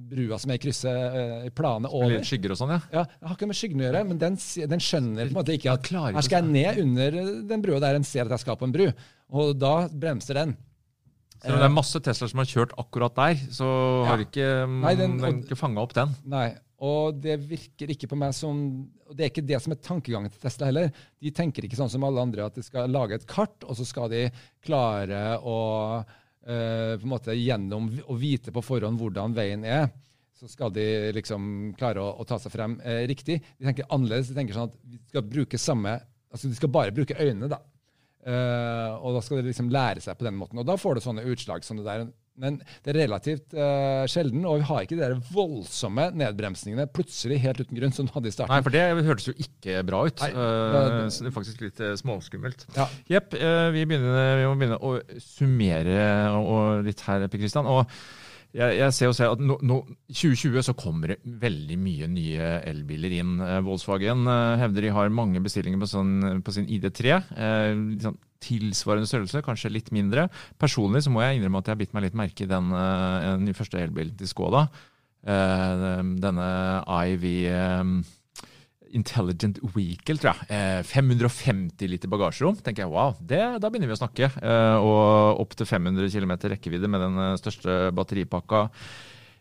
brua 0.10 0.38
som 0.38 0.52
er 0.54 0.60
i 0.60 0.62
krysset, 0.62 0.94
uh, 0.94 1.50
planet 1.58 1.90
over. 1.90 2.14
Litt 2.14 2.30
skygger 2.30 2.54
og 2.54 2.60
sånn, 2.60 2.76
ja. 2.76 2.80
ja. 2.94 3.04
Det 3.10 3.30
har 3.30 3.38
ikke 3.38 3.50
med 3.50 3.58
skyggene 3.58 3.84
å 3.84 3.88
gjøre, 3.88 4.04
men 4.12 4.22
den, 4.22 4.38
den, 4.76 4.84
skjønner 4.84 5.26
på 5.26 5.34
en 5.34 5.40
måte 5.40 5.58
ikke 5.58 5.74
at 5.74 5.92
her 5.96 6.26
skal 6.28 6.44
jeg 6.44 6.54
ned 6.54 6.82
under 6.86 7.20
den 7.50 7.66
brua 7.66 7.82
der 7.82 7.98
en 7.98 8.08
ser 8.08 8.28
at 8.28 8.36
jeg 8.38 8.46
skal 8.46 8.60
på 8.60 8.70
en 8.70 8.76
bru. 8.76 8.86
Og 9.40 9.54
da 9.58 9.74
bremser 9.90 10.42
den. 10.44 10.56
Selv 11.40 11.56
om 11.56 11.64
det 11.64 11.70
er 11.70 11.76
masse 11.76 12.02
Teslaer 12.04 12.32
som 12.34 12.42
har 12.44 12.50
kjørt 12.52 12.74
akkurat 12.82 13.16
der, 13.16 13.44
så 13.56 13.68
ja. 13.68 14.08
har 14.12 14.24
ikke, 14.26 14.48
Nei, 14.74 14.96
den, 15.00 15.20
den 15.22 15.44
ikke 15.46 15.58
fanga 15.60 15.86
opp 15.86 15.96
den. 15.96 16.14
Nei, 16.30 16.50
og 16.84 17.20
det 17.24 17.40
virker 17.48 17.94
ikke 17.96 18.10
på 18.12 18.20
meg 18.20 18.36
som 18.38 18.62
og 19.10 19.18
Det 19.18 19.26
er 19.26 19.32
ikke 19.32 19.48
det 19.50 19.58
som 19.58 19.74
er 19.74 19.80
tankegangen 19.82 20.30
til 20.30 20.44
Tesla 20.44 20.68
heller. 20.70 20.92
De 21.18 21.32
tenker 21.34 21.66
ikke 21.66 21.80
sånn 21.80 21.90
som 21.90 22.04
alle 22.06 22.22
andre, 22.22 22.46
at 22.46 22.60
de 22.60 22.62
skal 22.62 22.92
lage 22.94 23.18
et 23.18 23.26
kart, 23.26 23.64
og 23.66 23.80
så 23.80 23.88
skal 23.88 24.12
de 24.12 24.28
klare 24.62 25.40
å 25.42 25.56
Eh, 26.04 26.04
på 26.50 27.06
en 27.06 27.12
måte 27.12 27.36
gjennom 27.38 27.92
å 28.10 28.16
vite 28.18 28.54
på 28.56 28.64
forhånd 28.66 28.98
hvordan 28.98 29.36
veien 29.38 29.66
er, 29.68 29.90
så 30.40 30.48
skal 30.48 30.72
de 30.72 30.86
liksom 31.18 31.74
klare 31.80 32.00
å, 32.00 32.14
å 32.22 32.26
ta 32.28 32.38
seg 32.40 32.54
frem 32.54 32.78
eh, 32.80 33.04
riktig. 33.12 33.42
De 33.60 33.68
tenker 33.68 33.90
annerledes. 33.92 34.30
De 34.32 34.38
tenker 34.38 34.56
sånn 34.56 34.70
at 34.70 34.78
vi 34.88 35.00
skal 35.12 35.26
bruke 35.28 35.60
samme, 35.60 35.98
altså 36.32 36.48
de 36.48 36.56
skal 36.56 36.72
bare 36.72 36.96
bruke 36.96 37.18
øynene. 37.20 37.50
da. 37.52 37.60
Eh, 38.24 38.94
og 39.04 39.18
da 39.18 39.24
skal 39.26 39.42
de 39.42 39.50
liksom 39.50 39.72
lære 39.74 40.04
seg 40.04 40.16
på 40.20 40.28
den 40.28 40.38
måten. 40.40 40.62
Og 40.62 40.68
da 40.68 40.78
får 40.80 40.96
du 40.96 41.04
sånne 41.04 41.28
utslag 41.28 41.68
som 41.68 41.82
det 41.82 41.88
der. 41.88 42.08
Men 42.40 42.60
det 42.86 42.94
er 42.94 43.02
relativt 43.04 43.56
uh, 43.58 44.06
sjelden, 44.10 44.46
og 44.48 44.62
vi 44.62 44.68
har 44.70 44.86
ikke 44.86 44.98
de 44.98 45.04
der 45.04 45.18
voldsomme 45.34 46.10
nedbremsningene 46.20 46.88
plutselig 46.96 47.42
helt 47.44 47.60
uten 47.64 47.80
grunn 47.80 47.96
som 47.96 48.08
du 48.08 48.14
hadde 48.16 48.32
i 48.32 48.36
starten. 48.36 48.54
Nei, 48.54 48.64
for 48.66 48.76
det 48.76 49.08
hørtes 49.10 49.30
jo 49.30 49.36
ikke 49.36 49.84
bra 49.88 50.06
ut. 50.08 50.24
Nei, 50.24 50.32
uh, 50.38 51.04
så 51.12 51.26
det 51.26 51.34
er 51.34 51.36
faktisk 51.36 51.66
litt 51.66 51.84
uh, 51.84 51.94
småskummelt. 52.00 52.66
Jepp, 53.12 53.36
ja. 53.36 53.52
vi, 53.76 53.84
vi, 53.84 54.00
må 54.00 54.56
begynne 54.56 54.80
å 54.80 54.96
summere 55.24 56.02
og 56.40 56.88
litt 56.88 57.04
her, 57.08 57.28
Per 57.28 57.44
Kristian. 57.44 57.70
og 57.70 57.86
jeg, 58.56 58.78
jeg, 58.80 58.94
ser 58.96 59.10
jo 59.10 59.16
selv 59.18 59.36
at 59.36 59.44
nå, 59.44 59.60
nå, 59.62 59.78
2020 60.10 60.64
så 60.66 60.74
kommer 60.78 61.14
det 61.14 61.20
veldig 61.42 61.78
mye 61.82 62.10
nye 62.10 62.52
elbiler 62.70 63.14
inn. 63.20 63.36
Volkswagen 63.66 64.26
hevder 64.62 64.88
de 64.88 64.96
har 64.96 65.14
mange 65.14 65.42
bestillinger 65.46 65.82
på, 65.82 65.90
sånn, 65.92 66.42
på 66.46 66.56
sin 66.56 66.70
ID3. 66.70 67.20
Eh, 67.36 67.72
liksom 67.96 68.18
tilsvarende 68.40 69.10
størrelse, 69.10 69.44
kanskje 69.44 69.74
litt 69.74 69.92
mindre. 69.94 70.30
Personlig 70.62 71.04
så 71.06 71.12
må 71.14 71.22
jeg 71.22 71.38
innrømme 71.38 71.60
at 71.60 71.68
jeg 71.68 71.76
har 71.76 71.82
bitt 71.82 71.98
meg 71.98 72.08
litt 72.08 72.18
merke 72.18 72.46
i 72.46 72.50
den, 72.50 72.72
den 72.72 73.58
første 73.58 73.82
elbilen 73.84 74.16
til 74.18 74.32
Skoda. 74.32 74.70
Eh, 75.20 76.04
denne 76.24 76.48
IV 76.88 77.26
um, 77.82 77.98
Intelligent 78.98 79.60
Vehicle, 79.76 80.18
tror 80.22 80.34
jeg. 80.34 80.50
Uh, 80.50 80.82
550 80.88 81.92
liter 81.92 82.12
bagasjerom. 82.12 82.58
tenker 82.64 82.86
jeg, 82.86 82.94
wow, 82.94 83.14
det, 83.20 83.44
Da 83.62 83.70
begynner 83.70 83.92
vi 83.92 83.98
å 83.98 84.02
snakke. 84.02 84.32
og 84.80 85.44
opp 85.44 85.56
til 85.56 85.70
500 85.70 86.10
km 86.14 86.36
rekkevidde 86.56 86.90
med 86.90 87.06
den 87.06 87.40
største 87.42 87.90
batteripakka. 87.96 88.68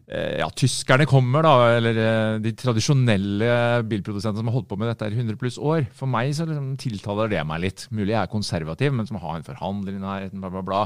Eh, 0.08 0.38
ja, 0.40 0.46
tyskerne 0.56 1.04
kommer, 1.04 1.44
da, 1.44 1.50
eller 1.76 1.98
eh, 2.00 2.36
de 2.40 2.54
tradisjonelle 2.56 3.48
bilprodusentene 3.90 4.40
som 4.40 4.48
har 4.48 4.54
holdt 4.54 4.68
på 4.70 4.78
med 4.80 4.88
dette 4.88 5.10
i 5.10 5.18
100 5.18 5.36
pluss 5.40 5.58
år. 5.60 5.84
For 5.96 6.08
meg 6.08 6.32
så 6.36 6.46
liksom 6.48 6.70
tiltaler 6.80 7.28
det 7.34 7.42
meg 7.44 7.60
litt. 7.66 7.84
Mulig 7.92 8.14
jeg 8.14 8.22
er 8.22 8.30
konservativ, 8.32 8.94
men 8.96 9.08
som 9.08 9.20
har 9.20 9.36
en 9.36 9.44
forhandler 9.44 9.98
i 9.98 10.00
nærheten, 10.00 10.40
bla, 10.40 10.48
bla, 10.54 10.64
bla. 10.64 10.80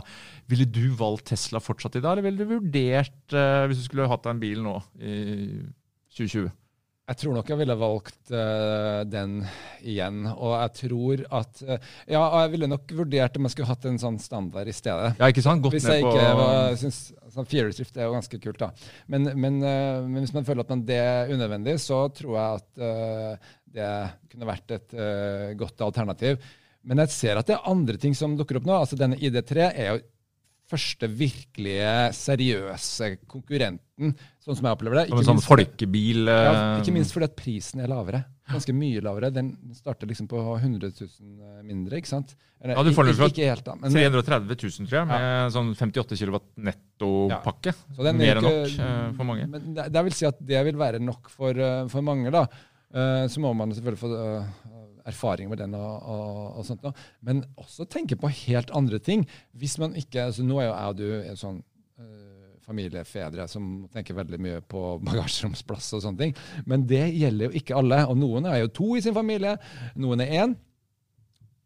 Ville 0.51 0.67
du 0.67 0.89
valgt 0.99 1.29
Tesla 1.31 1.63
fortsatt 1.63 2.01
i 2.01 2.03
dag, 2.03 2.17
eller 2.17 2.27
ville 2.27 2.43
du 2.43 2.57
vurdert, 2.57 3.15
hvis 3.71 3.79
du 3.79 3.87
skulle 3.87 4.11
hatt 4.11 4.27
deg 4.27 4.35
en 4.35 4.43
bil 4.43 4.67
nå 4.67 4.75
i 4.99 5.15
2020? 6.19 6.51
Jeg 7.11 7.19
tror 7.19 7.35
nok 7.35 7.49
jeg 7.51 7.59
ville 7.59 7.75
valgt 7.75 8.31
uh, 8.31 9.03
den 9.11 9.41
igjen. 9.83 10.21
Og 10.33 10.53
jeg 10.55 10.75
tror 10.79 11.25
at 11.41 11.63
uh, 11.67 11.89
Ja, 12.07 12.23
jeg 12.45 12.53
ville 12.55 12.69
nok 12.71 12.95
vurdert 12.95 13.37
om 13.37 13.49
jeg 13.49 13.57
skulle 13.57 13.71
hatt 13.73 13.89
en 13.91 13.99
sånn 13.99 14.21
standard 14.23 14.71
i 14.71 14.75
stedet. 14.77 15.11
Ja, 15.19 15.33
ikke 15.33 15.43
sant? 15.43 15.65
Gått 15.65 15.75
hvis 15.75 15.89
jeg 15.91 16.05
ikke 16.05 16.29
var, 16.39 16.77
synes, 16.79 17.01
sånn 17.35 17.51
Fjerdedrift 17.51 17.99
er 17.99 18.07
jo 18.07 18.15
ganske 18.15 18.41
kult, 18.45 18.63
da. 18.63 18.71
Men, 19.11 19.33
men, 19.35 19.59
uh, 19.67 19.99
men, 20.07 20.21
hvis 20.23 20.35
man 20.37 20.47
føler 20.47 20.63
at 20.63 20.73
man 20.77 20.87
det 20.87 21.01
er 21.03 21.35
unødvendig, 21.35 21.77
så 21.83 22.05
tror 22.15 22.39
jeg 22.39 22.63
at 22.63 23.45
det 23.73 23.93
kunne 24.31 24.49
vært 24.49 24.75
et 24.77 24.95
godt 25.59 25.81
alternativ. 25.85 26.43
Men 26.87 27.01
jeg 27.03 27.15
ser 27.15 27.39
at 27.41 27.49
det 27.49 27.57
er 27.57 27.71
andre 27.71 27.99
ting 27.99 28.15
som 28.15 28.35
dukker 28.39 28.59
opp 28.61 28.67
nå. 28.69 28.75
Altså 28.77 28.99
Denne 29.01 29.19
ID3 29.19 29.69
er 29.71 29.89
jo 29.89 30.03
første 30.73 31.09
virkelige, 31.13 31.95
seriøse 32.17 33.11
konkurrenten, 33.31 34.15
sånn 34.43 34.59
som 34.59 34.69
jeg 34.69 34.77
opplever 34.79 35.03
det. 35.03 35.09
Ikke 35.11 35.21
som 35.21 35.37
en 35.37 35.43
sånn 35.43 35.45
folkebil? 35.45 36.25
Ja, 36.27 36.55
ikke 36.81 36.95
minst 36.97 37.15
fordi 37.15 37.29
at 37.29 37.37
prisen 37.39 37.85
er 37.85 37.93
lavere. 37.93 38.25
Ganske 38.53 38.75
mye 38.75 39.03
lavere. 39.05 39.31
Den 39.35 39.53
starter 39.77 40.09
liksom 40.11 40.27
på 40.31 40.41
100 40.41 40.91
000 40.91 41.07
eh, 41.07 41.61
mindre, 41.67 42.01
ikke 42.01 42.11
sant? 42.11 42.35
Eller, 42.63 42.77
ja, 42.77 42.83
du 42.87 42.95
får 42.95 43.09
den 43.09 43.19
fra 43.19 43.29
330 43.35 44.59
000, 44.59 44.89
tror 44.89 44.99
jeg, 45.01 45.09
med 45.11 45.25
ja. 45.25 45.47
sånn 45.55 45.73
58 45.79 46.19
kW 46.21 46.41
nettopakke. 46.69 47.75
Ja. 47.99 48.13
Mer 48.15 48.41
enn 48.41 48.47
nok 48.47 48.77
uh, 48.77 49.09
for 49.17 49.29
mange. 49.29 49.49
Men 49.51 49.73
det, 49.79 49.89
det, 49.95 50.05
vil 50.09 50.15
si 50.19 50.29
at 50.29 50.39
det 50.53 50.61
vil 50.69 50.79
være 50.79 51.01
nok 51.03 51.33
for, 51.33 51.59
uh, 51.59 51.89
for 51.91 52.07
mange, 52.07 52.31
da. 52.35 52.45
Uh, 52.93 53.25
så 53.29 53.41
må 53.41 53.53
man 53.57 53.73
selvfølgelig 53.73 54.03
få 54.03 54.13
erfaring 55.09 55.51
med 55.51 55.59
den. 55.59 55.75
og, 55.75 56.03
og, 56.03 56.57
og 56.59 56.67
sånt. 56.67 56.87
Men 57.21 57.45
også 57.57 57.87
tenke 57.91 58.17
på 58.17 58.31
helt 58.45 58.71
andre 58.75 58.99
ting. 58.99 59.27
Hvis 59.53 59.79
man 59.79 59.97
ikke, 59.97 60.29
altså 60.29 60.45
Nå 60.47 60.61
er 60.61 60.69
jo 60.69 60.75
jeg 60.75 60.89
og 60.89 60.99
du 60.99 61.07
en 61.31 61.41
sånn 61.41 61.61
uh, 61.99 62.59
familiefedre 62.67 63.47
som 63.51 63.71
tenker 63.93 64.19
veldig 64.19 64.41
mye 64.43 64.61
på 64.65 64.83
bagasjeromsplass 65.07 65.93
og 65.99 66.05
sånne 66.05 66.27
ting. 66.27 66.37
Men 66.67 66.87
det 66.89 67.07
gjelder 67.17 67.49
jo 67.49 67.63
ikke 67.63 67.79
alle. 67.79 68.03
Og 68.09 68.21
noen 68.21 68.51
er 68.51 68.63
jo 68.63 68.75
to 68.81 68.93
i 68.99 69.05
sin 69.05 69.17
familie, 69.17 69.57
noen 69.99 70.25
er 70.25 70.37
én. 70.45 70.55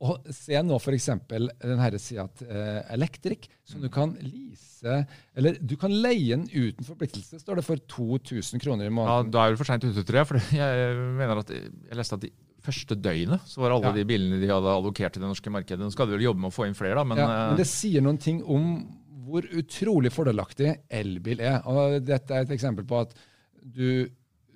Og 0.05 0.27
se 0.35 0.61
nå 0.61 0.77
f.eks. 0.77 1.07
den 1.31 1.81
herre 1.81 1.99
Seat 2.01 2.43
uh, 2.45 2.81
Electric, 2.93 3.47
som 3.65 3.81
du 3.81 3.89
kan 3.93 4.11
lease 4.21 4.99
Eller 5.33 5.57
du 5.57 5.73
kan 5.81 5.95
leie 5.95 6.37
den 6.37 6.45
uten 6.53 6.85
forpliktelse, 6.85 7.41
står 7.41 7.61
det, 7.61 7.65
for 7.65 7.81
2000 7.95 8.61
kroner 8.61 8.91
i 8.91 8.93
måneden. 8.93 9.31
Ja, 9.31 9.33
Da 9.33 9.47
er 9.47 9.55
det 9.55 9.61
for 9.63 9.71
seint 9.71 9.87
ute, 9.87 10.05
tror 10.05 10.21
jeg. 10.21 10.29
For 10.29 10.59
jeg 10.59 10.99
mener 11.17 11.41
at 11.41 11.55
jeg 11.55 11.97
leste 11.97 12.21
at 12.21 12.27
de 12.27 12.33
første 12.67 12.99
døgnet 12.99 13.49
så 13.49 13.63
var 13.63 13.77
alle 13.77 13.93
ja. 13.93 13.97
de 13.97 14.05
bilene 14.09 14.43
de 14.43 14.51
hadde 14.51 14.75
allokert 14.75 15.17
til 15.17 15.25
det 15.25 15.31
norske 15.31 15.53
markedet. 15.55 15.81
Nå 15.81 15.95
skal 15.95 16.11
de 16.11 16.17
vel 16.19 16.27
jobbe 16.27 16.45
med 16.45 16.53
å 16.53 16.57
få 16.57 16.69
inn 16.69 16.77
flere, 16.77 16.99
da. 16.99 17.07
Men, 17.07 17.23
ja, 17.23 17.33
men 17.51 17.61
det 17.61 17.69
sier 17.71 18.05
noen 18.05 18.21
ting 18.21 18.43
om 18.45 18.71
hvor 19.27 19.47
utrolig 19.59 20.13
fordelaktig 20.15 20.75
elbil 20.93 21.41
er. 21.43 21.61
Og 21.71 21.99
dette 22.07 22.35
er 22.35 22.47
et 22.47 22.55
eksempel 22.55 22.87
på 22.87 23.01
at 23.01 23.17
du, 23.57 24.07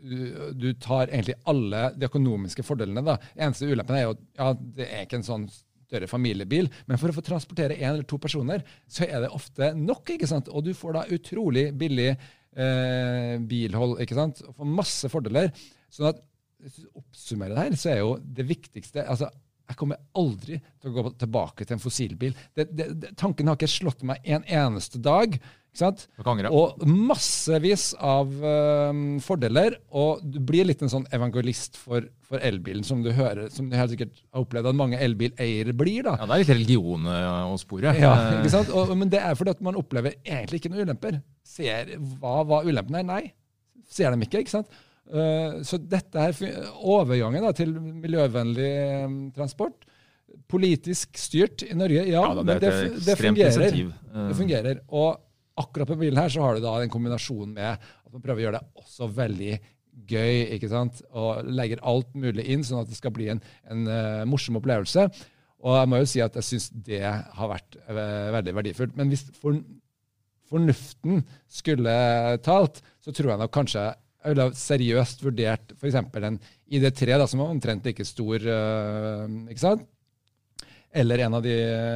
du 0.01 0.69
tar 0.81 1.11
egentlig 1.11 1.37
alle 1.51 1.91
de 1.97 2.09
økonomiske 2.09 2.65
fordelene. 2.67 3.05
da. 3.05 3.19
Eneste 3.37 3.69
ulempen 3.69 3.99
er 3.99 4.07
jo 4.07 4.15
at 4.15 4.23
ja, 4.41 4.53
det 4.79 4.87
er 4.87 5.05
ikke 5.05 5.21
en 5.21 5.27
sånn 5.27 5.51
større 5.91 6.07
familiebil, 6.11 6.71
men 6.87 7.01
for 7.01 7.11
å 7.11 7.17
få 7.17 7.25
transportere 7.27 7.77
én 7.81 7.91
eller 7.91 8.07
to 8.09 8.19
personer, 8.23 8.63
så 8.87 9.09
er 9.09 9.25
det 9.25 9.33
ofte 9.35 9.73
nok. 9.75 10.15
ikke 10.15 10.29
sant? 10.31 10.49
Og 10.49 10.65
du 10.69 10.73
får 10.77 10.97
da 10.97 11.05
utrolig 11.17 11.67
billig 11.77 12.11
eh, 12.13 13.37
bilhold. 13.51 13.99
ikke 14.03 14.19
sant? 14.19 14.43
Og 14.47 14.57
får 14.61 14.75
masse 14.81 15.11
fordeler. 15.13 15.51
sånn 15.91 16.13
at 16.13 16.23
hvis 16.61 16.83
du 16.83 16.91
oppsummerer 17.01 17.57
det 17.57 17.69
her, 17.69 17.79
så 17.81 17.93
er 17.95 18.03
jo 18.03 18.19
det 18.21 18.45
viktigste 18.45 19.07
altså, 19.09 19.31
Jeg 19.71 19.79
kommer 19.81 20.01
aldri 20.19 20.59
til 20.61 20.91
å 20.91 20.95
gå 20.97 21.13
tilbake 21.21 21.65
til 21.65 21.77
en 21.77 21.83
fossilbil. 21.83 22.37
Det, 22.55 22.67
det, 22.75 22.87
det, 23.01 23.13
tanken 23.19 23.49
har 23.49 23.59
ikke 23.59 23.71
slått 23.71 24.03
meg 24.07 24.25
en 24.27 24.45
eneste 24.45 24.99
dag. 25.03 25.37
Og 26.51 26.83
massevis 26.87 27.91
av 27.95 28.31
uh, 28.43 28.91
fordeler. 29.23 29.77
Og 29.97 30.23
du 30.25 30.41
blir 30.43 30.67
litt 30.69 30.83
en 30.83 30.93
sånn 30.93 31.07
evangelist 31.15 31.79
for, 31.81 32.09
for 32.27 32.43
elbilen, 32.45 32.85
som 32.87 33.05
du 33.05 33.13
hører, 33.15 33.49
som 33.55 33.71
du 33.71 33.77
helt 33.79 33.95
sikkert 33.95 34.19
har 34.19 34.45
opplevd 34.45 34.73
at 34.73 34.79
mange 34.81 35.01
elbileiere 35.01 35.75
blir. 35.77 36.03
da. 36.09 36.17
Ja, 36.19 36.27
Det 36.27 36.37
er 36.37 36.45
litt 36.45 36.55
religion 36.57 37.07
å 37.07 37.57
spore. 37.61 37.95
Ja, 38.01 38.15
ikke 38.41 38.53
sant? 38.53 38.75
Og, 38.75 38.93
men 38.99 39.13
det 39.13 39.23
er 39.23 39.39
fordi 39.39 39.55
at 39.55 39.65
man 39.65 39.79
opplever 39.79 40.19
egentlig 40.25 40.61
ikke 40.61 40.75
noen 40.75 40.89
ulemper. 40.91 41.21
Ser 41.47 41.95
hva 42.19 42.41
var 42.47 42.67
ulempen 42.69 43.01
er? 43.01 43.07
Nei, 43.07 43.25
ser 43.91 44.13
dem 44.15 44.27
ikke. 44.27 44.43
ikke 44.43 44.59
sant? 44.59 44.81
Uh, 45.11 45.63
så 45.67 45.79
dette 45.83 46.23
her, 46.23 46.37
overgangen 46.87 47.43
da, 47.43 47.55
til 47.57 47.73
miljøvennlig 47.79 48.75
um, 49.07 49.17
transport. 49.35 49.87
Politisk 50.51 51.19
styrt 51.19 51.65
i 51.67 51.75
Norge, 51.79 52.05
ja, 52.07 52.23
ja 52.23 52.43
men 52.43 52.61
det, 52.63 52.71
det, 53.03 53.17
fungerer. 53.19 53.75
det 54.29 54.37
fungerer. 54.39 54.81
Og 54.95 55.19
akkurat 55.61 55.91
på 55.91 55.99
bilen 56.01 56.21
her 56.21 56.33
så 56.33 56.45
har 56.45 56.57
du 56.57 56.65
da 56.65 56.77
en 56.81 56.93
kombinasjon 56.93 57.53
med 57.55 57.77
at 57.77 58.11
man 58.15 58.25
prøver 58.25 58.43
å 58.43 58.47
gjøre 58.47 58.61
det 58.61 58.83
også 58.83 59.11
veldig 59.17 59.53
gøy. 60.11 60.37
ikke 60.57 60.71
sant? 60.71 61.03
Og 61.17 61.45
legger 61.51 61.83
alt 61.87 62.11
mulig 62.19 62.47
inn, 62.51 62.65
sånn 62.67 62.83
at 62.83 62.91
det 62.91 62.99
skal 62.99 63.15
bli 63.15 63.31
en, 63.33 63.43
en 63.71 63.87
uh, 63.91 64.25
morsom 64.29 64.59
opplevelse. 64.61 65.07
Og 65.61 65.77
jeg 65.77 65.91
må 65.93 66.01
jo 66.01 66.09
si 66.09 66.23
at 66.25 66.37
jeg 66.39 66.47
syns 66.47 66.71
det 66.87 67.03
har 67.05 67.53
vært 67.53 67.79
uh, 67.87 68.31
veldig 68.39 68.57
verdifullt. 68.61 68.97
Men 68.99 69.13
hvis 69.13 69.27
for, 69.41 69.59
fornuften 70.51 71.25
skulle 71.51 71.97
talt, 72.47 72.81
så 73.05 73.15
tror 73.15 73.35
jeg 73.35 73.43
nok 73.45 73.55
kanskje 73.55 73.91
jeg 74.21 74.35
ville 74.35 74.51
seriøst 74.61 75.23
vurdert 75.25 75.71
f.eks. 75.79 75.97
en 75.97 76.37
ID3, 76.69 77.15
da, 77.17 77.25
som 77.29 77.41
var 77.41 77.55
omtrent 77.55 77.87
like 77.89 78.05
stor. 78.05 78.45
Uh, 78.45 79.25
ikke 79.49 79.65
sant? 79.65 79.87
Eller 80.93 81.19
en 81.19 81.35
av 81.39 81.43
de 81.45 81.55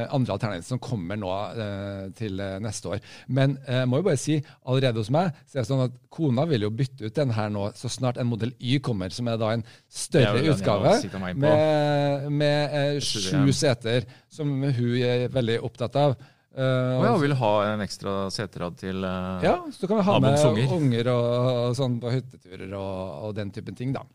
andre 0.09 0.33
alternativene 0.35 0.63
som 0.65 0.79
kommer 0.79 1.19
nå 1.19 1.31
eh, 1.51 2.03
til 2.15 2.39
eh, 2.39 2.57
neste 2.63 2.93
år. 2.95 3.01
Men 3.27 3.57
jeg 3.65 3.81
eh, 3.81 3.87
må 3.89 3.99
jo 3.99 4.07
bare 4.07 4.21
si, 4.21 4.37
allerede 4.63 5.01
hos 5.01 5.11
meg 5.13 5.33
så 5.43 5.57
er 5.57 5.63
det 5.63 5.69
sånn 5.69 5.85
at 5.87 5.97
kona 6.15 6.45
vil 6.47 6.67
jo 6.67 6.71
bytte 6.71 7.09
ut 7.09 7.17
den 7.17 7.33
her 7.35 7.51
nå 7.51 7.67
så 7.75 7.91
snart 7.91 8.19
en 8.21 8.29
modell 8.29 8.53
Y 8.55 8.79
kommer, 8.83 9.11
som 9.11 9.27
er 9.27 9.39
da 9.41 9.51
en 9.55 9.65
større 9.91 10.45
utgave 10.53 10.95
med, 11.35 12.29
med 12.31 12.77
eh, 12.79 13.01
sju 13.03 13.51
seter, 13.55 14.07
som 14.31 14.55
hun 14.63 14.95
er 15.01 15.27
veldig 15.33 15.59
opptatt 15.67 15.99
av. 15.99 16.15
Uh, 16.55 17.01
og 17.01 17.03
ja, 17.03 17.15
vil 17.19 17.33
ha 17.35 17.51
en 17.73 17.81
ekstra 17.83 18.11
seterad 18.31 18.77
til 18.79 19.03
uh, 19.03 19.43
Ja, 19.43 19.57
så 19.75 19.89
kan 19.91 19.99
vi 19.99 20.05
ha 20.07 20.13
med 20.23 20.69
unger 20.71 21.09
og, 21.11 21.25
og, 21.51 21.73
sånn 21.75 21.97
på 21.99 22.13
hytteturer 22.13 22.69
og, 22.79 22.93
og, 23.25 23.33
den 23.35 23.51
typen 23.51 23.75
ting, 23.75 23.91
da. 23.91 24.05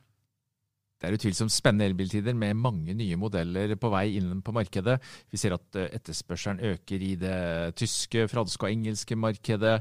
Det 1.01 1.09
er 1.09 1.17
utvilsomt 1.17 1.53
spennende 1.53 1.87
elbiltider 1.89 2.37
med 2.37 2.59
mange 2.61 2.93
nye 2.97 3.17
modeller 3.17 3.73
på 3.81 3.89
vei 3.93 4.19
inn 4.19 4.43
på 4.45 4.53
markedet. 4.53 4.99
Vi 5.33 5.41
ser 5.41 5.55
at 5.57 5.79
eh, 5.81 5.89
etterspørselen 5.97 6.61
øker 6.75 7.05
i 7.07 7.15
det 7.21 7.39
tyske, 7.81 8.27
franske 8.29 8.67
og 8.67 8.75
engelske 8.75 9.17
markedet. 9.17 9.79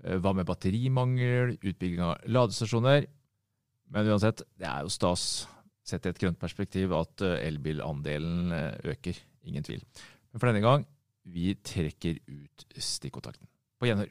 Eh, 0.00 0.16
hva 0.16 0.32
med 0.32 0.48
batterimangel, 0.48 1.58
utbygging 1.60 2.00
av 2.06 2.24
ladestasjoner? 2.24 3.04
Men 3.92 4.08
uansett, 4.08 4.40
det 4.56 4.70
er 4.70 4.86
jo 4.86 4.94
stas, 4.96 5.26
sett 5.84 6.08
i 6.08 6.14
et 6.14 6.22
grønt 6.24 6.40
perspektiv, 6.40 6.96
at 6.96 7.26
eh, 7.26 7.36
elbilandelen 7.50 8.56
øker. 8.94 9.20
Ingen 9.44 9.68
tvil. 9.68 9.84
Men 10.32 10.40
for 10.40 10.48
denne 10.48 10.64
gang, 10.64 10.88
vi 11.28 11.52
trekker 11.60 12.16
ut 12.32 12.66
stikkontakten. 12.80 13.44
På 13.76 13.90
gjenhør. 13.90 14.08